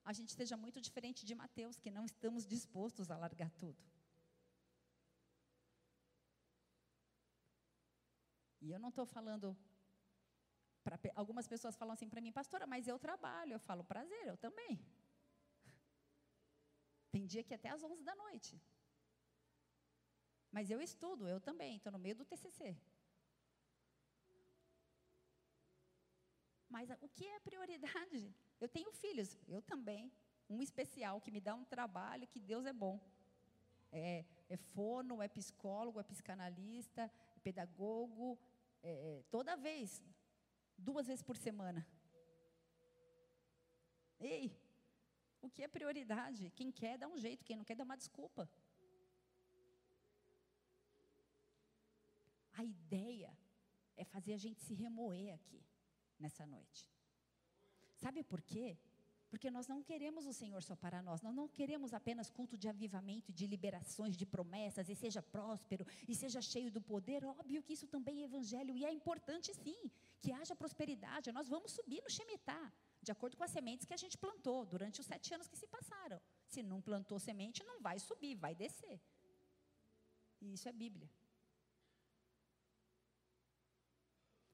a 0.04 0.12
gente 0.12 0.30
esteja 0.30 0.56
muito 0.56 0.80
diferente 0.80 1.26
de 1.26 1.34
Mateus, 1.34 1.78
que 1.78 1.90
não 1.90 2.04
estamos 2.04 2.46
dispostos 2.46 3.10
a 3.10 3.16
largar 3.16 3.50
tudo. 3.62 3.82
E 8.60 8.70
eu 8.72 8.78
não 8.78 8.90
estou 8.90 9.06
falando. 9.06 9.56
Pra, 10.84 10.98
algumas 11.14 11.46
pessoas 11.46 11.76
falam 11.76 11.94
assim 11.94 12.08
para 12.08 12.20
mim, 12.20 12.32
pastora, 12.32 12.66
mas 12.66 12.86
eu 12.86 12.98
trabalho. 12.98 13.54
Eu 13.54 13.60
falo, 13.68 13.84
prazer, 13.84 14.26
eu 14.26 14.36
também. 14.36 14.78
Tem 17.10 17.26
dia 17.26 17.42
que 17.42 17.54
é 17.54 17.56
até 17.56 17.70
às 17.70 17.82
11 17.82 18.02
da 18.02 18.14
noite. 18.14 18.60
Mas 20.50 20.70
eu 20.70 20.80
estudo, 20.80 21.28
eu 21.28 21.40
também, 21.40 21.76
estou 21.76 21.92
no 21.92 21.98
meio 21.98 22.14
do 22.14 22.24
TCC. 22.24 22.76
Mas 26.68 26.90
o 27.00 27.08
que 27.08 27.26
é 27.26 27.40
prioridade? 27.40 28.34
Eu 28.60 28.68
tenho 28.68 28.90
filhos, 28.92 29.38
eu 29.46 29.62
também. 29.62 30.10
Um 30.50 30.60
especial 30.60 31.20
que 31.20 31.30
me 31.30 31.40
dá 31.40 31.54
um 31.54 31.64
trabalho 31.64 32.26
que 32.26 32.40
Deus 32.40 32.66
é 32.66 32.72
bom. 32.72 32.98
É, 33.92 34.24
é 34.48 34.56
fono, 34.56 35.22
é 35.22 35.28
psicólogo, 35.28 36.00
é 36.00 36.02
psicanalista, 36.02 37.02
é 37.36 37.40
pedagogo, 37.40 38.36
é, 38.82 38.90
é, 38.90 39.22
toda 39.30 39.56
vez, 39.56 40.02
duas 40.76 41.06
vezes 41.06 41.22
por 41.22 41.36
semana. 41.36 41.86
Ei, 44.18 44.60
o 45.40 45.48
que 45.48 45.62
é 45.62 45.68
prioridade? 45.68 46.50
Quem 46.50 46.72
quer 46.72 46.98
dá 46.98 47.06
um 47.06 47.16
jeito, 47.16 47.44
quem 47.44 47.56
não 47.56 47.64
quer 47.64 47.76
dá 47.76 47.84
uma 47.84 47.96
desculpa. 47.96 48.50
A 52.54 52.64
ideia 52.64 53.32
é 53.96 54.04
fazer 54.04 54.32
a 54.32 54.38
gente 54.38 54.60
se 54.60 54.74
remoer 54.74 55.32
aqui 55.34 55.67
nessa 56.18 56.44
noite. 56.46 56.90
Sabe 57.96 58.22
por 58.22 58.40
quê? 58.42 58.78
Porque 59.28 59.50
nós 59.50 59.66
não 59.68 59.82
queremos 59.82 60.24
o 60.26 60.32
Senhor 60.32 60.62
só 60.62 60.74
para 60.74 61.02
nós, 61.02 61.20
nós 61.20 61.34
não 61.34 61.46
queremos 61.46 61.92
apenas 61.92 62.30
culto 62.30 62.56
de 62.56 62.68
avivamento, 62.68 63.30
de 63.32 63.46
liberações, 63.46 64.16
de 64.16 64.24
promessas, 64.24 64.88
e 64.88 64.94
seja 64.94 65.20
próspero, 65.20 65.86
e 66.08 66.14
seja 66.14 66.40
cheio 66.40 66.70
do 66.70 66.80
poder. 66.80 67.24
Óbvio 67.24 67.62
que 67.62 67.74
isso 67.74 67.86
também 67.86 68.22
é 68.22 68.24
evangelho, 68.24 68.74
e 68.74 68.84
é 68.86 68.92
importante 68.92 69.52
sim, 69.54 69.90
que 70.18 70.32
haja 70.32 70.56
prosperidade. 70.56 71.30
Nós 71.30 71.48
vamos 71.48 71.72
subir 71.72 72.02
no 72.02 72.10
Shemitah, 72.10 72.72
de 73.02 73.12
acordo 73.12 73.36
com 73.36 73.44
as 73.44 73.50
sementes 73.50 73.86
que 73.86 73.92
a 73.92 73.98
gente 73.98 74.16
plantou 74.16 74.64
durante 74.64 75.00
os 75.00 75.06
sete 75.06 75.34
anos 75.34 75.46
que 75.46 75.56
se 75.56 75.66
passaram. 75.66 76.20
Se 76.46 76.62
não 76.62 76.80
plantou 76.80 77.18
semente, 77.18 77.62
não 77.64 77.80
vai 77.82 77.98
subir, 77.98 78.34
vai 78.34 78.54
descer. 78.54 78.98
E 80.40 80.54
isso 80.54 80.68
é 80.68 80.72
Bíblia. 80.72 81.10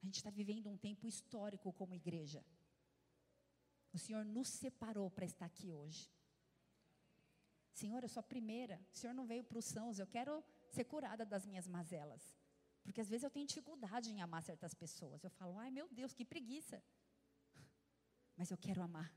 A 0.03 0.04
gente 0.15 0.23
está 0.23 0.29
vivendo 0.29 0.69
um 0.69 0.77
tempo 0.77 1.05
histórico 1.13 1.73
como 1.73 1.93
igreja. 1.93 2.41
O 3.91 3.97
Senhor 3.97 4.23
nos 4.23 4.47
separou 4.47 5.09
para 5.09 5.25
estar 5.25 5.45
aqui 5.45 5.69
hoje. 5.73 6.09
Senhor, 7.73 8.01
eu 8.01 8.07
sou 8.13 8.21
a 8.21 8.31
primeira. 8.33 8.77
O 8.93 8.97
Senhor 8.97 9.13
não 9.13 9.25
veio 9.31 9.43
para 9.43 9.59
os 9.61 9.65
sãos. 9.65 9.99
Eu 9.99 10.07
quero 10.07 10.33
ser 10.71 10.85
curada 10.85 11.25
das 11.25 11.45
minhas 11.45 11.67
mazelas. 11.67 12.23
Porque 12.81 13.01
às 13.01 13.09
vezes 13.09 13.23
eu 13.25 13.29
tenho 13.29 13.45
dificuldade 13.45 14.09
em 14.09 14.21
amar 14.21 14.41
certas 14.41 14.73
pessoas. 14.73 15.21
Eu 15.23 15.29
falo, 15.31 15.57
ai 15.57 15.69
meu 15.69 15.87
Deus, 15.89 16.13
que 16.13 16.23
preguiça. 16.23 16.81
Mas 18.37 18.51
eu 18.51 18.57
quero 18.57 18.81
amar. 18.81 19.11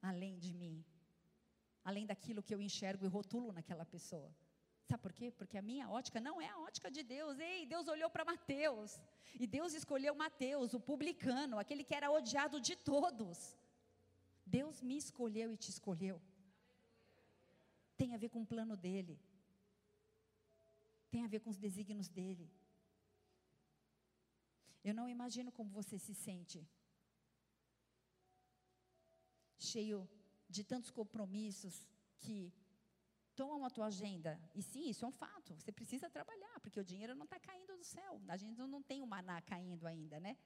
Além 0.00 0.38
de 0.38 0.52
mim. 0.54 0.84
Além 1.82 2.06
daquilo 2.06 2.44
que 2.44 2.54
eu 2.54 2.60
enxergo 2.60 3.04
e 3.04 3.08
rotulo 3.08 3.52
naquela 3.52 3.84
pessoa. 3.84 4.32
Sabe 4.88 5.02
por 5.02 5.12
quê? 5.12 5.32
Porque 5.38 5.58
a 5.58 5.62
minha 5.70 5.88
ótica 5.98 6.20
não 6.20 6.40
é 6.40 6.48
a 6.48 6.58
ótica 6.60 6.88
de 6.96 7.02
Deus. 7.02 7.38
Ei, 7.40 7.66
Deus 7.66 7.88
olhou 7.88 8.08
para 8.08 8.24
Mateus. 8.24 8.92
E 9.42 9.46
Deus 9.46 9.72
escolheu 9.74 10.14
Mateus, 10.14 10.74
o 10.74 10.80
publicano, 10.80 11.58
aquele 11.58 11.82
que 11.82 11.94
era 11.94 12.10
odiado 12.10 12.60
de 12.60 12.76
todos. 12.76 13.38
Deus 14.58 14.80
me 14.80 14.96
escolheu 14.96 15.52
e 15.52 15.56
te 15.56 15.70
escolheu. 15.70 16.22
Tem 17.96 18.14
a 18.14 18.18
ver 18.22 18.28
com 18.28 18.42
o 18.42 18.46
plano 18.46 18.76
dele. 18.76 19.18
Tem 21.10 21.24
a 21.24 21.28
ver 21.28 21.40
com 21.40 21.50
os 21.50 21.56
desígnios 21.56 22.08
dele. 22.08 22.48
Eu 24.84 24.94
não 24.94 25.08
imagino 25.08 25.50
como 25.50 25.70
você 25.70 25.98
se 25.98 26.14
sente. 26.14 26.64
Cheio 29.58 30.08
de 30.48 30.62
tantos 30.62 30.92
compromissos 30.92 31.84
que 32.20 32.52
tomam 33.36 33.64
a 33.64 33.70
tua 33.70 33.86
agenda. 33.86 34.40
E 34.54 34.62
sim, 34.62 34.88
isso 34.88 35.04
é 35.04 35.08
um 35.08 35.12
fato. 35.12 35.54
Você 35.54 35.70
precisa 35.70 36.08
trabalhar, 36.10 36.58
porque 36.60 36.80
o 36.80 36.84
dinheiro 36.84 37.14
não 37.14 37.24
está 37.24 37.38
caindo 37.38 37.76
do 37.76 37.84
céu. 37.84 38.20
A 38.28 38.36
gente 38.36 38.56
não 38.58 38.82
tem 38.82 39.02
o 39.02 39.06
maná 39.06 39.40
caindo 39.42 39.86
ainda, 39.86 40.18
né? 40.18 40.36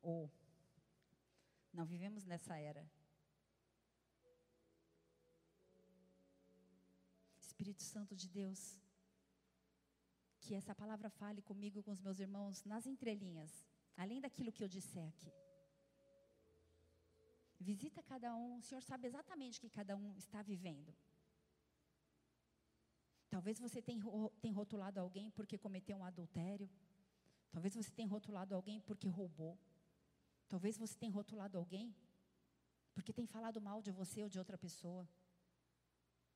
Ou 0.00 0.30
não 1.72 1.84
vivemos 1.84 2.24
nessa 2.24 2.56
era. 2.56 2.88
Espírito 7.40 7.82
Santo 7.82 8.14
de 8.16 8.28
Deus, 8.28 8.60
que 10.40 10.54
essa 10.54 10.74
palavra 10.74 11.08
fale 11.10 11.40
comigo 11.42 11.78
e 11.78 11.82
com 11.82 11.92
os 11.92 12.00
meus 12.00 12.18
irmãos 12.18 12.64
nas 12.64 12.86
entrelinhas, 12.86 13.52
além 13.96 14.20
daquilo 14.20 14.52
que 14.52 14.64
eu 14.64 14.68
disser 14.68 15.06
aqui. 15.08 15.32
Visita 17.60 18.02
cada 18.02 18.34
um, 18.34 18.56
o 18.56 18.62
Senhor 18.62 18.82
sabe 18.82 19.06
exatamente 19.06 19.58
o 19.58 19.62
que 19.62 19.70
cada 19.70 19.96
um 19.96 20.16
está 20.16 20.42
vivendo. 20.42 20.92
Talvez 23.34 23.58
você 23.58 23.80
tenha, 23.80 24.04
rotulado 24.52 25.00
alguém 25.00 25.30
porque 25.30 25.56
cometeu 25.56 25.96
um 25.96 26.04
adultério. 26.04 26.68
Talvez 27.50 27.74
você 27.74 27.90
tenha 27.90 28.06
rotulado 28.06 28.54
alguém 28.54 28.78
porque 28.88 29.08
roubou. 29.08 29.54
Talvez 30.50 30.76
você 30.76 30.94
tenha 31.02 31.10
rotulado 31.20 31.56
alguém 31.56 31.94
porque 32.94 33.10
tem 33.10 33.26
falado 33.26 33.58
mal 33.68 33.80
de 33.80 33.90
você 33.90 34.22
ou 34.22 34.28
de 34.28 34.38
outra 34.38 34.58
pessoa. 34.58 35.08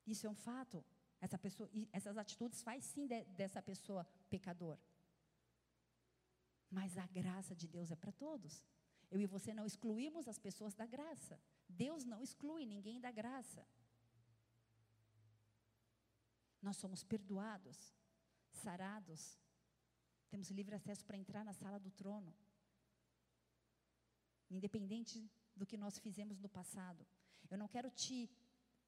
Isso 0.06 0.26
é 0.26 0.30
um 0.30 0.34
fato. 0.34 0.82
Essa 1.20 1.36
pessoa, 1.36 1.68
essas 1.92 2.16
atitudes 2.16 2.62
faz 2.62 2.82
sim 2.92 3.06
de, 3.06 3.24
dessa 3.40 3.60
pessoa 3.60 4.06
pecador. 4.30 4.78
Mas 6.70 6.96
a 6.96 7.06
graça 7.08 7.54
de 7.54 7.68
Deus 7.68 7.90
é 7.90 7.96
para 7.96 8.12
todos. 8.12 8.64
Eu 9.10 9.20
e 9.20 9.26
você 9.26 9.52
não 9.52 9.66
excluímos 9.66 10.26
as 10.26 10.38
pessoas 10.38 10.74
da 10.74 10.86
graça. 10.86 11.38
Deus 11.68 12.06
não 12.06 12.22
exclui 12.22 12.64
ninguém 12.64 12.98
da 12.98 13.12
graça. 13.12 13.66
Nós 16.66 16.78
somos 16.82 17.02
perdoados, 17.12 17.78
sarados, 18.62 19.20
temos 20.30 20.48
livre 20.58 20.74
acesso 20.74 21.04
para 21.08 21.20
entrar 21.22 21.44
na 21.48 21.52
sala 21.52 21.78
do 21.84 21.90
trono. 22.00 22.32
Independente 24.56 25.18
do 25.54 25.64
que 25.70 25.76
nós 25.82 25.96
fizemos 26.04 26.40
no 26.44 26.48
passado. 26.48 27.06
Eu 27.52 27.58
não 27.62 27.68
quero 27.74 27.90
te 28.02 28.18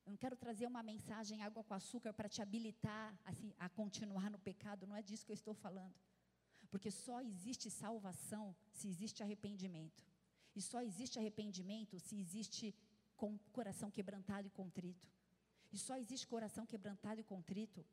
eu 0.05 0.11
não 0.13 0.21
quero 0.25 0.37
trazer 0.45 0.67
uma 0.67 0.83
mensagem 0.83 1.43
água 1.49 1.63
com 1.63 1.75
açúcar 1.75 2.13
para 2.19 2.31
te 2.35 2.41
habilitar 2.45 3.09
assim, 3.31 3.51
a 3.59 3.69
continuar 3.69 4.29
no 4.35 4.39
pecado, 4.39 4.87
não 4.87 4.97
é 5.01 5.03
disso 5.09 5.27
que 5.27 5.33
eu 5.35 5.41
estou 5.41 5.55
falando. 5.55 5.95
Porque 6.71 6.91
só 6.91 7.21
existe 7.21 7.71
salvação 7.71 8.45
se 8.79 8.89
existe 8.89 9.23
arrependimento. 9.23 10.03
E 10.57 10.63
só 10.71 10.81
existe 10.89 11.19
arrependimento 11.19 12.01
se 12.01 12.17
existe 12.19 12.75
com 13.21 13.39
coração 13.59 13.91
quebrantado 13.99 14.49
e 14.49 14.57
contrito. 14.63 15.07
E 15.73 15.79
só 15.79 15.97
existe 15.97 16.27
coração 16.27 16.65
quebrantado 16.67 17.21
e 17.21 17.25
contrito 17.25 17.85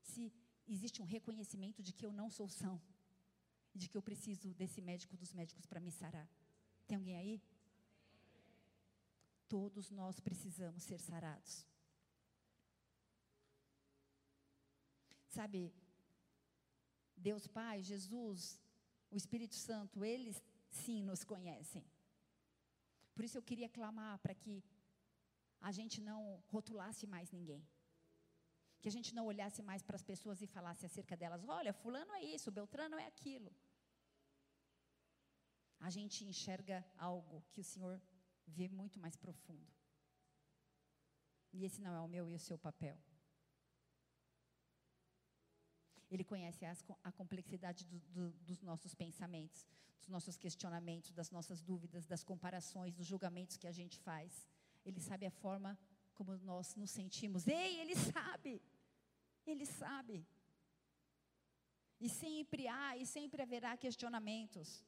se 0.00 0.32
existe 0.66 1.02
um 1.02 1.04
reconhecimento 1.04 1.82
de 1.82 1.92
que 1.92 2.04
eu 2.06 2.12
não 2.12 2.30
sou 2.30 2.48
são. 2.48 2.80
E 3.74 3.78
de 3.78 3.88
que 3.88 3.96
eu 3.96 4.02
preciso 4.02 4.54
desse 4.54 4.80
médico 4.80 5.16
dos 5.16 5.32
médicos 5.32 5.66
para 5.66 5.80
me 5.80 5.90
sarar. 5.90 6.28
Tem 6.86 6.96
alguém 6.96 7.16
aí? 7.16 7.42
Todos 9.48 9.90
nós 9.90 10.20
precisamos 10.20 10.82
ser 10.82 11.00
sarados. 11.00 11.66
Sabe, 15.28 15.74
Deus 17.16 17.46
Pai, 17.48 17.82
Jesus, 17.82 18.60
o 19.10 19.16
Espírito 19.16 19.56
Santo, 19.56 20.04
eles 20.04 20.42
sim 20.70 21.02
nos 21.02 21.24
conhecem. 21.24 21.84
Por 23.14 23.24
isso 23.24 23.38
eu 23.38 23.42
queria 23.42 23.68
clamar 23.68 24.18
para 24.18 24.34
que 24.34 24.62
a 25.68 25.72
gente 25.78 25.98
não 26.08 26.20
rotulasse 26.54 27.04
mais 27.14 27.30
ninguém. 27.36 27.62
Que 28.80 28.88
a 28.90 28.94
gente 28.96 29.10
não 29.16 29.24
olhasse 29.32 29.62
mais 29.70 29.82
para 29.82 29.96
as 30.00 30.06
pessoas 30.10 30.42
e 30.42 30.46
falasse 30.46 30.84
acerca 30.84 31.16
delas: 31.20 31.42
olha, 31.58 31.72
Fulano 31.72 32.12
é 32.20 32.22
isso, 32.22 32.56
Beltrano 32.58 32.98
é 33.04 33.06
aquilo. 33.06 33.50
A 35.88 35.90
gente 35.96 36.18
enxerga 36.30 36.76
algo 36.98 37.42
que 37.50 37.62
o 37.62 37.68
Senhor 37.72 37.96
vê 38.46 38.68
muito 38.68 38.98
mais 39.04 39.16
profundo. 39.16 39.70
E 41.54 41.64
esse 41.64 41.80
não 41.80 41.94
é 41.94 42.00
o 42.00 42.12
meu 42.14 42.28
e 42.28 42.34
o 42.34 42.44
seu 42.48 42.58
papel. 42.58 42.98
Ele 46.10 46.24
conhece 46.32 46.64
as, 46.66 46.84
a 47.02 47.10
complexidade 47.10 47.86
do, 47.86 47.98
do, 48.14 48.30
dos 48.48 48.60
nossos 48.60 48.94
pensamentos, 48.94 49.66
dos 49.98 50.08
nossos 50.08 50.36
questionamentos, 50.36 51.12
das 51.12 51.30
nossas 51.30 51.62
dúvidas, 51.62 52.06
das 52.06 52.22
comparações, 52.22 52.94
dos 52.94 53.06
julgamentos 53.06 53.56
que 53.56 53.66
a 53.66 53.72
gente 53.72 53.98
faz. 53.98 54.46
Ele 54.84 55.00
sabe 55.00 55.26
a 55.26 55.30
forma 55.30 55.78
como 56.14 56.36
nós 56.38 56.74
nos 56.76 56.90
sentimos. 56.90 57.46
Ei, 57.46 57.80
ele 57.80 57.94
sabe. 57.96 58.62
Ele 59.46 59.66
sabe. 59.66 60.26
E 62.00 62.08
sempre 62.08 62.66
há 62.68 62.96
e 62.96 63.06
sempre 63.06 63.40
haverá 63.42 63.76
questionamentos 63.76 64.84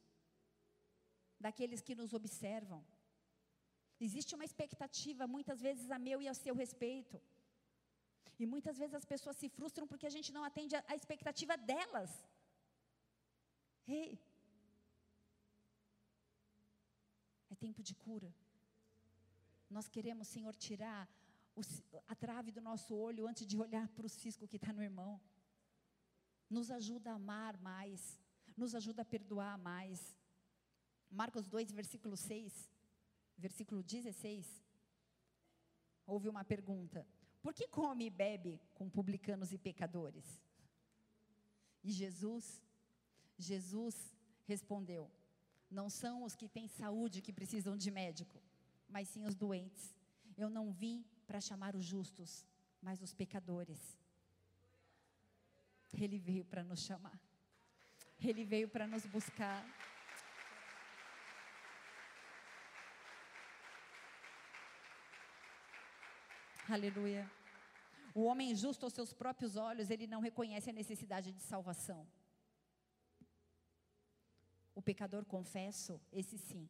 daqueles 1.39 1.81
que 1.81 1.95
nos 1.95 2.13
observam. 2.13 2.85
Existe 3.99 4.35
uma 4.35 4.45
expectativa, 4.45 5.25
muitas 5.35 5.59
vezes 5.67 5.89
a 5.89 5.99
meu 6.07 6.21
e 6.21 6.27
a 6.27 6.33
seu 6.33 6.53
respeito. 6.53 7.19
E 8.39 8.45
muitas 8.45 8.77
vezes 8.77 8.95
as 8.99 9.05
pessoas 9.05 9.37
se 9.37 9.49
frustram 9.49 9.87
porque 9.87 10.05
a 10.05 10.15
gente 10.15 10.31
não 10.31 10.43
atende 10.43 10.75
a, 10.75 10.95
expectativa 10.95 11.57
delas. 11.57 12.11
Ei, 13.87 14.19
é 17.49 17.55
tempo 17.55 17.81
de 17.81 17.95
cura. 17.95 18.31
Nós 19.69 19.87
queremos, 19.87 20.27
Senhor, 20.27 20.55
tirar 20.55 21.07
o, 21.55 21.61
a 22.07 22.15
trave 22.15 22.51
do 22.51 22.61
nosso 22.61 22.95
olho 22.95 23.27
antes 23.27 23.45
de 23.45 23.57
olhar 23.57 23.87
para 23.89 24.05
o 24.05 24.09
cisco 24.09 24.47
que 24.47 24.57
está 24.57 24.71
no 24.71 24.81
irmão. 24.81 25.19
Nos 26.49 26.71
ajuda 26.71 27.11
a 27.11 27.15
amar 27.15 27.57
mais, 27.57 28.19
nos 28.55 28.73
ajuda 28.73 29.01
a 29.01 29.05
perdoar 29.05 29.57
mais. 29.57 30.15
Marcos 31.09 31.47
2, 31.47 31.71
versículo 31.71 32.15
6, 32.15 32.71
versículo 33.37 33.83
16. 33.83 34.63
Houve 36.05 36.29
uma 36.29 36.45
pergunta: 36.45 37.05
Por 37.41 37.53
que 37.53 37.67
come 37.67 38.05
e 38.05 38.09
bebe 38.09 38.61
com 38.73 38.89
publicanos 38.89 39.51
e 39.51 39.57
pecadores? 39.57 40.41
E 41.83 41.91
Jesus, 41.91 42.61
Jesus 43.37 44.15
respondeu: 44.45 45.11
Não 45.69 45.89
são 45.89 46.23
os 46.23 46.35
que 46.35 46.47
têm 46.47 46.67
saúde 46.67 47.21
que 47.21 47.33
precisam 47.33 47.75
de 47.75 47.91
médico, 47.91 48.41
mas 48.87 49.07
sim 49.09 49.25
os 49.25 49.35
doentes. 49.35 49.95
Eu 50.37 50.49
não 50.49 50.71
vim 50.71 51.05
para 51.25 51.41
chamar 51.41 51.75
os 51.75 51.83
justos, 51.83 52.45
mas 52.81 53.01
os 53.01 53.13
pecadores. 53.13 53.99
Ele 55.93 56.17
veio 56.17 56.45
para 56.45 56.63
nos 56.63 56.81
chamar. 56.81 57.19
Ele 58.19 58.43
veio 58.43 58.67
para 58.69 58.87
nos 58.87 59.05
buscar. 59.05 59.63
Aleluia. 66.69 67.29
O 68.13 68.23
homem 68.23 68.55
justo 68.55 68.83
aos 68.83 68.93
seus 68.93 69.13
próprios 69.13 69.55
olhos, 69.55 69.89
ele 69.89 70.07
não 70.07 70.19
reconhece 70.19 70.69
a 70.69 70.73
necessidade 70.73 71.31
de 71.31 71.41
salvação. 71.41 72.05
O 74.73 74.81
pecador 74.81 75.23
confesso, 75.25 76.01
esse 76.11 76.37
sim, 76.37 76.67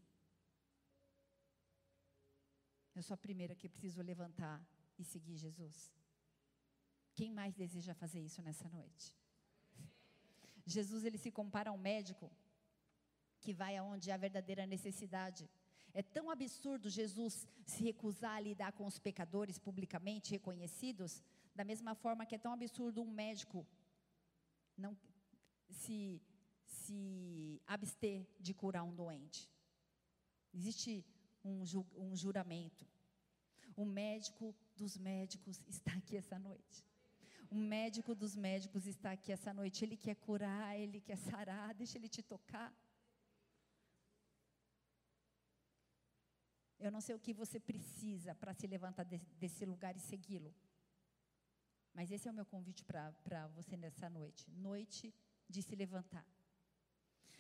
eu 3.00 3.04
sou 3.04 3.16
a 3.16 3.26
primeira 3.26 3.56
que 3.56 3.70
preciso 3.70 4.02
levantar 4.02 4.62
e 4.98 5.04
seguir 5.04 5.38
Jesus. 5.38 5.92
Quem 7.14 7.32
mais 7.32 7.54
deseja 7.54 7.94
fazer 7.94 8.22
isso 8.22 8.42
nessa 8.42 8.68
noite? 8.70 9.14
Jesus 10.66 11.04
ele 11.04 11.18
se 11.18 11.32
compara 11.32 11.70
a 11.70 11.74
um 11.74 11.78
médico 11.78 12.32
que 13.40 13.54
vai 13.54 13.78
aonde 13.78 14.12
há 14.12 14.18
verdadeira 14.18 14.66
necessidade. 14.66 15.50
É 15.94 16.04
tão 16.04 16.30
absurdo 16.30 16.90
Jesus 16.90 17.48
se 17.66 17.84
recusar 17.84 18.36
a 18.36 18.40
lidar 18.40 18.72
com 18.74 18.86
os 18.86 19.00
pecadores 19.00 19.58
publicamente 19.58 20.32
reconhecidos, 20.32 21.24
da 21.56 21.64
mesma 21.64 21.96
forma 21.96 22.26
que 22.26 22.36
é 22.36 22.38
tão 22.38 22.54
absurdo 22.54 23.02
um 23.02 23.12
médico 23.12 23.66
não 24.78 24.96
se, 25.70 26.22
se 26.66 27.62
abster 27.66 28.28
de 28.40 28.54
curar 28.54 28.84
um 28.84 28.94
doente. 28.94 29.50
Existe 30.54 31.04
um, 31.48 31.66
ju, 31.66 31.86
um 31.96 32.16
juramento. 32.16 32.86
O 33.76 33.86
médico 33.86 34.56
dos 34.76 34.98
médicos 34.98 35.56
está 35.68 35.94
aqui 35.94 36.18
essa 36.18 36.38
noite. 36.48 36.78
O 37.50 37.56
médico 37.56 38.14
dos 38.14 38.36
médicos 38.36 38.86
está 38.86 39.12
aqui 39.12 39.32
essa 39.32 39.54
noite. 39.54 39.84
Ele 39.86 39.98
quer 40.06 40.16
curar, 40.16 40.78
ele 40.78 41.00
quer 41.00 41.18
sarar. 41.18 41.74
Deixa 41.74 41.98
ele 41.98 42.10
te 42.10 42.22
tocar. 42.22 42.70
Eu 46.80 46.92
não 46.92 47.02
sei 47.02 47.16
o 47.16 47.20
que 47.26 47.34
você 47.34 47.60
precisa 47.60 48.36
para 48.36 48.54
se 48.54 48.68
levantar 48.68 49.04
de, 49.04 49.18
desse 49.42 49.66
lugar 49.66 49.96
e 49.96 50.00
segui-lo. 50.00 50.54
Mas 51.94 52.12
esse 52.12 52.28
é 52.28 52.32
o 52.32 52.34
meu 52.40 52.46
convite 52.46 52.84
para 52.84 53.48
você 53.56 53.76
nessa 53.76 54.10
noite. 54.10 54.50
Noite 54.52 55.14
de 55.50 55.62
se 55.64 55.76
levantar. 55.76 56.26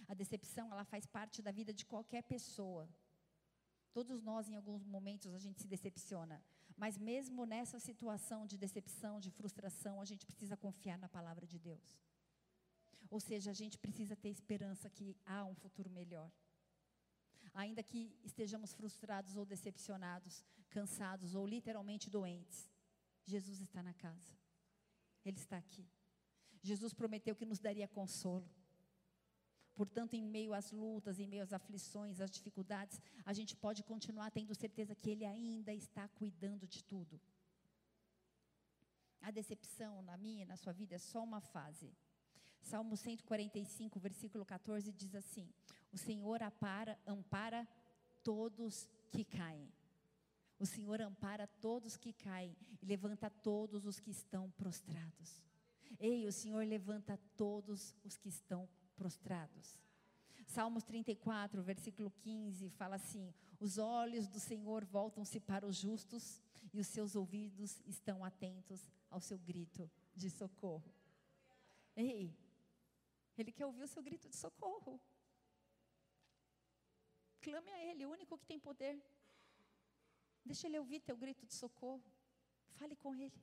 A 0.08 0.14
decepção, 0.14 0.72
ela 0.72 0.86
faz 0.86 1.05
parte 1.05 1.41
da 1.41 1.51
vida 1.51 1.74
de 1.74 1.86
qualquer 1.86 2.24
pessoa. 2.24 2.89
Todos 3.98 4.22
nós, 4.22 4.48
em 4.48 4.56
alguns 4.56 4.84
momentos, 4.95 5.34
a 5.34 5.39
gente 5.39 5.60
se 5.60 5.68
decepciona. 5.68 6.38
Mas 6.82 7.00
mesmo 7.00 7.48
nessa 7.54 7.80
situação 7.80 8.45
de 8.45 8.56
decepção, 8.56 9.20
de 9.20 9.32
frustração, 9.32 9.95
a 10.00 10.06
gente 10.06 10.24
precisa 10.24 10.56
confiar 10.56 11.00
na 11.00 11.10
palavra 11.10 11.48
de 11.48 11.58
Deus. 11.58 11.88
Ou 13.10 13.20
seja, 13.20 13.50
a 13.50 13.58
gente 13.62 13.76
precisa 13.86 14.16
ter 14.16 14.30
esperança 14.30 14.88
que 14.88 15.18
há 15.26 15.43
um 15.43 15.56
futuro 15.56 15.89
melhor. 15.89 16.30
Ainda 17.56 17.82
que 17.82 18.16
estejamos 18.24 18.72
frustrados 18.72 19.36
ou 19.36 19.43
decepcionados, 19.54 20.43
cansados 20.70 21.34
ou 21.34 21.48
literalmente 21.48 22.08
doentes, 22.08 22.70
Jesus 23.26 23.60
está 23.62 23.82
na 23.82 23.95
casa. 23.95 24.32
Ele 25.26 25.39
está 25.39 25.58
aqui. 25.58 25.89
Jesus 26.62 26.93
prometeu 26.93 27.36
que 27.36 27.48
nos 27.52 27.60
daria 27.60 27.88
consolo. 27.88 28.48
Portanto, 29.78 30.16
em 30.16 30.24
meio 30.24 30.56
às 30.56 30.72
lutas, 30.72 31.20
em 31.20 31.28
meio 31.28 31.44
às 31.44 31.54
aflições, 31.54 32.20
às 32.20 32.32
dificuldades, 32.32 33.00
a 33.24 33.32
gente 33.32 33.56
pode 33.56 33.84
continuar 33.84 34.32
tendo 34.32 34.56
certeza 34.56 34.96
que 34.96 35.12
Ele 35.12 35.24
ainda 35.24 35.72
está 35.72 36.08
cuidando 36.08 36.66
de 36.68 36.84
tudo. 36.84 37.22
A 39.22 39.30
decepção 39.30 40.02
na 40.02 40.18
minha 40.18 40.48
na 40.48 40.58
sua 40.58 40.74
vida 40.74 40.96
é 40.96 40.98
só 40.98 41.24
uma 41.24 41.40
fase. 41.40 41.96
Salmo 42.60 42.98
145, 42.98 44.00
versículo 44.00 44.44
14 44.44 44.92
diz 44.92 45.14
assim: 45.14 45.48
O 45.94 45.98
Senhor 45.98 46.42
apara, 46.42 46.98
ampara 47.06 47.68
todos 48.24 48.90
que 49.12 49.24
caem. 49.24 49.72
O 50.58 50.66
Senhor 50.66 51.00
ampara 51.02 51.46
todos 51.62 51.96
que 51.96 52.14
caem 52.14 52.58
e 52.82 52.86
levanta 52.86 53.30
todos 53.30 53.86
os 53.86 54.00
que 54.00 54.10
estão 54.10 54.50
prostrados. 54.52 55.44
Ei, 56.00 56.26
o 56.26 56.32
Senhor 56.32 56.66
levanta 56.66 57.16
todos 57.38 57.96
os 58.04 58.18
que 58.18 58.30
estão 58.30 58.68
prostrados. 58.98 59.80
Salmos 60.48 60.84
34, 60.84 61.62
versículo 61.62 62.10
15, 62.12 62.70
fala 62.72 62.95
assim: 62.95 63.34
Os 63.60 63.78
olhos 63.78 64.28
do 64.28 64.39
Senhor 64.39 64.84
voltam-se 64.86 65.39
para 65.39 65.66
os 65.66 65.76
justos 65.76 66.41
e 66.74 66.80
os 66.80 66.88
seus 66.88 67.16
ouvidos 67.16 67.82
estão 67.86 68.24
atentos 68.26 68.89
ao 69.10 69.20
seu 69.20 69.38
grito 69.38 69.89
de 70.16 70.30
socorro. 70.30 70.91
Ei, 71.95 72.36
Ele 73.38 73.52
quer 73.52 73.66
ouvir 73.66 73.84
o 73.84 73.88
seu 73.88 74.02
grito 74.02 74.28
de 74.30 74.36
socorro. 74.36 75.00
Clame 77.41 77.72
a 77.72 77.80
Ele, 77.86 78.06
o 78.06 78.12
único 78.12 78.38
que 78.38 78.45
tem 78.45 78.60
poder. 78.60 79.02
Deixa 80.45 80.68
Ele 80.68 80.80
ouvir 80.80 81.00
teu 81.02 81.18
grito 81.18 81.45
de 81.45 81.54
socorro. 81.54 82.04
Fale 82.76 82.95
com 82.95 83.16
Ele. 83.16 83.41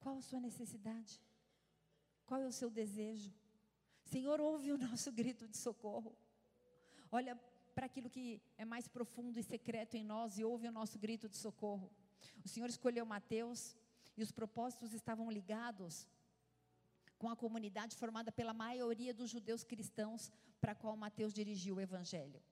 Qual 0.00 0.18
a 0.18 0.22
sua 0.22 0.40
necessidade? 0.40 1.20
Qual 2.26 2.40
é 2.40 2.46
o 2.46 2.52
seu 2.52 2.70
desejo? 2.70 3.32
Senhor, 4.04 4.40
ouve 4.40 4.72
o 4.72 4.78
nosso 4.78 5.10
grito 5.12 5.46
de 5.46 5.56
socorro. 5.56 6.16
Olha 7.10 7.38
para 7.74 7.86
aquilo 7.86 8.08
que 8.08 8.40
é 8.56 8.64
mais 8.64 8.86
profundo 8.86 9.38
e 9.38 9.42
secreto 9.42 9.96
em 9.96 10.04
nós 10.04 10.38
e 10.38 10.44
ouve 10.44 10.68
o 10.68 10.72
nosso 10.72 10.98
grito 10.98 11.28
de 11.28 11.36
socorro. 11.36 11.90
O 12.44 12.48
Senhor 12.48 12.68
escolheu 12.68 13.04
Mateus 13.04 13.76
e 14.16 14.22
os 14.22 14.30
propósitos 14.30 14.92
estavam 14.92 15.30
ligados 15.30 16.06
com 17.18 17.28
a 17.28 17.36
comunidade 17.36 17.96
formada 17.96 18.30
pela 18.30 18.52
maioria 18.52 19.12
dos 19.12 19.30
judeus 19.30 19.64
cristãos 19.64 20.30
para 20.60 20.72
a 20.72 20.74
qual 20.74 20.96
Mateus 20.96 21.32
dirigiu 21.32 21.76
o 21.76 21.80
evangelho. 21.80 22.42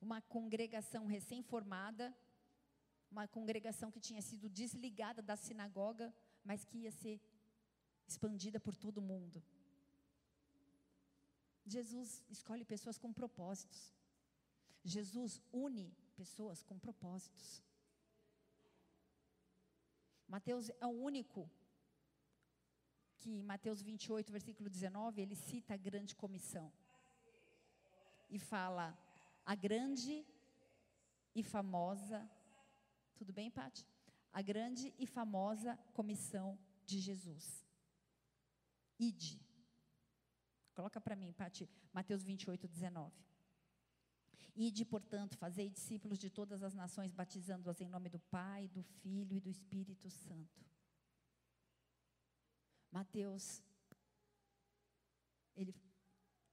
Uma 0.00 0.20
congregação 0.22 1.06
recém-formada, 1.06 2.14
uma 3.10 3.26
congregação 3.26 3.90
que 3.90 4.00
tinha 4.00 4.22
sido 4.22 4.48
desligada 4.48 5.20
da 5.20 5.36
sinagoga, 5.36 6.14
mas 6.44 6.64
que 6.64 6.78
ia 6.78 6.90
ser 6.90 7.20
expandida 8.10 8.58
por 8.66 8.74
todo 8.84 9.06
mundo. 9.10 9.42
Jesus 11.64 12.24
escolhe 12.28 12.64
pessoas 12.64 12.98
com 12.98 13.12
propósitos. 13.12 13.80
Jesus 14.82 15.40
une 15.52 15.86
pessoas 16.16 16.62
com 16.62 16.76
propósitos. 16.78 17.62
Mateus 20.26 20.70
é 20.80 20.86
o 20.86 20.96
único 21.10 21.48
que 23.20 23.30
em 23.38 23.42
Mateus 23.42 23.80
28, 23.82 24.32
versículo 24.32 24.68
19, 24.68 25.20
ele 25.20 25.36
cita 25.36 25.74
a 25.74 25.76
grande 25.88 26.16
comissão. 26.16 26.72
E 28.28 28.38
fala, 28.38 28.86
a 29.44 29.54
grande 29.54 30.24
e 31.34 31.42
famosa, 31.42 32.28
tudo 33.16 33.32
bem, 33.32 33.50
Pati? 33.50 33.86
A 34.32 34.40
grande 34.40 34.94
e 34.98 35.06
famosa 35.06 35.76
comissão 35.92 36.58
de 36.86 36.98
Jesus. 36.98 37.69
Ide. 39.08 39.34
Coloca 40.74 41.00
para 41.00 41.16
mim, 41.16 41.32
Pati, 41.32 41.68
Mateus 41.92 42.22
28, 42.22 42.68
19. 42.68 43.12
Ide, 44.54 44.84
portanto, 44.84 45.36
fazei 45.44 45.68
discípulos 45.70 46.18
de 46.18 46.28
todas 46.28 46.62
as 46.62 46.74
nações, 46.74 47.12
batizando-as 47.12 47.80
em 47.80 47.88
nome 47.88 48.08
do 48.08 48.20
Pai, 48.36 48.68
do 48.68 48.82
Filho 48.82 49.36
e 49.36 49.40
do 49.40 49.50
Espírito 49.56 50.10
Santo 50.10 50.60
Mateus, 52.90 53.62
ele 55.54 55.74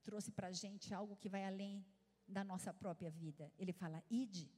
trouxe 0.02 0.30
para 0.30 0.48
a 0.48 0.52
gente 0.52 0.94
algo 0.94 1.16
que 1.16 1.28
vai 1.28 1.44
além 1.44 1.84
da 2.26 2.44
nossa 2.44 2.72
própria 2.72 3.10
vida. 3.10 3.52
Ele 3.58 3.72
fala: 3.72 4.02
ide. 4.10 4.50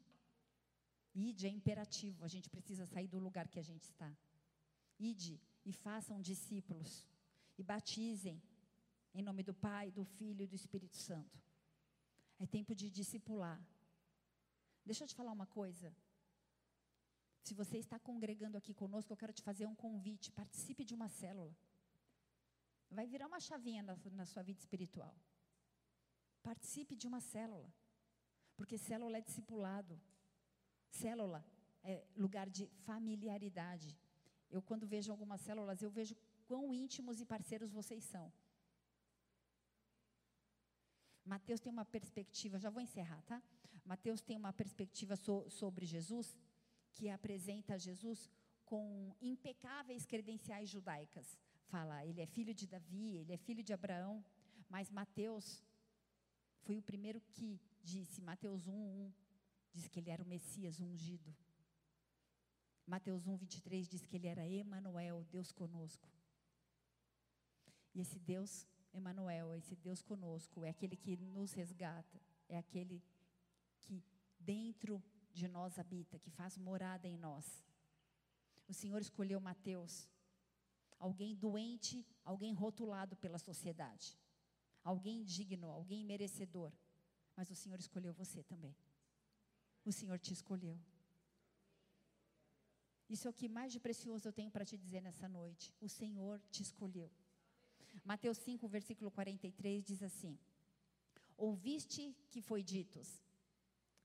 Ide 1.12 1.47
é 1.47 1.51
imperativo, 1.51 2.24
a 2.24 2.28
gente 2.28 2.49
precisa 2.49 2.86
sair 2.86 3.09
do 3.09 3.18
lugar 3.18 3.49
que 3.49 3.59
a 3.59 3.62
gente 3.62 3.82
está. 3.82 4.14
Ide 4.99 5.41
e 5.64 5.72
façam 5.72 6.20
discípulos 6.20 7.09
e 7.61 7.63
batizem 7.63 8.37
em 9.19 9.23
nome 9.29 9.43
do 9.49 9.55
Pai, 9.67 9.87
do 9.91 10.05
Filho 10.17 10.43
e 10.43 10.51
do 10.53 10.57
Espírito 10.61 10.97
Santo. 10.97 11.39
É 12.39 12.47
tempo 12.47 12.75
de 12.81 12.87
discipular. 12.99 13.61
Deixa 14.89 15.05
eu 15.05 15.09
te 15.11 15.15
falar 15.15 15.33
uma 15.39 15.47
coisa. 15.47 15.89
Se 17.47 17.53
você 17.61 17.77
está 17.79 17.99
congregando 17.99 18.57
aqui 18.57 18.73
conosco, 18.83 19.13
eu 19.13 19.21
quero 19.23 19.35
te 19.39 19.43
fazer 19.43 19.67
um 19.67 19.75
convite. 19.75 20.33
Participe 20.33 20.85
de 20.85 20.95
uma 20.95 21.09
célula. 21.09 21.55
Vai 22.99 23.07
virar 23.07 23.27
uma 23.27 23.41
chavinha 23.49 23.83
na, 23.83 23.97
na 24.21 24.27
sua 24.33 24.43
vida 24.43 24.61
espiritual. 24.65 25.15
Participe 26.43 26.97
de 26.97 27.07
uma 27.07 27.21
célula. 27.21 27.71
Porque 28.57 28.79
célula 28.79 29.19
é 29.19 29.21
discipulado. 29.21 30.01
Célula 31.03 31.45
é 31.83 32.07
lugar 32.17 32.49
de 32.49 32.67
familiaridade. 32.89 33.91
Eu, 34.51 34.63
quando 34.63 34.87
vejo 34.87 35.13
algumas 35.13 35.41
células, 35.43 35.83
eu 35.83 35.91
vejo 35.91 36.17
quão 36.51 36.65
íntimos 36.85 37.21
e 37.21 37.27
parceiros 37.35 37.77
vocês 37.81 38.05
são. 38.13 38.27
Mateus 41.35 41.61
tem 41.61 41.73
uma 41.77 41.85
perspectiva, 41.97 42.63
já 42.65 42.71
vou 42.77 42.83
encerrar, 42.89 43.23
tá? 43.31 43.39
Mateus 43.93 44.21
tem 44.29 44.37
uma 44.37 44.53
perspectiva 44.63 45.15
so, 45.25 45.37
sobre 45.61 45.85
Jesus, 45.95 46.29
que 46.95 47.09
apresenta 47.19 47.79
Jesus 47.89 48.19
com 48.71 49.15
impecáveis 49.21 50.05
credenciais 50.13 50.69
judaicas 50.69 51.29
fala, 51.71 52.05
ele 52.05 52.21
é 52.21 52.27
filho 52.27 52.53
de 52.53 52.67
Davi, 52.67 53.19
ele 53.19 53.33
é 53.33 53.37
filho 53.37 53.63
de 53.63 53.73
Abraão, 53.73 54.25
mas 54.69 54.91
Mateus 54.91 55.63
foi 56.63 56.77
o 56.77 56.83
primeiro 56.83 57.21
que 57.33 57.61
disse, 57.83 58.21
Mateus 58.21 58.67
1, 58.67 58.73
1, 58.73 59.13
diz 59.73 59.87
que 59.89 60.01
ele 60.01 60.11
era 60.11 60.23
o 60.23 60.27
Messias 60.27 60.81
ungido. 60.81 61.35
Mateus 62.85 63.27
1, 63.27 63.37
23 63.37 63.89
diz 63.89 64.05
que 64.05 64.17
ele 64.17 64.27
era 64.27 64.49
Emanuel, 64.49 65.25
Deus 65.31 65.53
conosco. 65.53 66.09
E 67.95 68.01
esse 68.01 68.18
Deus, 68.18 68.66
Emanuel, 68.93 69.55
esse 69.55 69.74
Deus 69.76 70.03
conosco, 70.03 70.64
é 70.64 70.70
aquele 70.70 70.97
que 70.97 71.16
nos 71.16 71.53
resgata, 71.53 72.20
é 72.49 72.57
aquele 72.57 73.03
que 73.80 74.03
dentro 74.38 75.03
de 75.32 75.49
nós 75.49 75.78
habita, 75.78 76.18
que 76.18 76.30
faz 76.30 76.57
morada 76.57 77.07
em 77.09 77.16
nós. 77.16 77.64
O 78.68 78.74
Senhor 78.74 79.01
escolheu 79.01 79.41
Mateus 79.41 80.09
alguém 81.01 81.34
doente, 81.34 82.07
alguém 82.22 82.53
rotulado 82.53 83.16
pela 83.16 83.38
sociedade, 83.38 84.16
alguém 84.84 85.24
digno, 85.24 85.70
alguém 85.70 86.05
merecedor. 86.05 86.70
Mas 87.34 87.51
o 87.51 87.55
Senhor 87.55 87.80
escolheu 87.80 88.12
você 88.12 88.43
também. 88.43 88.76
O 89.84 89.91
Senhor 89.91 90.18
te 90.18 90.32
escolheu. 90.34 90.78
Isso 93.09 93.26
é 93.26 93.30
o 93.30 93.34
que 93.34 93.49
mais 93.49 93.72
de 93.72 93.80
precioso 93.80 94.28
eu 94.28 94.32
tenho 94.32 94.51
para 94.51 94.64
te 94.64 94.76
dizer 94.76 95.01
nessa 95.01 95.26
noite. 95.26 95.74
O 95.80 95.88
Senhor 95.88 96.41
te 96.51 96.62
escolheu. 96.62 97.11
Mateus 98.05 98.38
5, 98.38 98.66
versículo 98.68 99.11
43 99.11 99.84
diz 99.84 100.03
assim: 100.03 100.38
Ouviste 101.36 102.16
que 102.30 102.41
foi 102.41 102.62
ditos: 102.62 103.22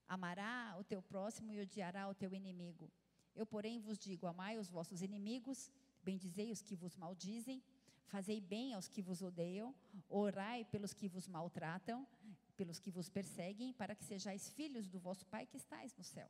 Amará 0.08 0.76
o 0.80 0.84
teu 0.84 1.02
próximo 1.02 1.52
e 1.52 1.62
odiará 1.62 2.08
o 2.08 2.16
teu 2.16 2.34
inimigo. 2.34 2.92
Eu, 3.36 3.46
porém, 3.46 3.80
vos 3.80 3.98
digo: 3.98 4.28
Amai 4.28 4.58
os 4.58 4.70
vossos 4.70 5.02
inimigos 5.02 5.72
Bendizei 6.06 6.52
os 6.52 6.62
que 6.62 6.76
vos 6.76 6.96
maldizem, 6.96 7.64
fazei 8.06 8.40
bem 8.40 8.74
aos 8.74 8.88
que 8.88 9.02
vos 9.02 9.24
odeiam, 9.24 9.74
orai 10.08 10.64
pelos 10.64 10.94
que 10.94 11.08
vos 11.08 11.28
maltratam, 11.28 12.08
pelos 12.56 12.80
que 12.80 12.92
vos 12.92 13.10
perseguem, 13.10 13.74
para 13.74 13.96
que 13.96 14.04
sejais 14.04 14.52
filhos 14.52 14.88
do 14.88 15.00
vosso 15.00 15.26
Pai 15.26 15.48
que 15.48 15.58
estais 15.58 15.96
no 15.98 16.04
céu. 16.04 16.30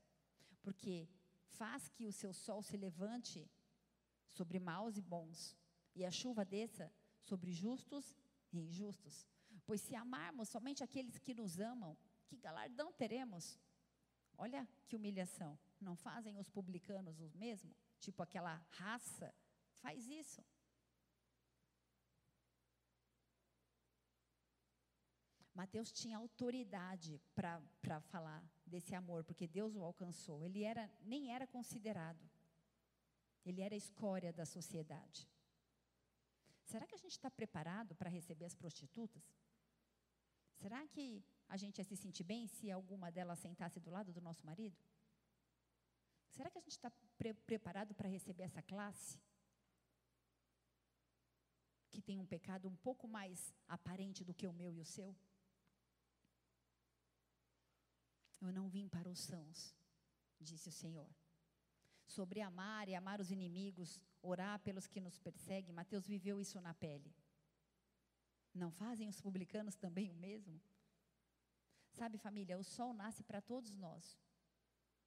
Porque 0.64 1.10
faz 1.60 1.90
que 1.90 2.08
o 2.08 2.14
seu 2.14 2.32
sol 2.32 2.62
se 2.64 2.78
levante 2.78 3.46
sobre 4.30 4.60
maus 4.60 4.96
e 4.96 5.02
bons, 5.02 5.58
e 5.94 6.06
a 6.06 6.12
chuva 6.20 6.46
desça 6.46 6.90
sobre 7.30 7.52
justos 7.52 8.06
e 8.52 8.60
injustos. 8.60 9.16
Pois 9.66 9.82
se 9.82 9.96
amarmos 9.96 10.50
somente 10.50 10.84
aqueles 10.84 11.18
que 11.18 11.34
nos 11.34 11.60
amam, 11.60 11.98
que 12.28 12.38
galardão 12.38 12.94
teremos? 12.94 13.60
Olha 14.38 14.68
que 14.88 14.96
humilhação. 14.96 15.58
Não 15.80 15.96
fazem 15.96 16.38
os 16.38 16.50
publicanos 16.50 17.20
o 17.20 17.30
mesmo? 17.36 17.74
Tipo 18.00 18.22
aquela 18.22 18.56
raça 18.70 19.34
Faz 19.86 20.08
isso. 20.08 20.44
Mateus 25.54 25.92
tinha 25.92 26.18
autoridade 26.18 27.22
para 27.36 28.02
falar 28.02 28.44
desse 28.66 28.96
amor, 28.96 29.24
porque 29.24 29.48
Deus 29.48 29.76
o 29.76 29.84
alcançou. 29.84 30.44
Ele 30.44 30.64
era, 30.64 30.92
nem 31.02 31.32
era 31.32 31.46
considerado. 31.46 32.20
Ele 33.46 33.62
era 33.62 33.76
a 33.76 33.78
escória 33.78 34.34
da 34.34 34.44
sociedade. 34.44 35.30
Será 36.66 36.86
que 36.88 36.96
a 36.96 36.98
gente 36.98 37.12
está 37.12 37.30
preparado 37.30 37.96
para 37.96 38.10
receber 38.10 38.46
as 38.46 38.56
prostitutas? 38.56 39.24
Será 40.62 40.88
que 40.88 41.24
a 41.48 41.58
gente 41.58 41.78
ia 41.78 41.84
se 41.84 41.96
sentir 41.96 42.24
bem 42.24 42.48
se 42.48 42.72
alguma 42.72 43.12
delas 43.12 43.40
sentasse 43.40 43.80
do 43.80 43.90
lado 43.90 44.12
do 44.12 44.22
nosso 44.22 44.46
marido? 44.46 44.78
Será 46.32 46.50
que 46.50 46.58
a 46.58 46.62
gente 46.62 46.78
está 46.80 46.92
pre 47.18 47.34
preparado 47.34 47.94
para 47.94 48.10
receber 48.10 48.44
essa 48.44 48.62
classe? 48.62 49.20
tem 52.06 52.20
um 52.20 52.26
pecado 52.26 52.68
um 52.68 52.76
pouco 52.76 53.08
mais 53.08 53.54
aparente 53.68 54.24
do 54.24 54.34
que 54.34 54.48
o 54.48 54.54
meu 54.54 54.72
e 54.72 54.80
o 54.80 54.86
seu? 54.86 55.16
Eu 58.42 58.52
não 58.54 58.70
vim 58.70 58.88
para 58.88 59.10
os 59.10 59.20
sãos, 59.20 59.76
disse 60.40 60.70
o 60.70 60.72
Senhor. 60.72 61.10
Sobre 62.06 62.42
amar 62.42 62.88
e 62.88 62.94
amar 62.94 63.20
os 63.20 63.32
inimigos, 63.32 64.00
orar 64.26 64.60
pelos 64.60 64.88
que 64.88 65.00
nos 65.00 65.18
perseguem, 65.20 65.74
Mateus 65.74 66.06
viveu 66.08 66.40
isso 66.40 66.60
na 66.62 66.74
pele. 66.74 67.14
Não 68.54 68.72
fazem 68.72 69.08
os 69.10 69.20
publicanos 69.20 69.76
também 69.76 70.10
o 70.10 70.16
mesmo? 70.16 70.62
Sabe, 71.92 72.18
família, 72.18 72.58
o 72.58 72.64
sol 72.64 72.94
nasce 72.94 73.24
para 73.24 73.42
todos 73.42 73.76
nós, 73.76 74.20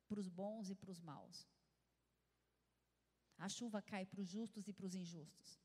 para 0.08 0.20
os 0.20 0.28
bons 0.28 0.70
e 0.70 0.74
para 0.74 0.90
os 0.90 1.00
maus. 1.00 1.46
A 3.38 3.48
chuva 3.48 3.80
cai 3.80 4.04
para 4.04 4.20
os 4.20 4.28
justos 4.28 4.66
e 4.68 4.72
para 4.72 4.86
os 4.86 4.94
injustos. 4.94 5.60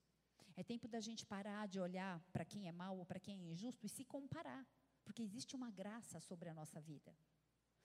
É 0.56 0.64
tempo 0.64 0.88
da 0.88 1.00
gente 1.00 1.26
parar 1.26 1.68
de 1.68 1.80
olhar 1.80 2.20
para 2.32 2.46
quem 2.46 2.68
é 2.68 2.72
mau 2.72 2.98
ou 3.00 3.06
para 3.06 3.20
quem 3.20 3.42
é 3.42 3.52
injusto 3.52 3.86
e 3.86 3.90
se 3.90 4.06
comparar, 4.06 4.66
porque 5.04 5.24
existe 5.24 5.56
uma 5.56 5.72
graça 5.72 6.20
sobre 6.20 6.50
a 6.50 6.54
nossa 6.54 6.80
vida. 6.80 7.16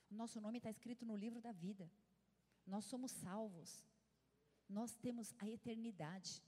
Nosso 0.09 0.39
nome 0.39 0.57
está 0.57 0.69
escrito 0.69 1.05
no 1.05 1.15
livro 1.15 1.41
da 1.41 1.51
vida. 1.51 1.89
Nós 2.65 2.85
somos 2.85 3.11
salvos. 3.11 3.83
Nós 4.69 4.95
temos 4.95 5.33
a 5.39 5.49
eternidade. 5.49 6.43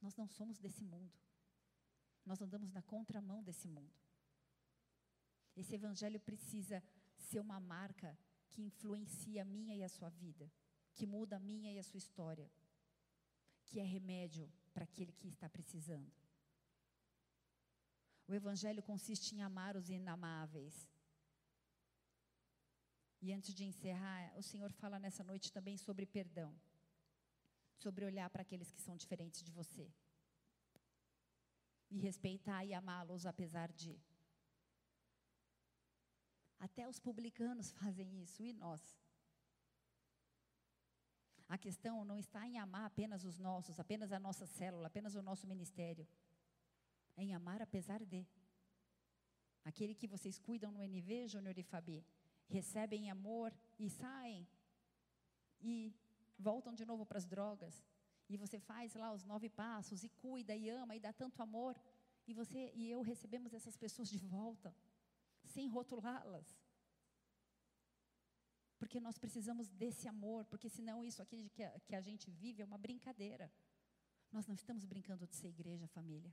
Nós 0.00 0.16
não 0.16 0.26
somos 0.26 0.58
desse 0.58 0.82
mundo. 0.82 1.12
Nós 2.24 2.40
andamos 2.40 2.72
na 2.72 2.82
contramão 2.82 3.42
desse 3.42 3.68
mundo. 3.68 3.94
Esse 5.54 5.74
evangelho 5.74 6.18
precisa 6.20 6.82
ser 7.16 7.40
uma 7.40 7.60
marca 7.60 8.18
que 8.48 8.62
influencia 8.62 9.42
a 9.42 9.44
minha 9.44 9.74
e 9.76 9.82
a 9.84 9.88
sua 9.88 10.08
vida, 10.08 10.50
que 10.94 11.06
muda 11.06 11.36
a 11.36 11.40
minha 11.40 11.72
e 11.72 11.78
a 11.78 11.82
sua 11.82 11.98
história, 11.98 12.50
que 13.66 13.78
é 13.78 13.84
remédio 13.84 14.50
para 14.72 14.84
aquele 14.84 15.12
que 15.12 15.28
está 15.28 15.48
precisando. 15.48 16.10
O 18.26 18.34
evangelho 18.34 18.82
consiste 18.82 19.34
em 19.34 19.42
amar 19.42 19.76
os 19.76 19.88
inamáveis. 19.88 20.86
E 23.20 23.32
antes 23.32 23.54
de 23.54 23.64
encerrar, 23.64 24.32
o 24.36 24.42
Senhor 24.42 24.72
fala 24.72 24.98
nessa 24.98 25.24
noite 25.24 25.52
também 25.52 25.76
sobre 25.76 26.06
perdão, 26.06 26.54
sobre 27.76 28.04
olhar 28.04 28.30
para 28.30 28.42
aqueles 28.42 28.70
que 28.70 28.80
são 28.80 28.96
diferentes 28.96 29.42
de 29.42 29.50
você 29.50 29.92
e 31.90 31.98
respeitar 31.98 32.64
e 32.64 32.74
amá-los 32.74 33.26
apesar 33.26 33.72
de. 33.72 33.98
Até 36.58 36.86
os 36.88 36.98
publicanos 36.98 37.70
fazem 37.80 38.22
isso, 38.22 38.42
e 38.42 38.52
nós? 38.52 38.96
A 41.48 41.56
questão 41.56 42.04
não 42.04 42.18
está 42.18 42.46
em 42.46 42.58
amar 42.58 42.84
apenas 42.84 43.24
os 43.24 43.38
nossos, 43.38 43.80
apenas 43.80 44.12
a 44.12 44.20
nossa 44.20 44.46
célula, 44.46 44.88
apenas 44.88 45.14
o 45.14 45.22
nosso 45.22 45.46
ministério. 45.46 46.06
É 47.16 47.22
em 47.22 47.34
amar 47.34 47.62
apesar 47.62 48.04
de. 48.04 48.26
Aquele 49.64 49.94
que 49.94 50.06
vocês 50.06 50.38
cuidam 50.38 50.70
no 50.70 50.82
NV, 50.82 51.28
Júnior 51.28 51.56
e 51.58 51.62
Fabi, 51.62 52.04
recebem 52.48 53.10
amor 53.10 53.52
e 53.78 53.88
saem 53.88 54.46
e 55.60 55.94
voltam 56.38 56.74
de 56.74 56.84
novo 56.84 57.04
para 57.04 57.18
as 57.18 57.26
drogas. 57.26 57.84
E 58.28 58.36
você 58.36 58.58
faz 58.58 58.94
lá 58.94 59.12
os 59.12 59.24
nove 59.24 59.48
passos 59.48 60.02
e 60.04 60.08
cuida 60.08 60.54
e 60.54 60.68
ama 60.68 60.94
e 60.96 61.00
dá 61.00 61.12
tanto 61.12 61.42
amor. 61.42 61.74
E 62.26 62.34
você 62.34 62.72
e 62.74 62.90
eu 62.90 63.00
recebemos 63.02 63.54
essas 63.54 63.76
pessoas 63.76 64.08
de 64.08 64.18
volta 64.18 64.74
sem 65.44 65.68
rotulá-las. 65.68 66.46
Porque 68.78 69.00
nós 69.00 69.18
precisamos 69.18 69.68
desse 69.70 70.06
amor, 70.06 70.44
porque 70.44 70.68
senão 70.68 71.02
isso 71.02 71.20
aqui 71.20 71.50
que 71.54 71.64
a, 71.64 71.80
que 71.80 71.94
a 71.94 72.00
gente 72.00 72.30
vive 72.30 72.62
é 72.62 72.64
uma 72.64 72.78
brincadeira. 72.78 73.50
Nós 74.30 74.46
não 74.46 74.54
estamos 74.54 74.84
brincando 74.84 75.26
de 75.26 75.34
ser 75.34 75.48
igreja, 75.48 75.88
família. 75.88 76.32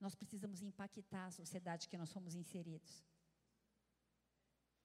Nós 0.00 0.14
precisamos 0.14 0.62
impactar 0.62 1.26
a 1.26 1.30
sociedade 1.30 1.88
que 1.88 1.98
nós 1.98 2.08
somos 2.08 2.34
inseridos. 2.34 3.04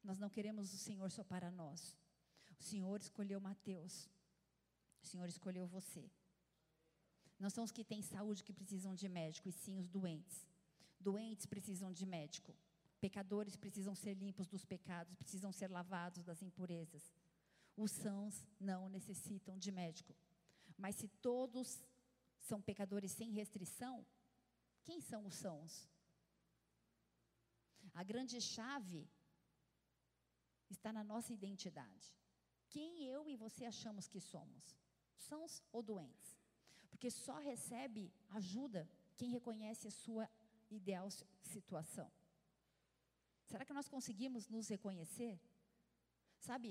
Nós 0.03 0.19
não 0.19 0.29
queremos 0.29 0.73
o 0.73 0.77
Senhor 0.77 1.09
só 1.09 1.23
para 1.23 1.49
nós. 1.49 1.95
O 2.59 2.63
Senhor 2.63 2.99
escolheu 2.99 3.39
Mateus. 3.39 4.09
O 5.01 5.05
Senhor 5.05 5.27
escolheu 5.27 5.65
você. 5.67 6.09
Não 7.39 7.49
são 7.49 7.63
os 7.63 7.71
que 7.71 7.83
têm 7.83 8.01
saúde 8.01 8.43
que 8.43 8.53
precisam 8.53 8.93
de 8.93 9.07
médico, 9.09 9.49
e 9.49 9.51
sim 9.51 9.77
os 9.77 9.87
doentes. 9.87 10.47
Doentes 10.99 11.45
precisam 11.45 11.91
de 11.91 12.05
médico. 12.05 12.55
Pecadores 12.99 13.55
precisam 13.55 13.95
ser 13.95 14.13
limpos 14.13 14.47
dos 14.47 14.63
pecados, 14.63 15.15
precisam 15.15 15.51
ser 15.51 15.69
lavados 15.69 16.23
das 16.23 16.41
impurezas. 16.41 17.13
Os 17.75 17.91
sãos 17.91 18.45
não 18.59 18.87
necessitam 18.87 19.57
de 19.57 19.71
médico. 19.71 20.15
Mas 20.77 20.95
se 20.95 21.07
todos 21.07 21.83
são 22.39 22.61
pecadores 22.61 23.11
sem 23.11 23.31
restrição, 23.31 24.05
quem 24.83 25.01
são 25.01 25.25
os 25.25 25.35
sãos? 25.35 25.89
A 27.93 28.03
grande 28.03 28.39
chave 28.39 29.07
está 30.73 30.91
na 30.97 31.03
nossa 31.11 31.31
identidade. 31.39 32.07
Quem 32.69 33.05
eu 33.13 33.21
e 33.29 33.35
você 33.35 33.63
achamos 33.65 34.07
que 34.07 34.19
somos? 34.19 34.63
Sãos 35.29 35.53
ou 35.71 35.81
doentes? 35.91 36.31
Porque 36.89 37.09
só 37.25 37.37
recebe 37.51 38.03
ajuda 38.39 38.81
quem 39.17 39.29
reconhece 39.37 39.87
a 39.87 39.95
sua 40.03 40.25
ideal 40.79 41.07
situação. 41.53 42.09
Será 43.49 43.63
que 43.65 43.77
nós 43.79 43.87
conseguimos 43.95 44.47
nos 44.55 44.67
reconhecer? 44.75 45.39
Sabe, 46.39 46.69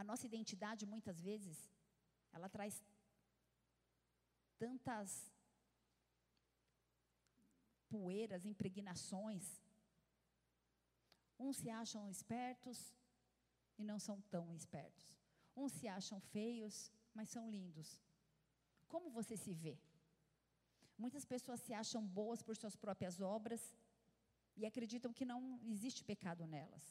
a 0.00 0.04
nossa 0.04 0.26
identidade 0.30 0.86
muitas 0.86 1.20
vezes, 1.28 1.56
ela 2.32 2.48
traz 2.48 2.74
tantas 4.58 5.10
poeiras, 7.88 8.44
impregnações. 8.52 9.44
Uns 11.38 11.56
se 11.56 11.70
acham 11.82 12.08
espertos 12.08 12.78
e 13.80 13.84
não 13.90 13.98
são 13.98 14.20
tão 14.34 14.44
espertos. 14.60 15.06
Uns 15.56 15.72
se 15.72 15.88
acham 15.88 16.20
feios, 16.20 16.92
mas 17.14 17.28
são 17.28 17.50
lindos. 17.50 17.88
Como 18.86 19.10
você 19.18 19.36
se 19.36 19.52
vê? 19.52 19.78
Muitas 21.02 21.24
pessoas 21.24 21.60
se 21.60 21.72
acham 21.72 22.02
boas 22.06 22.42
por 22.42 22.54
suas 22.56 22.76
próprias 22.76 23.20
obras 23.20 23.62
e 24.54 24.66
acreditam 24.66 25.12
que 25.12 25.24
não 25.24 25.58
existe 25.64 26.04
pecado 26.04 26.46
nelas. 26.46 26.86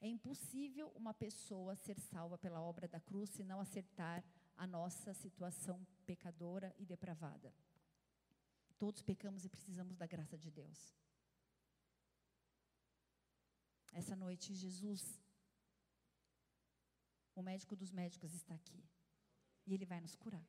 É 0.00 0.08
impossível 0.08 0.92
uma 0.94 1.12
pessoa 1.12 1.74
ser 1.74 1.98
salva 1.98 2.38
pela 2.38 2.60
obra 2.60 2.86
da 2.86 3.00
cruz 3.00 3.30
se 3.30 3.42
não 3.42 3.58
acertar 3.60 4.24
a 4.56 4.66
nossa 4.66 5.12
situação 5.12 5.84
pecadora 6.04 6.74
e 6.78 6.86
depravada. 6.86 7.52
Todos 8.78 9.02
pecamos 9.02 9.44
e 9.44 9.48
precisamos 9.48 9.96
da 9.96 10.06
graça 10.06 10.36
de 10.38 10.50
Deus. 10.50 10.94
Essa 14.00 14.14
noite, 14.14 14.54
Jesus, 14.54 15.02
o 17.34 17.42
médico 17.42 17.74
dos 17.74 17.90
médicos, 17.90 18.34
está 18.34 18.54
aqui. 18.54 18.84
E 19.66 19.72
Ele 19.72 19.86
vai 19.86 20.00
nos 20.02 20.14
curar. 20.14 20.46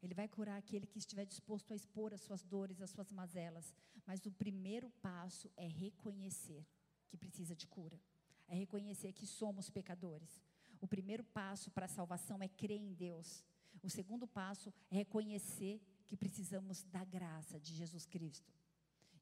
Ele 0.00 0.14
vai 0.14 0.28
curar 0.28 0.56
aquele 0.56 0.86
que 0.86 1.00
estiver 1.00 1.24
disposto 1.24 1.72
a 1.72 1.76
expor 1.76 2.14
as 2.14 2.20
suas 2.20 2.44
dores, 2.44 2.80
as 2.80 2.90
suas 2.90 3.10
mazelas. 3.10 3.74
Mas 4.06 4.24
o 4.24 4.30
primeiro 4.30 4.88
passo 5.02 5.50
é 5.56 5.66
reconhecer 5.66 6.64
que 7.08 7.16
precisa 7.16 7.56
de 7.56 7.66
cura. 7.66 8.00
É 8.46 8.54
reconhecer 8.54 9.12
que 9.12 9.26
somos 9.26 9.68
pecadores. 9.68 10.40
O 10.80 10.86
primeiro 10.86 11.24
passo 11.24 11.72
para 11.72 11.86
a 11.86 11.96
salvação 11.98 12.40
é 12.40 12.46
crer 12.46 12.80
em 12.80 12.92
Deus. 12.92 13.44
O 13.82 13.90
segundo 13.90 14.28
passo 14.28 14.72
é 14.92 14.96
reconhecer 14.98 15.82
que 16.06 16.16
precisamos 16.16 16.84
da 16.84 17.02
graça 17.04 17.58
de 17.58 17.74
Jesus 17.74 18.06
Cristo. 18.06 18.54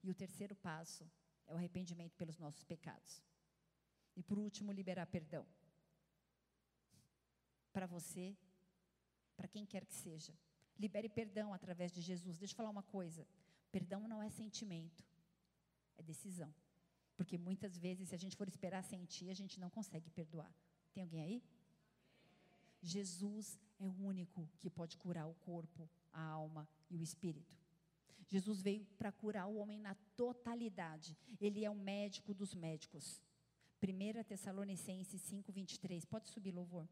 E 0.03 0.11
o 0.11 0.15
terceiro 0.15 0.55
passo 0.55 1.11
é 1.53 1.55
o 1.55 1.59
arrependimento 1.59 2.17
pelos 2.17 2.39
nossos 2.39 2.65
pecados. 2.65 3.23
E 4.17 4.23
por 4.23 4.39
último, 4.39 4.73
liberar 4.73 5.07
perdão. 5.07 5.47
Para 7.73 7.87
você, 7.87 8.37
para 9.37 9.49
quem 9.49 9.65
quer 9.67 9.85
que 9.85 9.95
seja. 9.95 10.35
Libere 10.79 11.09
perdão 11.09 11.53
através 11.53 11.93
de 11.93 12.01
Jesus. 12.01 12.39
Deixa 12.39 12.53
eu 12.53 12.57
falar 12.57 12.71
uma 12.71 12.83
coisa: 12.83 13.27
perdão 13.71 14.09
não 14.09 14.23
é 14.23 14.31
sentimento, 14.31 15.05
é 15.97 16.03
decisão. 16.03 16.53
Porque 17.17 17.37
muitas 17.39 17.77
vezes, 17.77 18.09
se 18.09 18.15
a 18.15 18.19
gente 18.19 18.37
for 18.37 18.49
esperar 18.49 18.83
sentir, 18.83 19.29
a 19.31 19.35
gente 19.35 19.61
não 19.61 19.71
consegue 19.71 20.11
perdoar. 20.11 20.53
Tem 20.93 21.03
alguém 21.03 21.23
aí? 21.23 21.43
Jesus 22.83 23.59
é 23.79 23.87
o 23.87 23.93
único 24.03 24.49
que 24.59 24.71
pode 24.71 24.97
curar 24.97 25.27
o 25.29 25.35
corpo, 25.35 25.89
a 26.13 26.23
alma 26.23 26.69
e 26.91 26.97
o 26.97 27.03
espírito. 27.03 27.62
Jesus 28.29 28.63
veio 28.63 28.85
para 28.99 29.13
curar 29.13 29.47
o 29.47 29.57
homem 29.57 29.79
na 29.79 29.95
totalidade. 30.17 31.17
Ele 31.41 31.65
é 31.65 31.71
o 31.71 31.75
médico 31.75 32.33
dos 32.33 32.55
médicos. 32.55 33.23
1 33.83 34.25
Tessalonicenses 34.25 35.21
5, 35.23 35.53
23. 35.53 36.05
Pode 36.05 36.29
subir, 36.29 36.53
louvor. 36.53 36.89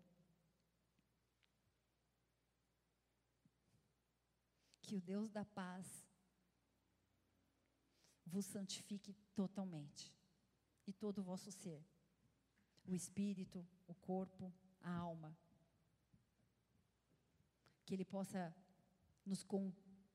que 4.91 4.97
o 4.97 5.01
Deus 5.01 5.31
da 5.31 5.45
paz 5.45 5.87
vos 8.27 8.45
santifique 8.45 9.15
totalmente, 9.37 10.13
e 10.85 10.93
todo 10.93 11.19
o 11.19 11.23
vosso 11.23 11.53
ser, 11.53 11.81
o 12.85 12.93
espírito, 12.93 13.65
o 13.87 13.95
corpo, 13.95 14.53
a 14.81 14.93
alma. 14.93 15.33
Que 17.87 17.95
Ele 17.95 18.05
possa 18.05 18.53
nos 19.25 19.45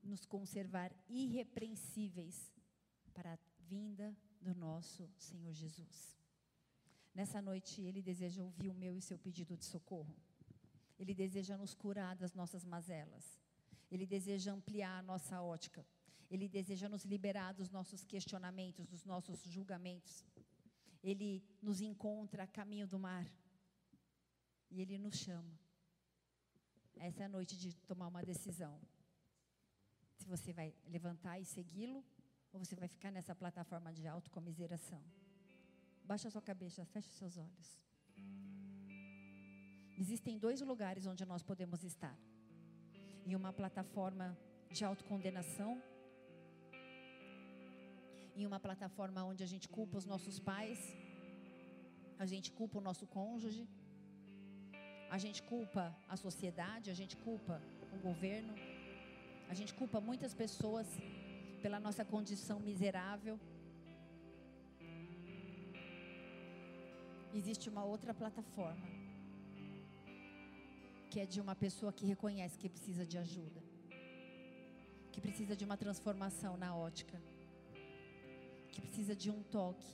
nos 0.06 0.24
conservar 0.24 0.94
irrepreensíveis 1.08 2.52
para 3.12 3.34
a 3.34 3.38
vinda 3.60 4.16
do 4.40 4.54
nosso 4.54 5.08
Senhor 5.16 5.52
Jesus. 5.52 6.16
Nessa 7.14 7.40
noite, 7.40 7.80
Ele 7.80 8.02
deseja 8.02 8.42
ouvir 8.42 8.68
o 8.68 8.74
meu 8.74 8.96
e 8.96 9.00
seu 9.00 9.18
pedido 9.18 9.56
de 9.56 9.64
socorro. 9.64 10.14
Ele 10.98 11.14
deseja 11.14 11.56
nos 11.56 11.74
curar 11.74 12.14
das 12.16 12.34
nossas 12.34 12.64
mazelas. 12.64 13.38
Ele 13.90 14.06
deseja 14.06 14.52
ampliar 14.52 14.98
a 14.98 15.02
nossa 15.02 15.40
ótica. 15.40 15.86
Ele 16.30 16.48
deseja 16.48 16.88
nos 16.88 17.04
liberar 17.04 17.52
dos 17.52 17.70
nossos 17.70 18.04
questionamentos, 18.04 18.86
dos 18.86 19.04
nossos 19.04 19.40
julgamentos. 19.44 20.24
Ele 21.02 21.42
nos 21.62 21.80
encontra 21.80 22.42
a 22.42 22.46
caminho 22.46 22.86
do 22.86 22.98
mar. 22.98 23.26
E 24.70 24.80
Ele 24.80 24.98
nos 24.98 25.16
chama. 25.16 25.58
Essa 26.96 27.22
é 27.22 27.26
a 27.26 27.28
noite 27.28 27.56
de 27.56 27.74
tomar 27.86 28.08
uma 28.08 28.22
decisão. 28.22 28.80
Se 30.18 30.26
você 30.26 30.52
vai 30.52 30.74
levantar 30.86 31.38
e 31.38 31.44
segui-lo, 31.44 32.04
ou 32.52 32.64
você 32.64 32.74
vai 32.74 32.88
ficar 32.88 33.10
nessa 33.10 33.34
plataforma 33.34 33.92
de 33.92 34.06
autocomiseração. 34.06 35.02
Baixa 36.04 36.30
sua 36.30 36.42
cabeça, 36.50 36.84
feche 36.92 37.08
os 37.08 37.18
seus 37.22 37.36
olhos. 37.36 37.68
Existem 39.98 40.38
dois 40.38 40.60
lugares 40.60 41.06
onde 41.06 41.24
nós 41.32 41.42
podemos 41.42 41.82
estar: 41.84 42.16
em 43.26 43.34
uma 43.34 43.52
plataforma 43.52 44.26
de 44.70 44.84
autocondenação, 44.84 45.72
em 48.34 48.46
uma 48.50 48.60
plataforma 48.66 49.24
onde 49.24 49.42
a 49.42 49.50
gente 49.52 49.68
culpa 49.68 49.98
os 49.98 50.06
nossos 50.12 50.38
pais, 50.38 50.80
a 52.18 52.26
gente 52.32 52.50
culpa 52.52 52.78
o 52.78 52.86
nosso 52.88 53.06
cônjuge, 53.06 53.64
a 55.10 55.18
gente 55.18 55.42
culpa 55.42 55.84
a 56.08 56.16
sociedade, 56.16 56.90
a 56.90 56.94
gente 57.00 57.16
culpa 57.16 57.60
o 57.94 57.98
governo, 58.08 58.54
a 59.48 59.54
gente 59.54 59.72
culpa 59.74 60.00
muitas 60.00 60.32
pessoas 60.34 60.86
pela 61.62 61.78
nossa 61.80 62.04
condição 62.04 62.58
miserável. 62.60 63.38
Existe 67.34 67.68
uma 67.68 67.84
outra 67.84 68.12
plataforma, 68.14 68.86
que 71.10 71.20
é 71.20 71.26
de 71.26 71.40
uma 71.40 71.54
pessoa 71.54 71.92
que 71.92 72.06
reconhece 72.06 72.58
que 72.58 72.68
precisa 72.68 73.04
de 73.04 73.18
ajuda, 73.18 73.60
que 75.12 75.20
precisa 75.20 75.54
de 75.54 75.64
uma 75.64 75.76
transformação 75.76 76.56
na 76.56 76.74
ótica, 76.74 77.20
que 78.72 78.80
precisa 78.80 79.14
de 79.14 79.30
um 79.30 79.42
toque 79.42 79.92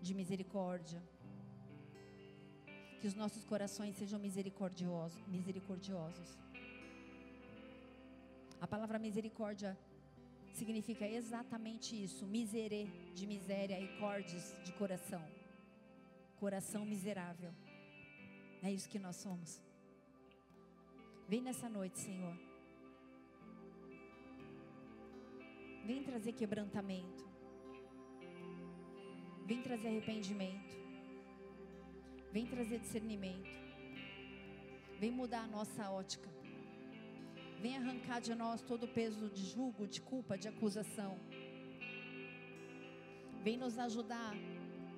de 0.00 0.14
misericórdia 0.14 1.02
que 3.00 3.06
os 3.06 3.14
nossos 3.14 3.44
corações 3.44 3.94
sejam 3.96 4.18
misericordiosos, 4.18 5.20
misericordiosos. 5.28 6.36
A 8.60 8.66
palavra 8.66 8.98
misericórdia 8.98 9.76
significa 10.52 11.06
exatamente 11.06 12.02
isso, 12.02 12.26
miserê 12.26 12.86
de 13.14 13.26
miséria 13.26 13.78
e 13.78 13.88
cordes 13.98 14.54
de 14.64 14.72
coração. 14.72 15.22
Coração 16.40 16.84
miserável. 16.84 17.52
É 18.62 18.72
isso 18.72 18.88
que 18.88 18.98
nós 18.98 19.16
somos. 19.16 19.60
Vem 21.28 21.42
nessa 21.42 21.68
noite, 21.68 21.98
Senhor. 21.98 22.34
Vem 25.84 26.02
trazer 26.02 26.32
quebrantamento. 26.32 27.24
Vem 29.44 29.62
trazer 29.62 29.88
arrependimento. 29.88 30.74
Vem 32.32 32.46
trazer 32.46 32.78
discernimento. 32.78 33.54
Vem 34.98 35.10
mudar 35.10 35.44
a 35.44 35.46
nossa 35.46 35.90
ótica. 35.90 36.35
Vem 37.60 37.76
arrancar 37.76 38.20
de 38.20 38.34
nós 38.34 38.62
todo 38.62 38.84
o 38.84 38.88
peso 38.88 39.28
de 39.30 39.44
julgo, 39.44 39.86
de 39.86 40.00
culpa, 40.00 40.36
de 40.36 40.48
acusação. 40.48 41.18
Vem 43.42 43.56
nos 43.56 43.78
ajudar 43.78 44.34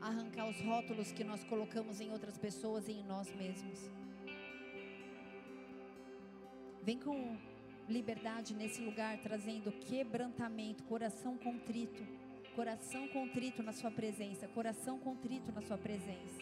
a 0.01 0.09
arrancar 0.09 0.49
os 0.49 0.61
rótulos 0.61 1.13
que 1.13 1.23
nós 1.23 1.45
colocamos 1.45 2.01
em 2.01 2.11
outras 2.11 2.37
pessoas 2.37 2.89
e 2.89 2.93
em 2.93 3.05
nós 3.05 3.33
mesmos. 3.35 3.79
Vem 6.83 6.99
com 6.99 7.37
liberdade 7.89 8.55
nesse 8.55 8.81
lugar, 8.83 9.19
trazendo 9.19 9.73
quebrantamento, 9.73 10.83
coração 10.85 11.37
contrito, 11.37 12.07
coração 12.55 13.07
contrito 13.09 13.63
na 13.63 13.73
Sua 13.73 13.91
presença, 13.91 14.49
coração 14.49 14.99
contrito 14.99 15.53
na 15.53 15.63
Sua 15.63 15.79
presença. 15.79 16.39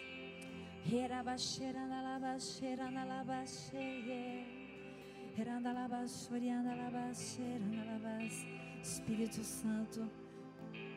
Espírito 8.82 9.44
Santo, 9.44 10.10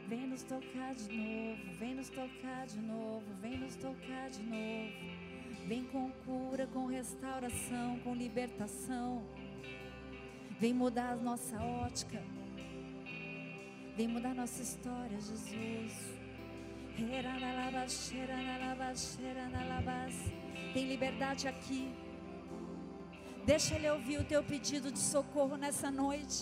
vem 0.08 0.28
nos 0.28 0.44
tocar 0.44 0.96
de 0.96 1.10
novo, 1.10 1.74
vem 1.78 1.96
nos 1.96 2.08
tocar 2.08 2.66
de 2.66 2.80
novo, 2.80 3.26
vem 3.42 3.58
nos 3.60 3.76
tocar 3.76 4.30
de 4.30 4.42
novo. 4.42 4.94
Vem 5.68 5.84
com 5.84 6.10
cura, 6.26 6.66
com 6.68 6.86
restauração, 6.86 8.00
com 8.00 8.16
libertação. 8.16 9.22
Vem 10.58 10.74
mudar 10.74 11.12
a 11.12 11.16
nossa 11.18 11.62
ótica. 11.62 12.24
Vem 13.98 14.08
mudar 14.08 14.34
nossa 14.34 14.64
história, 14.64 15.20
Jesus. 15.20 16.18
Tem 20.74 20.88
liberdade 20.88 21.46
aqui. 21.46 21.94
Deixa 23.52 23.74
ele 23.76 23.90
ouvir 23.90 24.18
o 24.20 24.24
teu 24.32 24.42
pedido 24.44 24.92
de 24.96 25.00
socorro 25.00 25.56
nessa 25.64 25.90
noite. 25.90 26.40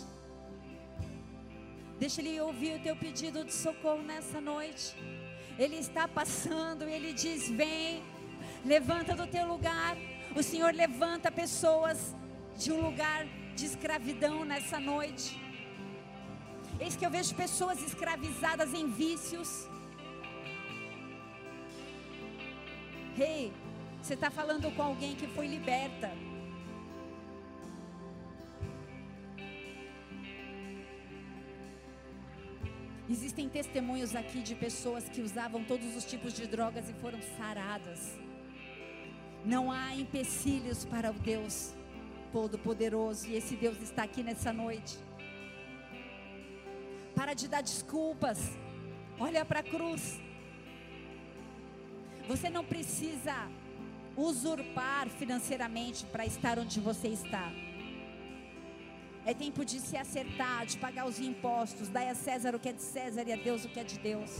Deixa 2.02 2.20
ele 2.22 2.34
ouvir 2.48 2.72
o 2.78 2.82
teu 2.88 2.96
pedido 3.04 3.46
de 3.46 3.54
socorro 3.54 4.04
nessa 4.12 4.42
noite. 4.42 4.86
Ele 5.58 5.78
está 5.78 6.06
passando 6.20 6.84
e 6.90 6.92
ele 6.98 7.14
diz: 7.14 7.50
Vem, 7.50 8.04
levanta 8.74 9.16
do 9.16 9.26
teu 9.26 9.46
lugar. 9.54 9.96
O 10.36 10.44
Senhor 10.44 10.74
levanta 10.74 11.32
pessoas 11.32 12.14
de 12.58 12.74
um 12.74 12.82
lugar 12.82 13.26
de 13.56 13.66
escravidão 13.66 14.44
nessa 14.44 14.78
noite. 14.78 15.42
Eis 16.78 16.98
que 16.98 17.06
eu 17.06 17.10
vejo 17.18 17.34
pessoas 17.36 17.82
escravizadas 17.82 18.74
em 18.74 18.88
vícios 18.92 19.50
Rei, 23.16 23.46
hey, 23.46 23.54
você 24.02 24.14
está 24.14 24.30
falando 24.30 24.70
com 24.76 24.84
alguém 24.84 25.16
que 25.16 25.28
foi 25.36 25.48
liberta. 25.48 26.12
Existem 33.10 33.48
testemunhos 33.48 34.14
aqui 34.16 34.42
de 34.42 34.54
pessoas 34.54 35.08
que 35.08 35.22
usavam 35.22 35.64
todos 35.64 35.96
os 35.96 36.04
tipos 36.04 36.34
de 36.34 36.46
drogas 36.46 36.90
e 36.90 36.94
foram 36.94 37.20
saradas. 37.38 38.18
Não 39.46 39.72
há 39.72 39.96
empecilhos 39.96 40.84
para 40.84 41.12
o 41.12 41.14
Deus 41.14 41.74
Todo-Poderoso, 42.34 43.28
e 43.28 43.36
esse 43.36 43.56
Deus 43.56 43.82
está 43.82 44.04
aqui 44.04 44.22
nessa 44.22 44.52
noite. 44.52 44.98
Para 47.16 47.34
de 47.34 47.48
dar 47.48 47.62
desculpas, 47.62 48.40
olha 49.18 49.46
para 49.46 49.62
a 49.62 49.64
cruz. 49.64 50.20
Você 52.28 52.50
não 52.50 52.66
precisa 52.66 53.50
usurpar 54.18 55.08
financeiramente 55.08 56.06
para 56.08 56.26
estar 56.26 56.60
onde 56.60 56.82
você 56.82 57.08
está. 57.08 57.50
É 59.32 59.34
tempo 59.34 59.62
de 59.72 59.78
se 59.86 59.96
acertar, 60.04 60.66
de 60.72 60.78
pagar 60.84 61.06
os 61.06 61.18
impostos, 61.20 61.90
dar 61.96 62.08
a 62.12 62.16
César 62.16 62.56
o 62.56 62.60
que 62.64 62.70
é 62.70 62.76
de 62.80 62.82
César 62.82 63.26
e 63.28 63.34
a 63.34 63.40
Deus 63.48 63.66
o 63.66 63.70
que 63.74 63.80
é 63.82 63.84
de 63.84 63.98
Deus. 64.00 64.32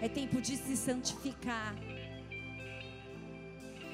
É 0.00 0.08
tempo 0.08 0.40
de 0.40 0.56
se 0.56 0.74
santificar. 0.74 1.74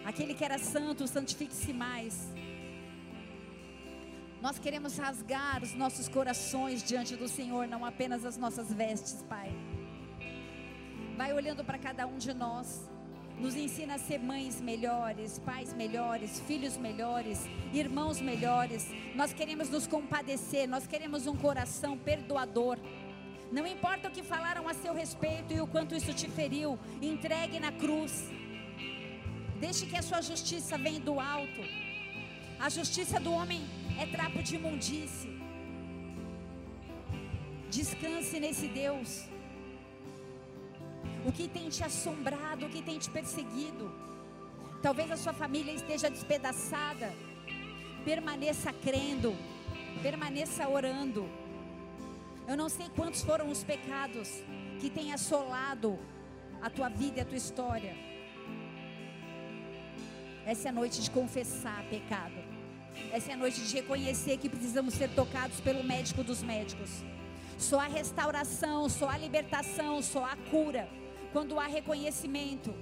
Aquele 0.05 0.35
que 0.35 0.45
era 0.45 0.57
santo, 0.57 1.09
santifique-se 1.09 1.73
mais. 1.73 2.15
Nós 4.41 4.57
queremos 4.57 4.97
rasgar 4.99 5.61
os 5.67 5.75
nossos 5.75 6.09
corações 6.09 6.81
diante 6.85 7.17
do 7.17 7.27
Senhor, 7.27 7.67
não 7.67 7.85
apenas 7.85 8.25
as 8.25 8.37
nossas 8.37 8.73
vestes, 8.73 9.25
Pai. 9.29 9.51
Vai 11.17 11.33
olhando 11.33 11.65
para 11.65 11.79
cada 11.79 12.07
um 12.07 12.19
de 12.19 12.33
nós. 12.33 12.89
Nos 13.39 13.57
ensina 13.57 13.95
a 13.95 13.99
ser 13.99 14.19
mães 14.19 14.61
melhores, 14.61 15.39
pais 15.41 15.73
melhores, 15.75 16.41
filhos 16.47 16.77
melhores, 16.77 17.41
irmãos 17.73 18.21
melhores. 18.21 18.89
Nós 19.15 19.33
queremos 19.33 19.69
nos 19.69 19.87
compadecer, 19.87 20.69
nós 20.69 20.87
queremos 20.87 21.27
um 21.27 21.37
coração 21.37 21.99
perdoador. 21.99 22.79
Não 23.51 23.67
importa 23.67 24.09
o 24.09 24.11
que 24.11 24.23
falaram 24.23 24.69
a 24.69 24.75
seu 24.75 24.95
respeito 24.95 25.53
e 25.53 25.61
o 25.61 25.67
quanto 25.67 25.95
isso 25.95 26.15
te 26.15 26.29
feriu, 26.29 26.79
entregue 27.03 27.59
na 27.59 27.73
cruz. 27.73 28.31
Deixe 29.59 29.87
que 29.87 29.97
a 29.97 30.03
sua 30.03 30.21
justiça 30.21 30.79
venha 30.79 31.01
do 31.01 31.19
alto. 31.19 31.61
A 32.59 32.69
justiça 32.69 33.19
do 33.19 33.33
homem 33.33 33.63
é 34.01 34.07
trapo 34.07 34.43
de 34.43 34.57
imundície. 34.57 35.31
Descanse 37.71 38.39
nesse 38.39 38.69
Deus 38.69 39.34
o 41.25 41.33
que 41.33 41.49
tem 41.49 41.69
te 41.71 41.83
assombrado, 41.83 42.67
o 42.67 42.69
que 42.69 42.83
tem 42.83 42.99
te 42.99 43.09
perseguido. 43.09 43.91
Talvez 44.83 45.11
a 45.11 45.17
sua 45.17 45.33
família 45.33 45.73
esteja 45.73 46.11
despedaçada. 46.11 47.13
Permaneça 48.05 48.71
crendo, 48.73 49.35
permaneça 50.03 50.69
orando. 50.69 51.27
Eu 52.47 52.57
não 52.57 52.69
sei 52.69 52.91
quantos 52.95 53.23
foram 53.23 53.51
os 53.51 53.65
pecados 53.65 54.29
que 54.79 54.91
têm 54.91 55.15
assolado 55.15 55.99
a 56.61 56.69
tua 56.69 56.91
vida 56.91 57.19
e 57.19 57.23
a 57.23 57.25
tua 57.25 57.39
história. 57.39 57.97
Essa 60.45 60.69
é 60.69 60.71
a 60.71 60.73
noite 60.73 61.01
de 61.01 61.11
confessar 61.11 61.83
pecado. 61.89 62.35
Essa 63.11 63.31
é 63.31 63.35
a 63.35 63.37
noite 63.39 63.63
de 63.63 63.75
reconhecer 63.75 64.37
que 64.37 64.51
precisamos 64.51 64.93
ser 64.93 65.09
tocados 65.15 65.59
pelo 65.61 65.83
médico 65.83 66.23
dos 66.23 66.43
médicos. 66.43 66.91
Só 67.57 67.81
há 67.81 67.87
restauração, 67.87 68.91
só 68.91 69.09
há 69.09 69.17
libertação, 69.17 70.03
só 70.03 70.23
há 70.23 70.37
cura 70.51 70.87
quando 71.35 71.59
há 71.59 71.67
reconhecimento. 71.67 72.73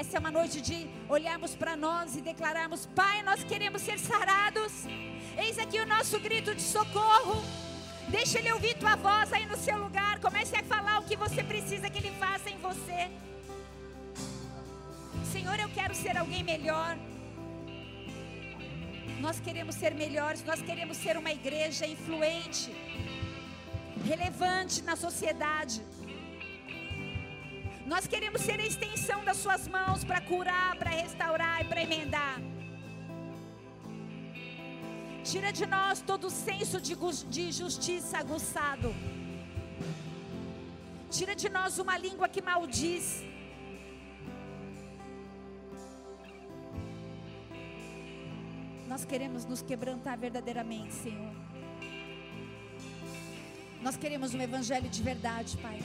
Essa 0.00 0.16
é 0.16 0.20
uma 0.20 0.30
noite 0.30 0.58
de 0.68 0.76
olharmos 1.16 1.52
para 1.60 1.74
nós 1.86 2.14
e 2.18 2.20
declararmos: 2.30 2.82
Pai, 3.00 3.16
nós 3.28 3.42
queremos 3.42 3.82
ser 3.82 3.98
sarados. 3.98 4.72
Eis 5.44 5.58
aqui 5.64 5.78
o 5.80 5.86
nosso 5.94 6.20
grito 6.26 6.54
de 6.54 6.62
socorro. 6.62 7.36
Deixa 8.16 8.38
ele 8.38 8.52
ouvir 8.52 8.74
tua 8.82 8.94
voz 9.08 9.32
aí 9.32 9.44
no 9.52 9.56
seu 9.56 9.76
lugar. 9.84 10.14
Comece 10.26 10.54
a 10.56 10.62
falar 10.62 10.96
o 11.00 11.06
que 11.08 11.16
você 11.24 11.42
precisa 11.42 11.90
que 11.90 11.98
ele 11.98 12.12
faça 12.24 12.48
em 12.54 12.58
você. 12.68 13.00
Senhor, 15.32 15.58
eu 15.58 15.70
quero 15.78 15.94
ser 16.02 16.16
alguém 16.16 16.44
melhor. 16.44 16.96
Nós 19.26 19.38
queremos 19.46 19.74
ser 19.74 19.92
melhores, 20.04 20.44
nós 20.44 20.62
queremos 20.62 20.96
ser 20.96 21.16
uma 21.22 21.32
igreja 21.38 21.86
influente, 21.94 22.72
relevante 24.10 24.80
na 24.82 24.96
sociedade. 25.06 25.82
Nós 27.92 28.06
queremos 28.06 28.40
ser 28.42 28.58
a 28.60 28.66
extensão 28.70 29.24
das 29.28 29.38
Suas 29.44 29.62
mãos 29.76 30.04
para 30.08 30.20
curar, 30.20 30.76
para 30.80 30.90
restaurar 30.90 31.56
e 31.62 31.64
para 31.70 31.82
emendar. 31.86 32.36
Tira 35.30 35.50
de 35.52 35.66
nós 35.66 36.00
todo 36.10 36.28
o 36.28 36.30
senso 36.30 36.80
de, 36.80 37.50
justiça 37.50 38.18
aguçado. 38.18 38.94
Tira 41.16 41.34
de 41.34 41.48
nós 41.48 41.80
uma 41.84 41.96
língua 41.98 42.28
que 42.28 42.40
maldiz. 42.40 43.24
Nós 48.86 49.04
queremos 49.04 49.44
nos 49.44 49.62
quebrantar 49.62 50.16
verdadeiramente, 50.16 50.94
Senhor. 50.94 51.34
Nós 53.82 53.96
queremos 53.96 54.32
um 54.32 54.40
evangelho 54.40 54.88
de 54.88 55.02
verdade, 55.02 55.56
Pai. 55.56 55.80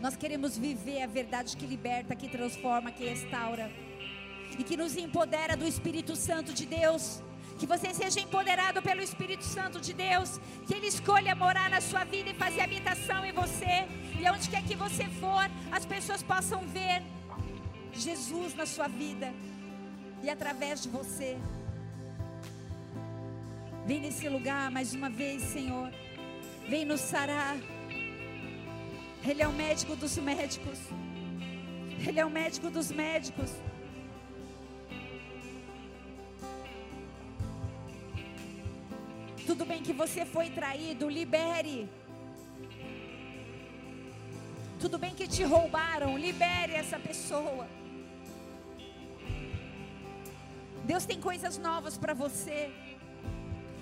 Nós 0.00 0.16
queremos 0.16 0.56
viver 0.56 1.02
a 1.02 1.06
verdade 1.06 1.56
que 1.56 1.66
liberta, 1.66 2.14
que 2.14 2.28
transforma, 2.28 2.92
que 2.92 3.04
restaura 3.04 3.70
e 4.56 4.62
que 4.62 4.76
nos 4.76 4.96
empodera 4.96 5.56
do 5.56 5.66
Espírito 5.66 6.14
Santo 6.14 6.52
de 6.52 6.66
Deus. 6.66 7.20
Que 7.58 7.66
você 7.66 7.92
seja 7.92 8.20
empoderado 8.20 8.80
pelo 8.80 9.02
Espírito 9.02 9.44
Santo 9.44 9.80
de 9.80 9.92
Deus. 9.92 10.40
Que 10.66 10.74
Ele 10.74 10.86
escolha 10.86 11.34
morar 11.34 11.68
na 11.68 11.80
sua 11.80 12.04
vida 12.04 12.30
e 12.30 12.34
fazer 12.34 12.60
habitação 12.60 13.24
em 13.24 13.32
você. 13.32 13.88
E 14.20 14.24
aonde 14.24 14.48
quer 14.48 14.62
que 14.62 14.76
você 14.76 15.06
for, 15.20 15.50
as 15.72 15.84
pessoas 15.84 16.22
possam 16.22 16.60
ver 16.68 17.02
Jesus 17.92 18.54
na 18.54 18.66
sua 18.66 18.86
vida 18.86 19.32
e 20.22 20.30
através 20.30 20.80
de 20.80 20.88
você. 20.88 21.36
Vem 23.84 24.00
nesse 24.00 24.28
lugar 24.28 24.70
mais 24.70 24.94
uma 24.94 25.10
vez, 25.10 25.42
Senhor. 25.42 25.90
Vem 26.68 26.84
nos 26.84 27.00
sarar. 27.00 27.56
Ele 29.24 29.42
é 29.42 29.48
o 29.48 29.52
médico 29.52 29.96
dos 29.96 30.16
médicos. 30.18 30.78
Ele 32.06 32.20
é 32.20 32.24
o 32.24 32.30
médico 32.30 32.70
dos 32.70 32.90
médicos. 32.90 33.50
Tudo 39.46 39.64
bem 39.64 39.82
que 39.82 39.92
você 39.92 40.24
foi 40.24 40.50
traído, 40.50 41.08
libere. 41.08 41.88
Tudo 44.78 44.96
bem 44.98 45.14
que 45.14 45.26
te 45.26 45.42
roubaram, 45.42 46.16
libere 46.16 46.74
essa 46.74 46.98
pessoa. 46.98 47.66
Deus 50.84 51.04
tem 51.04 51.20
coisas 51.20 51.58
novas 51.58 51.98
para 51.98 52.14
você. 52.14 52.70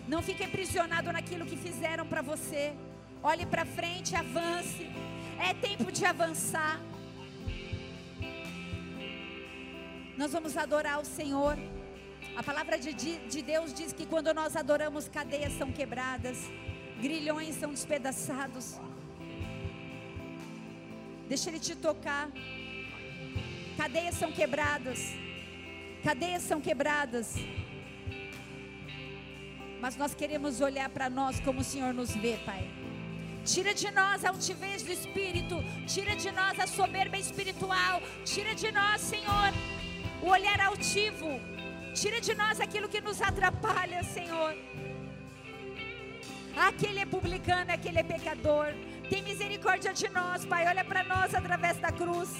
Não 0.08 0.22
fique 0.22 0.42
aprisionado 0.42 1.12
naquilo 1.12 1.44
que 1.44 1.56
fizeram 1.56 2.06
para 2.06 2.22
você. 2.22 2.72
Olhe 3.22 3.44
para 3.44 3.64
frente, 3.64 4.16
avance. 4.16 4.86
É 5.38 5.52
tempo 5.54 5.92
de 5.92 6.04
avançar. 6.04 6.80
Nós 10.16 10.32
vamos 10.32 10.56
adorar 10.56 11.00
o 11.00 11.04
Senhor. 11.04 11.56
A 12.36 12.42
palavra 12.42 12.78
de, 12.78 12.92
de 12.92 13.42
Deus 13.42 13.72
diz 13.72 13.92
que 13.92 14.06
quando 14.06 14.32
nós 14.32 14.56
adoramos, 14.56 15.08
cadeias 15.08 15.52
são 15.52 15.70
quebradas, 15.70 16.38
grilhões 17.00 17.54
são 17.54 17.70
despedaçados. 17.70 18.80
Deixa 21.28 21.50
Ele 21.50 21.60
te 21.60 21.74
tocar. 21.74 22.30
Cadeias 23.76 24.14
são 24.14 24.32
quebradas. 24.32 25.00
Cadeias 26.02 26.42
são 26.42 26.60
quebradas. 26.60 27.34
Mas 29.80 29.96
nós 29.96 30.14
queremos 30.14 30.60
olhar 30.60 30.88
para 30.88 31.10
nós 31.10 31.40
como 31.40 31.60
o 31.60 31.64
Senhor 31.64 31.92
nos 31.92 32.14
vê, 32.14 32.38
Pai. 32.44 32.85
Tira 33.52 33.72
de 33.72 33.90
nós 33.90 34.24
a 34.24 34.28
altivez 34.30 34.82
do 34.82 34.92
espírito, 34.92 35.56
tira 35.86 36.14
de 36.16 36.30
nós 36.32 36.58
a 36.58 36.66
soberba 36.66 37.16
espiritual, 37.16 38.02
tira 38.24 38.54
de 38.54 38.70
nós, 38.72 39.00
Senhor, 39.00 39.50
o 40.20 40.28
olhar 40.36 40.60
altivo, 40.60 41.30
Tira 42.00 42.20
de 42.20 42.34
nós 42.34 42.60
aquilo 42.60 42.90
que 42.90 43.00
nos 43.00 43.22
atrapalha, 43.22 44.02
Senhor. 44.04 44.54
Aquele 46.54 47.00
é 47.00 47.06
publicano, 47.06 47.72
aquele 47.72 48.00
é 48.00 48.02
pecador. 48.02 48.66
Tem 49.08 49.22
misericórdia 49.22 49.94
de 49.94 50.06
nós, 50.10 50.44
Pai. 50.44 50.68
Olha 50.68 50.84
para 50.84 51.02
nós 51.04 51.34
através 51.34 51.78
da 51.78 51.90
cruz. 51.90 52.30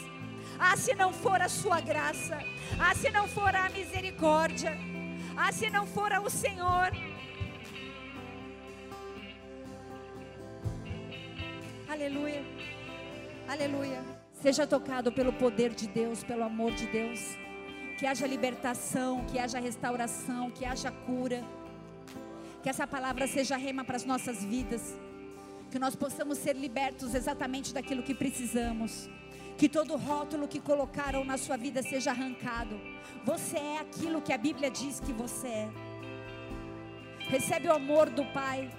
Ah, 0.59 0.77
se 0.77 0.95
não 0.95 1.11
for 1.11 1.41
a 1.41 1.49
Sua 1.49 1.81
graça. 1.81 2.39
Ah, 2.79 2.95
se 2.95 3.09
não 3.09 3.27
for 3.27 3.57
a 3.57 3.71
misericórdia. 3.71 4.77
Ah, 5.35 5.51
se 5.51 5.71
não 5.71 5.87
for 5.87 6.13
o 6.23 6.29
Senhor. 6.29 6.91
Aleluia. 11.97 12.43
Aleluia. 13.49 14.05
Seja 14.33 14.67
tocado 14.67 15.11
pelo 15.11 15.33
poder 15.33 15.75
de 15.75 15.89
Deus, 15.89 16.23
pelo 16.23 16.45
amor 16.45 16.73
de 16.73 16.87
Deus 16.87 17.21
que 17.97 18.07
haja 18.07 18.27
libertação, 18.27 19.25
que 19.25 19.39
haja 19.39 19.59
restauração, 19.59 20.51
que 20.51 20.65
haja 20.65 20.91
cura. 20.91 21.43
Que 22.63 22.69
essa 22.69 22.87
palavra 22.87 23.27
seja 23.27 23.57
rema 23.57 23.85
para 23.85 23.97
as 23.97 24.05
nossas 24.05 24.45
vidas. 24.45 24.97
Que 25.71 25.79
nós 25.79 25.97
possamos 25.97 26.39
ser 26.39 26.55
libertos 26.55 27.15
exatamente 27.15 27.73
daquilo 27.73 28.03
que 28.03 28.15
precisamos. 28.15 29.09
Que 29.57 29.69
todo 29.69 29.97
rótulo 29.97 30.47
que 30.47 30.61
colocaram 30.61 31.25
na 31.25 31.39
sua 31.39 31.57
vida 31.57 31.83
seja 31.83 32.11
arrancado. 32.11 32.79
Você 33.25 33.57
é 33.57 33.79
aquilo 33.79 34.21
que 34.21 34.33
a 34.33 34.39
Bíblia 34.39 34.71
diz 34.71 35.01
que 35.01 35.13
você 35.13 35.49
é. 35.49 35.69
Recebe 37.21 37.69
o 37.69 37.73
amor 37.73 38.11
do 38.11 38.25
Pai. 38.27 38.71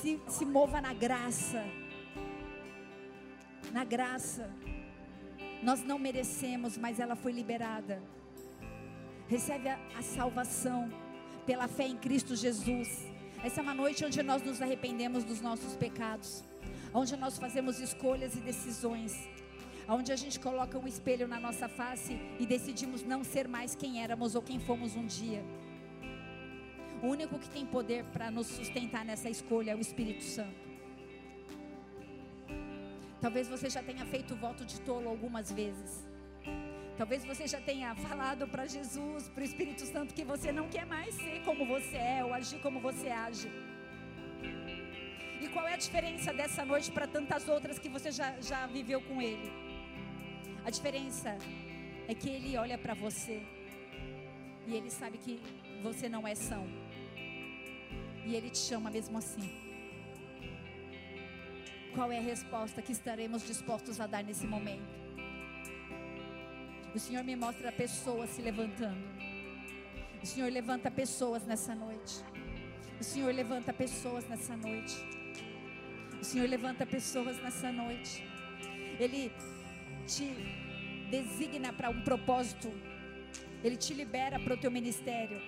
Se, 0.00 0.18
se 0.28 0.46
mova 0.46 0.80
na 0.80 0.94
graça. 0.94 1.62
Na 3.70 3.84
graça. 3.84 4.50
Nós 5.62 5.84
não 5.84 5.98
merecemos, 5.98 6.78
mas 6.78 6.98
ela 6.98 7.14
foi 7.14 7.32
liberada. 7.32 8.02
Recebe 9.28 9.68
a, 9.68 9.78
a 9.98 10.00
salvação 10.00 10.90
pela 11.44 11.68
fé 11.68 11.86
em 11.86 11.98
Cristo 11.98 12.34
Jesus. 12.34 13.06
Essa 13.44 13.60
é 13.60 13.62
uma 13.62 13.74
noite 13.74 14.02
onde 14.02 14.22
nós 14.22 14.42
nos 14.42 14.62
arrependemos 14.62 15.22
dos 15.22 15.42
nossos 15.42 15.76
pecados, 15.76 16.42
onde 16.94 17.14
nós 17.18 17.36
fazemos 17.36 17.78
escolhas 17.78 18.34
e 18.34 18.40
decisões, 18.40 19.28
onde 19.86 20.12
a 20.12 20.16
gente 20.16 20.40
coloca 20.40 20.78
um 20.78 20.88
espelho 20.88 21.28
na 21.28 21.38
nossa 21.38 21.68
face 21.68 22.18
e 22.38 22.46
decidimos 22.46 23.02
não 23.02 23.22
ser 23.22 23.46
mais 23.46 23.74
quem 23.74 24.02
éramos 24.02 24.34
ou 24.34 24.40
quem 24.40 24.58
fomos 24.58 24.96
um 24.96 25.04
dia. 25.04 25.44
O 27.02 27.06
único 27.06 27.38
que 27.38 27.48
tem 27.48 27.64
poder 27.64 28.04
para 28.12 28.30
nos 28.30 28.46
sustentar 28.46 29.04
nessa 29.04 29.30
escolha 29.30 29.70
é 29.72 29.76
o 29.76 29.80
Espírito 29.80 30.22
Santo. 30.22 30.70
Talvez 33.20 33.48
você 33.48 33.70
já 33.70 33.82
tenha 33.82 34.04
feito 34.04 34.34
voto 34.36 34.64
de 34.64 34.80
tolo 34.80 35.08
algumas 35.08 35.50
vezes. 35.50 36.06
Talvez 36.98 37.24
você 37.24 37.46
já 37.46 37.60
tenha 37.60 37.94
falado 37.94 38.46
para 38.46 38.66
Jesus, 38.66 39.28
para 39.28 39.40
o 39.40 39.44
Espírito 39.44 39.84
Santo, 39.86 40.12
que 40.12 40.24
você 40.24 40.52
não 40.52 40.68
quer 40.68 40.84
mais 40.84 41.14
ser 41.14 41.42
como 41.44 41.64
você 41.64 41.96
é 41.96 42.22
ou 42.22 42.34
agir 42.34 42.60
como 42.60 42.78
você 42.80 43.08
age. 43.08 43.50
E 45.40 45.48
qual 45.48 45.66
é 45.66 45.74
a 45.74 45.78
diferença 45.78 46.34
dessa 46.34 46.66
noite 46.66 46.90
para 46.90 47.06
tantas 47.06 47.48
outras 47.48 47.78
que 47.78 47.88
você 47.88 48.10
já, 48.10 48.38
já 48.42 48.66
viveu 48.66 49.00
com 49.00 49.22
Ele? 49.22 49.50
A 50.66 50.68
diferença 50.68 51.34
é 52.06 52.14
que 52.14 52.28
Ele 52.28 52.58
olha 52.58 52.76
para 52.76 52.92
você 52.92 53.42
e 54.66 54.74
Ele 54.74 54.90
sabe 54.90 55.16
que 55.16 55.40
você 55.82 56.06
não 56.06 56.28
é 56.28 56.34
são. 56.34 56.66
E 58.26 58.34
Ele 58.36 58.50
te 58.50 58.58
chama 58.58 58.90
mesmo 58.90 59.18
assim. 59.18 59.48
Qual 61.94 62.10
é 62.12 62.18
a 62.18 62.22
resposta 62.22 62.80
que 62.80 62.92
estaremos 62.92 63.44
dispostos 63.44 64.00
a 64.00 64.06
dar 64.06 64.22
nesse 64.22 64.46
momento? 64.46 65.00
O 66.94 66.98
Senhor 66.98 67.24
me 67.24 67.36
mostra 67.36 67.70
pessoas 67.72 68.30
se 68.30 68.42
levantando. 68.42 69.04
O 70.22 70.26
Senhor 70.26 70.50
levanta 70.52 70.90
pessoas 70.90 71.46
nessa 71.46 71.74
noite. 71.74 72.16
O 73.00 73.04
Senhor 73.04 73.32
levanta 73.34 73.72
pessoas 73.72 74.28
nessa 74.28 74.56
noite. 74.56 74.94
O 76.20 76.24
Senhor 76.24 76.48
levanta 76.48 76.84
pessoas 76.84 77.40
nessa 77.42 77.72
noite. 77.72 78.22
Ele 78.98 79.32
te 80.06 80.26
designa 81.10 81.72
para 81.72 81.88
um 81.90 82.02
propósito. 82.02 82.70
Ele 83.64 83.76
te 83.76 83.94
libera 83.94 84.38
para 84.38 84.54
o 84.54 84.56
teu 84.56 84.70
ministério. 84.70 85.40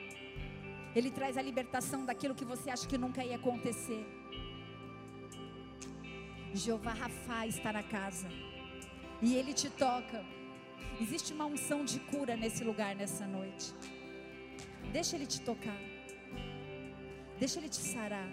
Ele 0.95 1.11
traz 1.11 1.39
a 1.39 1.43
libertação 1.43 2.05
daquilo 2.05 2.35
que 2.35 2.45
você 2.45 2.69
acha 2.71 2.87
que 2.87 2.99
nunca 2.99 3.25
ia 3.25 3.37
acontecer. 3.37 4.05
Jeová 6.55 6.93
Rafa 6.93 7.47
está 7.47 7.73
na 7.73 7.83
casa. 7.83 8.29
E 9.23 9.35
ele 9.35 9.55
te 9.55 9.71
toca. 9.71 10.23
Existe 11.01 11.33
uma 11.33 11.47
unção 11.47 11.85
de 11.85 11.99
cura 12.01 12.37
nesse 12.37 12.63
lugar 12.63 12.95
nessa 12.95 13.27
noite. 13.27 13.73
Deixa 14.93 15.17
ele 15.17 15.27
te 15.27 15.41
tocar. 15.41 15.81
Deixa 17.39 17.59
ele 17.59 17.69
te 17.69 17.83
sarar. 17.93 18.29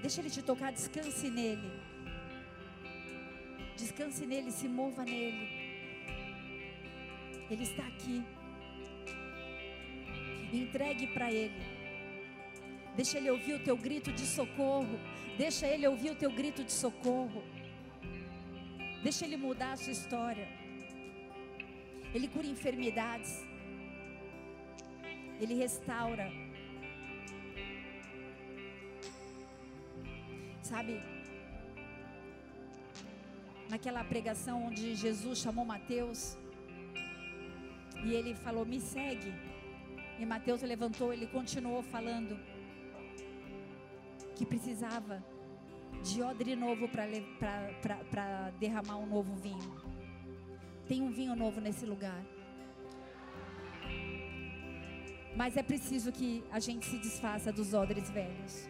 Deixa 0.00 0.20
ele 0.20 0.30
te 0.30 0.42
tocar, 0.42 0.72
descanse 0.72 1.28
nele. 1.30 1.70
Descanse 3.76 4.24
nele, 4.24 4.50
se 4.50 4.66
mova 4.68 5.04
nele. 5.04 5.46
Ele 7.50 7.62
está 7.62 7.86
aqui. 7.86 8.24
Entregue 10.52 11.06
para 11.08 11.30
ele. 11.32 11.76
Deixa 12.96 13.18
ele 13.18 13.30
ouvir 13.30 13.54
o 13.54 13.58
teu 13.58 13.76
grito 13.76 14.10
de 14.12 14.26
socorro. 14.26 14.98
Deixa 15.36 15.66
ele 15.66 15.86
ouvir 15.86 16.10
o 16.10 16.14
teu 16.14 16.30
grito 16.30 16.64
de 16.64 16.72
socorro. 16.72 17.42
Deixa 19.02 19.24
ele 19.26 19.36
mudar 19.36 19.72
a 19.72 19.76
sua 19.76 19.92
história. 19.92 20.48
Ele 22.14 22.28
cura 22.28 22.46
enfermidades. 22.46 23.44
Ele 25.40 25.54
restaura. 25.54 26.30
Sabe? 30.62 31.02
Naquela 33.68 34.02
pregação 34.04 34.64
onde 34.68 34.94
Jesus 34.94 35.38
chamou 35.38 35.64
Mateus 35.64 36.38
e 38.04 38.14
ele 38.14 38.34
falou: 38.34 38.64
"Me 38.64 38.80
segue". 38.80 39.32
E 40.18 40.24
Mateus 40.24 40.62
levantou, 40.62 41.12
ele 41.12 41.26
continuou 41.26 41.82
falando 41.82 42.38
que 44.34 44.46
precisava 44.46 45.22
de 46.02 46.22
odre 46.22 46.54
novo 46.54 46.88
para 46.88 48.50
derramar 48.58 48.96
um 48.96 49.06
novo 49.06 49.34
vinho. 49.36 49.74
Tem 50.86 51.02
um 51.02 51.10
vinho 51.10 51.34
novo 51.34 51.60
nesse 51.60 51.84
lugar. 51.84 52.22
Mas 55.34 55.56
é 55.56 55.62
preciso 55.62 56.10
que 56.12 56.44
a 56.50 56.60
gente 56.60 56.86
se 56.86 56.98
desfaça 56.98 57.52
dos 57.52 57.74
odres 57.74 58.08
velhos. 58.10 58.68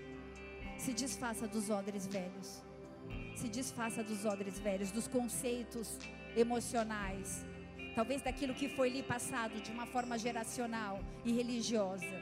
Se 0.79 0.93
desfaça 0.93 1.47
dos 1.47 1.71
odres 1.71 2.07
velhos. 2.07 2.63
Se 3.37 3.49
desfaça 3.49 4.03
dos 4.03 4.25
odres 4.25 4.59
velhos, 4.59 4.91
dos 4.91 5.07
conceitos 5.07 5.99
emocionais. 6.37 7.45
Talvez 7.97 8.21
daquilo 8.21 8.53
que 8.53 8.69
foi 8.69 8.91
lhe 8.91 9.03
passado 9.03 9.59
de 9.59 9.71
uma 9.73 9.87
forma 9.87 10.19
geracional 10.19 11.01
e 11.25 11.33
religiosa. 11.33 12.17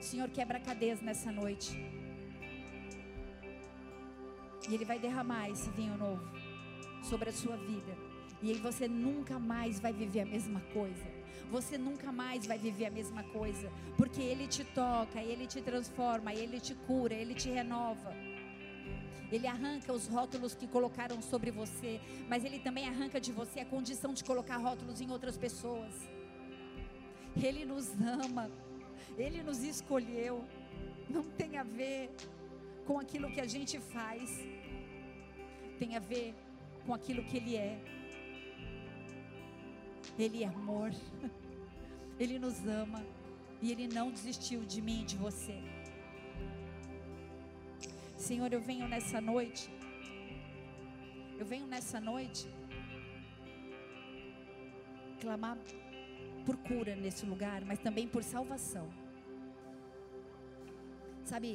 O 0.00 0.02
Senhor 0.02 0.30
quebra 0.30 0.58
cadeias 0.58 1.02
nessa 1.02 1.30
noite. 1.30 1.72
E 4.66 4.74
Ele 4.74 4.86
vai 4.86 4.98
derramar 4.98 5.50
esse 5.50 5.68
vinho 5.72 5.98
novo 5.98 6.26
sobre 7.02 7.28
a 7.28 7.32
sua 7.32 7.58
vida. 7.58 7.94
E 8.42 8.52
aí 8.52 8.58
você 8.58 8.88
nunca 8.88 9.38
mais 9.38 9.78
vai 9.78 9.92
viver 9.92 10.20
a 10.22 10.26
mesma 10.26 10.60
coisa. 10.72 11.04
Você 11.50 11.76
nunca 11.76 12.10
mais 12.10 12.46
vai 12.46 12.56
viver 12.56 12.86
a 12.86 12.90
mesma 12.90 13.22
coisa. 13.22 13.70
Porque 13.98 14.22
Ele 14.22 14.46
te 14.48 14.64
toca, 14.64 15.20
Ele 15.20 15.46
te 15.46 15.60
transforma, 15.60 16.32
Ele 16.32 16.58
te 16.58 16.74
cura, 16.74 17.12
Ele 17.12 17.34
te 17.34 17.50
renova. 17.50 18.14
Ele 19.34 19.48
arranca 19.48 19.92
os 19.92 20.06
rótulos 20.06 20.54
que 20.54 20.68
colocaram 20.68 21.20
sobre 21.20 21.50
você, 21.50 22.00
mas 22.28 22.44
Ele 22.44 22.60
também 22.60 22.86
arranca 22.86 23.20
de 23.20 23.32
você 23.32 23.58
a 23.60 23.64
condição 23.64 24.14
de 24.14 24.22
colocar 24.22 24.58
rótulos 24.58 25.00
em 25.00 25.10
outras 25.10 25.36
pessoas. 25.36 25.92
Ele 27.36 27.64
nos 27.64 27.88
ama, 28.00 28.48
Ele 29.18 29.42
nos 29.42 29.60
escolheu. 29.64 30.44
Não 31.10 31.24
tem 31.24 31.58
a 31.58 31.64
ver 31.64 32.10
com 32.86 32.96
aquilo 33.00 33.28
que 33.32 33.40
a 33.40 33.46
gente 33.46 33.80
faz, 33.80 34.30
tem 35.80 35.96
a 35.96 35.98
ver 35.98 36.32
com 36.86 36.94
aquilo 36.94 37.24
que 37.24 37.36
Ele 37.38 37.56
é. 37.56 37.76
Ele 40.16 40.44
é 40.44 40.46
amor, 40.46 40.92
Ele 42.20 42.38
nos 42.38 42.64
ama 42.68 43.04
e 43.60 43.72
Ele 43.72 43.88
não 43.88 44.12
desistiu 44.12 44.60
de 44.64 44.80
mim 44.80 45.00
e 45.02 45.06
de 45.06 45.16
você. 45.16 45.73
Senhor, 48.28 48.50
eu 48.56 48.60
venho 48.68 48.86
nessa 48.92 49.20
noite, 49.20 49.64
eu 51.40 51.46
venho 51.52 51.66
nessa 51.66 51.98
noite 52.10 52.44
clamar 55.22 55.58
por 56.46 56.56
cura 56.68 56.94
nesse 57.04 57.24
lugar, 57.32 57.60
mas 57.70 57.78
também 57.86 58.06
por 58.14 58.22
salvação. 58.22 58.86
Sabe, 61.30 61.50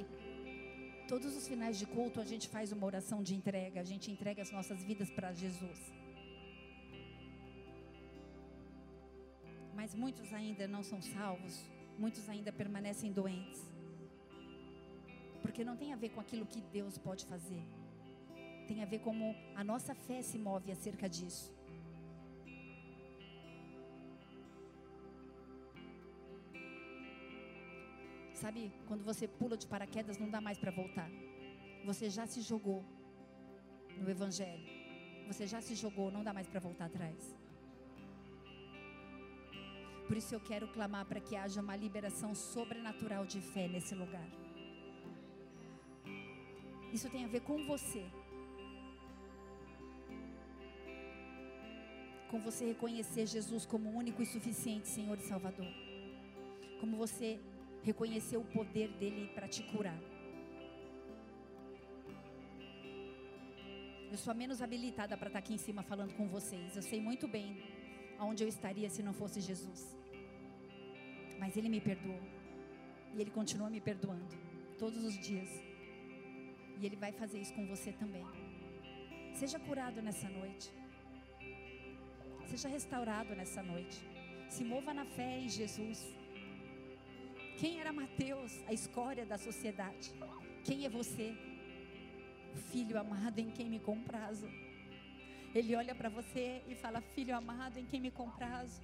Todos 1.12 1.36
os 1.36 1.46
finais 1.52 1.76
de 1.80 1.86
culto 1.88 2.22
a 2.22 2.28
gente 2.32 2.48
faz 2.56 2.72
uma 2.72 2.86
oração 2.86 3.20
de 3.28 3.34
entrega, 3.38 3.78
a 3.82 3.88
gente 3.92 4.12
entrega 4.12 4.44
as 4.44 4.52
nossas 4.52 4.84
vidas 4.90 5.10
para 5.10 5.34
Jesus. 5.34 5.80
Mas 9.74 9.96
muitos 9.96 10.32
ainda 10.40 10.68
não 10.68 10.84
são 10.84 11.02
salvos, 11.02 11.56
muitos 11.98 12.30
ainda 12.30 12.52
permanecem 12.62 13.12
doentes. 13.12 13.79
Porque 15.60 15.70
não 15.70 15.76
tem 15.76 15.92
a 15.92 15.98
ver 15.98 16.12
com 16.12 16.22
aquilo 16.22 16.46
que 16.46 16.62
Deus 16.62 16.98
pode 16.98 17.26
fazer. 17.26 17.62
Tem 18.66 18.82
a 18.82 18.86
ver 18.86 19.00
como 19.00 19.36
a 19.54 19.62
nossa 19.62 19.94
fé 19.94 20.22
se 20.22 20.38
move 20.38 20.72
acerca 20.72 21.10
disso. 21.10 21.54
Sabe, 28.34 28.72
quando 28.88 29.04
você 29.04 29.28
pula 29.28 29.58
de 29.58 29.68
paraquedas, 29.68 30.18
não 30.18 30.30
dá 30.30 30.40
mais 30.40 30.58
para 30.58 30.72
voltar. 30.72 31.10
Você 31.84 32.10
já 32.10 32.26
se 32.26 32.40
jogou 32.40 32.82
no 33.98 34.10
Evangelho. 34.10 34.66
Você 35.28 35.46
já 35.46 35.60
se 35.60 35.76
jogou, 35.76 36.10
não 36.10 36.24
dá 36.24 36.34
mais 36.34 36.48
para 36.48 36.62
voltar 36.62 36.86
atrás. 36.86 37.36
Por 40.08 40.16
isso 40.16 40.34
eu 40.34 40.40
quero 40.40 40.70
clamar 40.70 41.06
para 41.06 41.20
que 41.20 41.36
haja 41.36 41.60
uma 41.60 41.76
liberação 41.76 42.34
sobrenatural 42.34 43.26
de 43.26 43.42
fé 43.42 43.68
nesse 43.68 43.94
lugar. 43.94 44.39
Isso 46.94 47.10
tem 47.10 47.24
a 47.26 47.28
ver 47.28 47.42
com 47.42 47.58
você. 47.66 48.04
Com 52.32 52.40
você 52.40 52.66
reconhecer 52.66 53.26
Jesus 53.26 53.66
como 53.66 53.90
único 53.90 54.22
e 54.22 54.26
suficiente 54.26 54.88
Senhor 54.88 55.18
e 55.18 55.22
Salvador. 55.22 55.72
Como 56.80 56.98
você 56.98 57.40
reconhecer 57.84 58.38
o 58.38 58.44
poder 58.44 58.90
dele 59.00 59.32
para 59.36 59.48
te 59.48 59.64
curar. 59.64 60.00
Eu 64.12 64.18
sou 64.18 64.32
a 64.32 64.34
menos 64.34 64.62
habilitada 64.62 65.16
para 65.16 65.28
estar 65.28 65.40
tá 65.40 65.46
aqui 65.46 65.54
em 65.54 65.58
cima 65.58 65.84
falando 65.84 66.14
com 66.16 66.28
vocês. 66.28 66.76
Eu 66.76 66.82
sei 66.82 67.00
muito 67.00 67.28
bem 67.28 67.64
aonde 68.18 68.44
eu 68.44 68.48
estaria 68.48 68.90
se 68.90 69.04
não 69.04 69.14
fosse 69.14 69.40
Jesus. 69.40 69.96
Mas 71.40 71.56
ele 71.56 71.70
me 71.70 71.80
perdoou. 71.80 72.20
E 73.16 73.22
ele 73.22 73.30
continua 73.30 73.70
me 73.70 73.80
perdoando 73.80 74.36
todos 74.78 75.04
os 75.04 75.18
dias. 75.20 75.69
E 76.80 76.86
ele 76.86 76.96
vai 76.96 77.12
fazer 77.12 77.40
isso 77.42 77.54
com 77.54 77.66
você 77.66 77.92
também. 77.92 78.26
Seja 79.34 79.60
curado 79.60 80.02
nessa 80.02 80.30
noite. 80.30 80.72
Seja 82.48 82.70
restaurado 82.70 83.36
nessa 83.36 83.62
noite. 83.62 84.00
Se 84.50 84.64
mova 84.64 84.94
na 84.94 85.06
fé 85.06 85.40
em 85.40 85.50
Jesus. 85.50 86.00
Quem 87.58 87.82
era 87.82 87.92
Mateus? 87.92 88.54
A 88.68 88.74
escória 88.74 89.26
da 89.26 89.38
sociedade. 89.38 90.14
Quem 90.64 90.86
é 90.86 90.90
você? 90.90 91.36
Filho 92.72 92.98
amado 92.98 93.40
em 93.40 93.50
quem 93.52 93.70
me 93.70 93.80
comprazo. 93.80 94.48
Ele 95.54 95.76
olha 95.76 95.94
para 95.94 96.10
você 96.10 96.64
e 96.68 96.76
fala: 96.76 97.02
Filho 97.02 97.36
amado 97.36 97.78
em 97.78 97.86
quem 97.86 98.00
me 98.00 98.12
comprazo. 98.12 98.82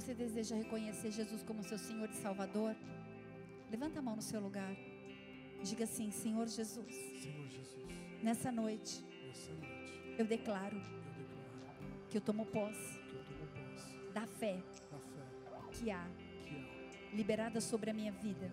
Você 0.00 0.14
deseja 0.14 0.56
reconhecer 0.56 1.10
Jesus 1.10 1.42
como 1.42 1.62
seu 1.62 1.78
Senhor 1.78 2.08
e 2.08 2.14
Salvador, 2.14 2.74
levanta 3.70 3.98
a 3.98 4.02
mão 4.02 4.16
no 4.16 4.22
seu 4.22 4.40
lugar. 4.40 4.74
Diga 5.62 5.84
assim: 5.84 6.10
Senhor 6.10 6.48
Jesus. 6.48 6.94
Senhor 7.22 7.48
Jesus. 7.48 8.22
Nessa 8.22 8.50
noite. 8.50 9.04
Nessa 9.26 9.52
noite 9.52 9.80
eu 10.18 10.24
declaro, 10.26 10.80
que 12.08 12.16
eu 12.16 12.20
tomo 12.20 12.44
posse, 12.46 12.98
da, 14.12 14.26
fé, 14.26 14.58
que 15.72 15.90
há, 15.90 16.06
liberada 17.12 17.60
sobre 17.60 17.90
a 17.90 17.94
minha 17.94 18.12
vida. 18.12 18.50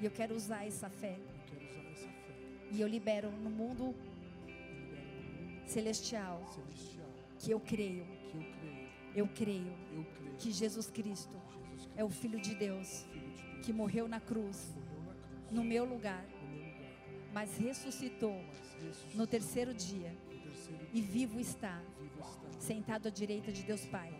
E 0.00 0.04
eu 0.04 0.10
quero 0.10 0.34
usar 0.34 0.66
essa 0.66 0.88
fé. 0.88 1.16
Eu 1.16 1.68
usar 1.68 1.90
essa 1.90 2.08
fé. 2.08 2.34
E 2.70 2.80
eu 2.80 2.88
libero 2.88 3.30
no 3.30 3.50
mundo 3.50 3.84
libero 3.84 3.94
no 3.94 3.94
mundo 3.94 5.66
celestial 5.66 6.42
celestial 6.54 7.02
que 7.38 7.50
eu 7.50 7.60
creio, 7.60 8.04
que 8.04 8.36
eu 8.36 8.44
creio. 8.58 8.91
Eu 9.14 9.28
creio 9.28 9.72
Eu 9.92 10.04
creio. 10.04 10.36
que 10.38 10.50
Jesus 10.50 10.90
Cristo 10.90 11.30
Jesus 11.40 11.56
Cristo, 11.68 11.92
é 11.96 12.04
o 12.04 12.08
Filho 12.10 12.40
de 12.40 12.54
Deus 12.54 13.06
Filho 13.06 13.30
de 13.30 13.40
Deus, 13.40 13.62
que 13.62 13.72
morreu 13.72 14.08
na 14.08 14.20
cruz, 14.20 14.74
morreu 14.74 15.04
na 15.04 15.14
cruz. 15.14 15.50
no 15.50 15.64
meu 15.64 15.84
lugar, 15.84 16.24
no 16.40 16.48
meu 16.48 16.64
lugar. 16.66 17.30
mas 17.32 17.56
ressuscitou 17.56 18.36
Mas 18.36 18.74
ressuscitou 18.74 19.16
no 19.16 19.26
terceiro 19.26 19.74
dia 19.74 20.16
no 20.30 20.40
terceiro 20.40 20.88
e 20.92 21.00
vivo 21.00 21.40
está, 21.40 21.82
Vivo 22.00 22.20
está. 22.20 22.60
sentado 22.60 23.08
à 23.08 23.10
direita 23.10 23.52
de 23.52 23.62
Deus 23.62 23.84
Pai. 23.86 24.12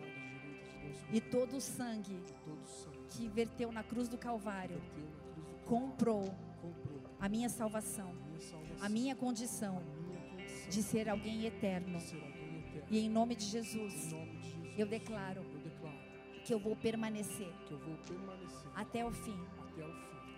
E 1.11 1.21
todo 1.21 1.57
o 1.57 1.61
sangue 1.61 2.19
todo 2.45 2.65
sangue 2.65 2.99
que 3.09 3.27
verteu 3.27 3.71
na 3.71 3.83
cruz 3.83 4.07
do 4.07 4.17
Calvário 4.17 4.81
cruz 4.81 5.09
do 5.35 5.63
comprou 5.65 6.23
comprou 6.25 7.03
a 7.19 7.29
minha 7.29 7.49
salvação, 7.49 8.09
a 8.09 8.13
minha 8.27 8.41
salvação, 8.41 8.85
a 8.85 8.89
minha 8.89 9.15
condição 9.15 9.77
a 9.77 9.81
minha 9.81 10.21
condição 10.21 10.69
de 10.69 10.83
ser 10.83 11.09
alguém 11.09 11.45
eterno. 11.45 11.97
de 11.97 12.03
ser 12.03 12.15
alguém 12.17 12.57
eterno. 12.59 12.87
E 12.89 12.99
em 12.99 13.09
nome 13.09 13.35
de 13.35 13.45
Em 13.45 13.47
Jesus, 13.47 13.71
nome 13.73 13.89
de 13.89 13.99
Jesus, 13.99 14.32
eu 14.77 14.87
declaro 14.87 15.41
eu 15.41 15.59
declaro 15.59 15.97
que 16.45 16.53
eu 16.53 16.59
vou 16.59 16.75
permanecer 16.75 17.51
eu 17.69 17.77
vou 17.77 17.97
permanecer 18.07 18.71
até 18.75 19.05
o 19.05 19.11
fim 19.11 19.39
fim 19.75 19.83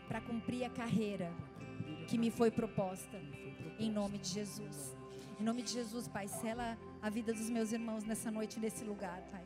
para 0.07 0.22
cumprir 0.22 0.64
a 0.66 0.70
carreira 0.70 1.32
cumprir 1.32 2.03
a 2.03 2.06
que 2.07 2.18
me 2.18 2.32
foi 2.32 2.52
proposta. 2.52 3.18
que 3.18 3.26
me 3.26 3.41
foi 3.41 3.52
proposta. 3.52 3.76
Em 3.80 3.91
nome 3.91 4.18
de 4.18 4.30
Jesus. 4.30 4.95
Em 5.40 5.44
nome 5.44 5.62
de 5.64 5.72
Jesus, 5.74 6.07
Pai, 6.07 6.28
sela 6.28 6.78
a 7.02 7.10
vida 7.10 7.34
dos 7.34 7.49
meus 7.49 7.74
irmãos 7.74 8.06
nessa 8.06 8.32
noite, 8.32 8.60
nesse 8.60 8.86
lugar, 8.86 9.22
Pai. 9.32 9.44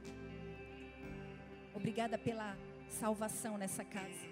Obrigada 1.74 2.18
pela 2.18 2.56
salvação 2.88 3.58
nessa 3.58 3.84
casa. 3.84 4.28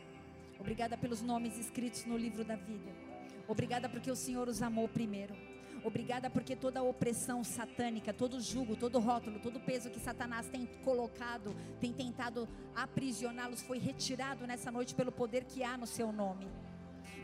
Obrigada 0.60 0.98
pelos 0.98 1.22
nomes 1.22 1.58
escritos 1.58 2.06
no 2.06 2.18
livro 2.18 2.44
da 2.44 2.56
vida. 2.56 2.92
Obrigada 3.48 3.90
porque 3.90 4.12
o 4.12 4.16
Senhor 4.16 4.48
os 4.48 4.62
amou 4.62 4.88
primeiro. 4.88 5.34
Obrigada 5.88 6.30
porque 6.30 6.54
toda 6.54 6.82
a 6.82 6.84
opressão 6.84 7.46
satânica, 7.46 8.14
todo 8.14 8.42
jugo, 8.42 8.76
todo 8.76 9.00
rótulo, 9.00 9.40
todo 9.40 9.58
peso 9.58 9.90
que 9.90 10.02
Satanás 10.02 10.50
tem 10.50 10.66
colocado, 10.84 11.56
tem 11.80 11.94
tentado 11.94 12.46
aprisioná-los, 12.76 13.62
foi 13.62 13.78
retirado 13.78 14.46
nessa 14.46 14.70
noite 14.70 14.94
pelo 14.94 15.14
poder 15.14 15.46
que 15.46 15.64
há 15.64 15.78
no 15.78 15.88
seu 15.88 16.12
nome. 16.12 16.46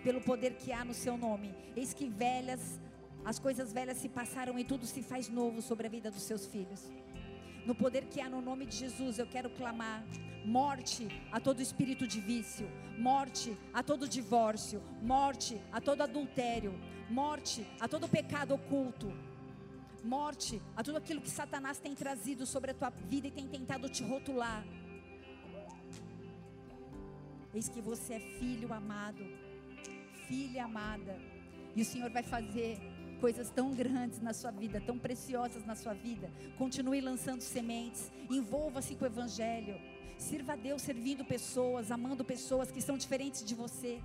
Pelo 0.02 0.22
poder 0.22 0.56
que 0.56 0.72
há 0.72 0.86
no 0.86 0.94
seu 0.94 1.18
nome. 1.18 1.54
Eis 1.76 1.94
que 1.94 2.08
velhas, 2.08 2.80
as 3.26 3.38
coisas 3.38 3.74
velhas 3.74 3.98
se 3.98 4.08
passaram 4.08 4.58
e 4.58 4.64
tudo 4.64 4.86
se 4.86 5.04
faz 5.04 5.28
novo 5.28 5.62
sobre 5.62 5.88
a 5.88 5.90
vida 5.90 6.10
dos 6.10 6.24
seus 6.24 6.46
filhos. 6.48 6.90
No 7.66 7.74
poder 7.74 8.06
que 8.06 8.20
há 8.20 8.30
no 8.30 8.42
nome 8.42 8.66
de 8.66 8.76
Jesus, 8.76 9.18
eu 9.18 9.26
quero 9.26 9.50
clamar 9.50 10.04
morte 10.46 11.08
a 11.32 11.40
todo 11.40 11.62
espírito 11.62 12.06
de 12.06 12.20
vício, 12.20 12.68
morte 12.98 13.58
a 13.74 13.82
todo 13.82 14.08
divórcio, 14.08 14.82
morte 15.02 15.60
a 15.72 15.80
todo 15.80 16.02
adultério, 16.02 16.74
morte 17.10 17.66
a 17.80 17.88
todo 17.88 18.10
pecado 18.10 18.54
oculto, 18.54 19.12
morte 20.04 20.62
a 20.76 20.84
tudo 20.84 20.98
aquilo 20.98 21.22
que 21.22 21.30
Satanás 21.30 21.80
tem 21.80 21.96
trazido 21.96 22.46
sobre 22.46 22.72
a 22.72 22.74
tua 22.74 22.90
vida 22.90 23.28
e 23.28 23.32
tem 23.32 23.48
tentado 23.48 23.88
te 23.90 24.04
rotular. 24.04 24.66
Eis 27.54 27.70
que 27.70 27.82
você 27.82 28.16
é 28.16 28.20
filho 28.20 28.74
amado, 28.74 29.24
filha 30.28 30.66
amada, 30.66 31.18
e 31.76 31.82
o 31.82 31.86
Senhor 31.86 32.10
vai 32.10 32.24
fazer 32.24 32.80
coisas 33.24 33.50
tão 33.50 33.68
grandes 33.72 34.20
na 34.20 34.34
sua 34.34 34.52
vida, 34.52 34.82
tão 34.82 34.98
preciosas 35.00 35.66
na 35.66 35.76
sua 35.82 35.94
vida. 35.94 36.30
Continue 36.58 37.00
lançando 37.00 37.40
sementes, 37.40 38.12
envolva-se 38.30 38.96
com 38.96 39.06
o 39.06 39.08
Evangelho, 39.08 39.76
sirva 40.18 40.52
a 40.54 40.56
Deus 40.58 40.82
servindo 40.82 41.24
pessoas, 41.24 41.90
amando 41.90 42.26
pessoas 42.26 42.70
que 42.70 42.82
são 42.82 42.98
diferentes 42.98 43.42
de 43.46 43.56
você. 43.56 44.02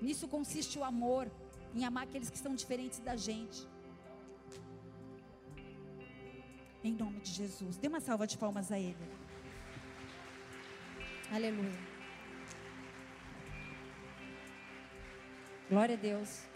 Nisso 0.00 0.26
consiste 0.26 0.78
o 0.78 0.84
amor, 0.84 1.30
em 1.74 1.84
amar 1.84 2.04
aqueles 2.04 2.30
que 2.30 2.38
são 2.38 2.54
diferentes 2.54 2.98
da 2.98 3.14
gente. 3.14 3.68
Em 6.82 6.94
nome 6.94 7.20
de 7.20 7.30
Jesus. 7.30 7.76
Dê 7.76 7.88
uma 7.88 8.00
salva 8.00 8.26
de 8.26 8.38
palmas 8.38 8.72
a 8.72 8.78
Ele. 8.78 9.06
Aleluia. 11.30 11.78
Glória 15.68 15.94
a 15.94 16.02
Deus. 16.10 16.53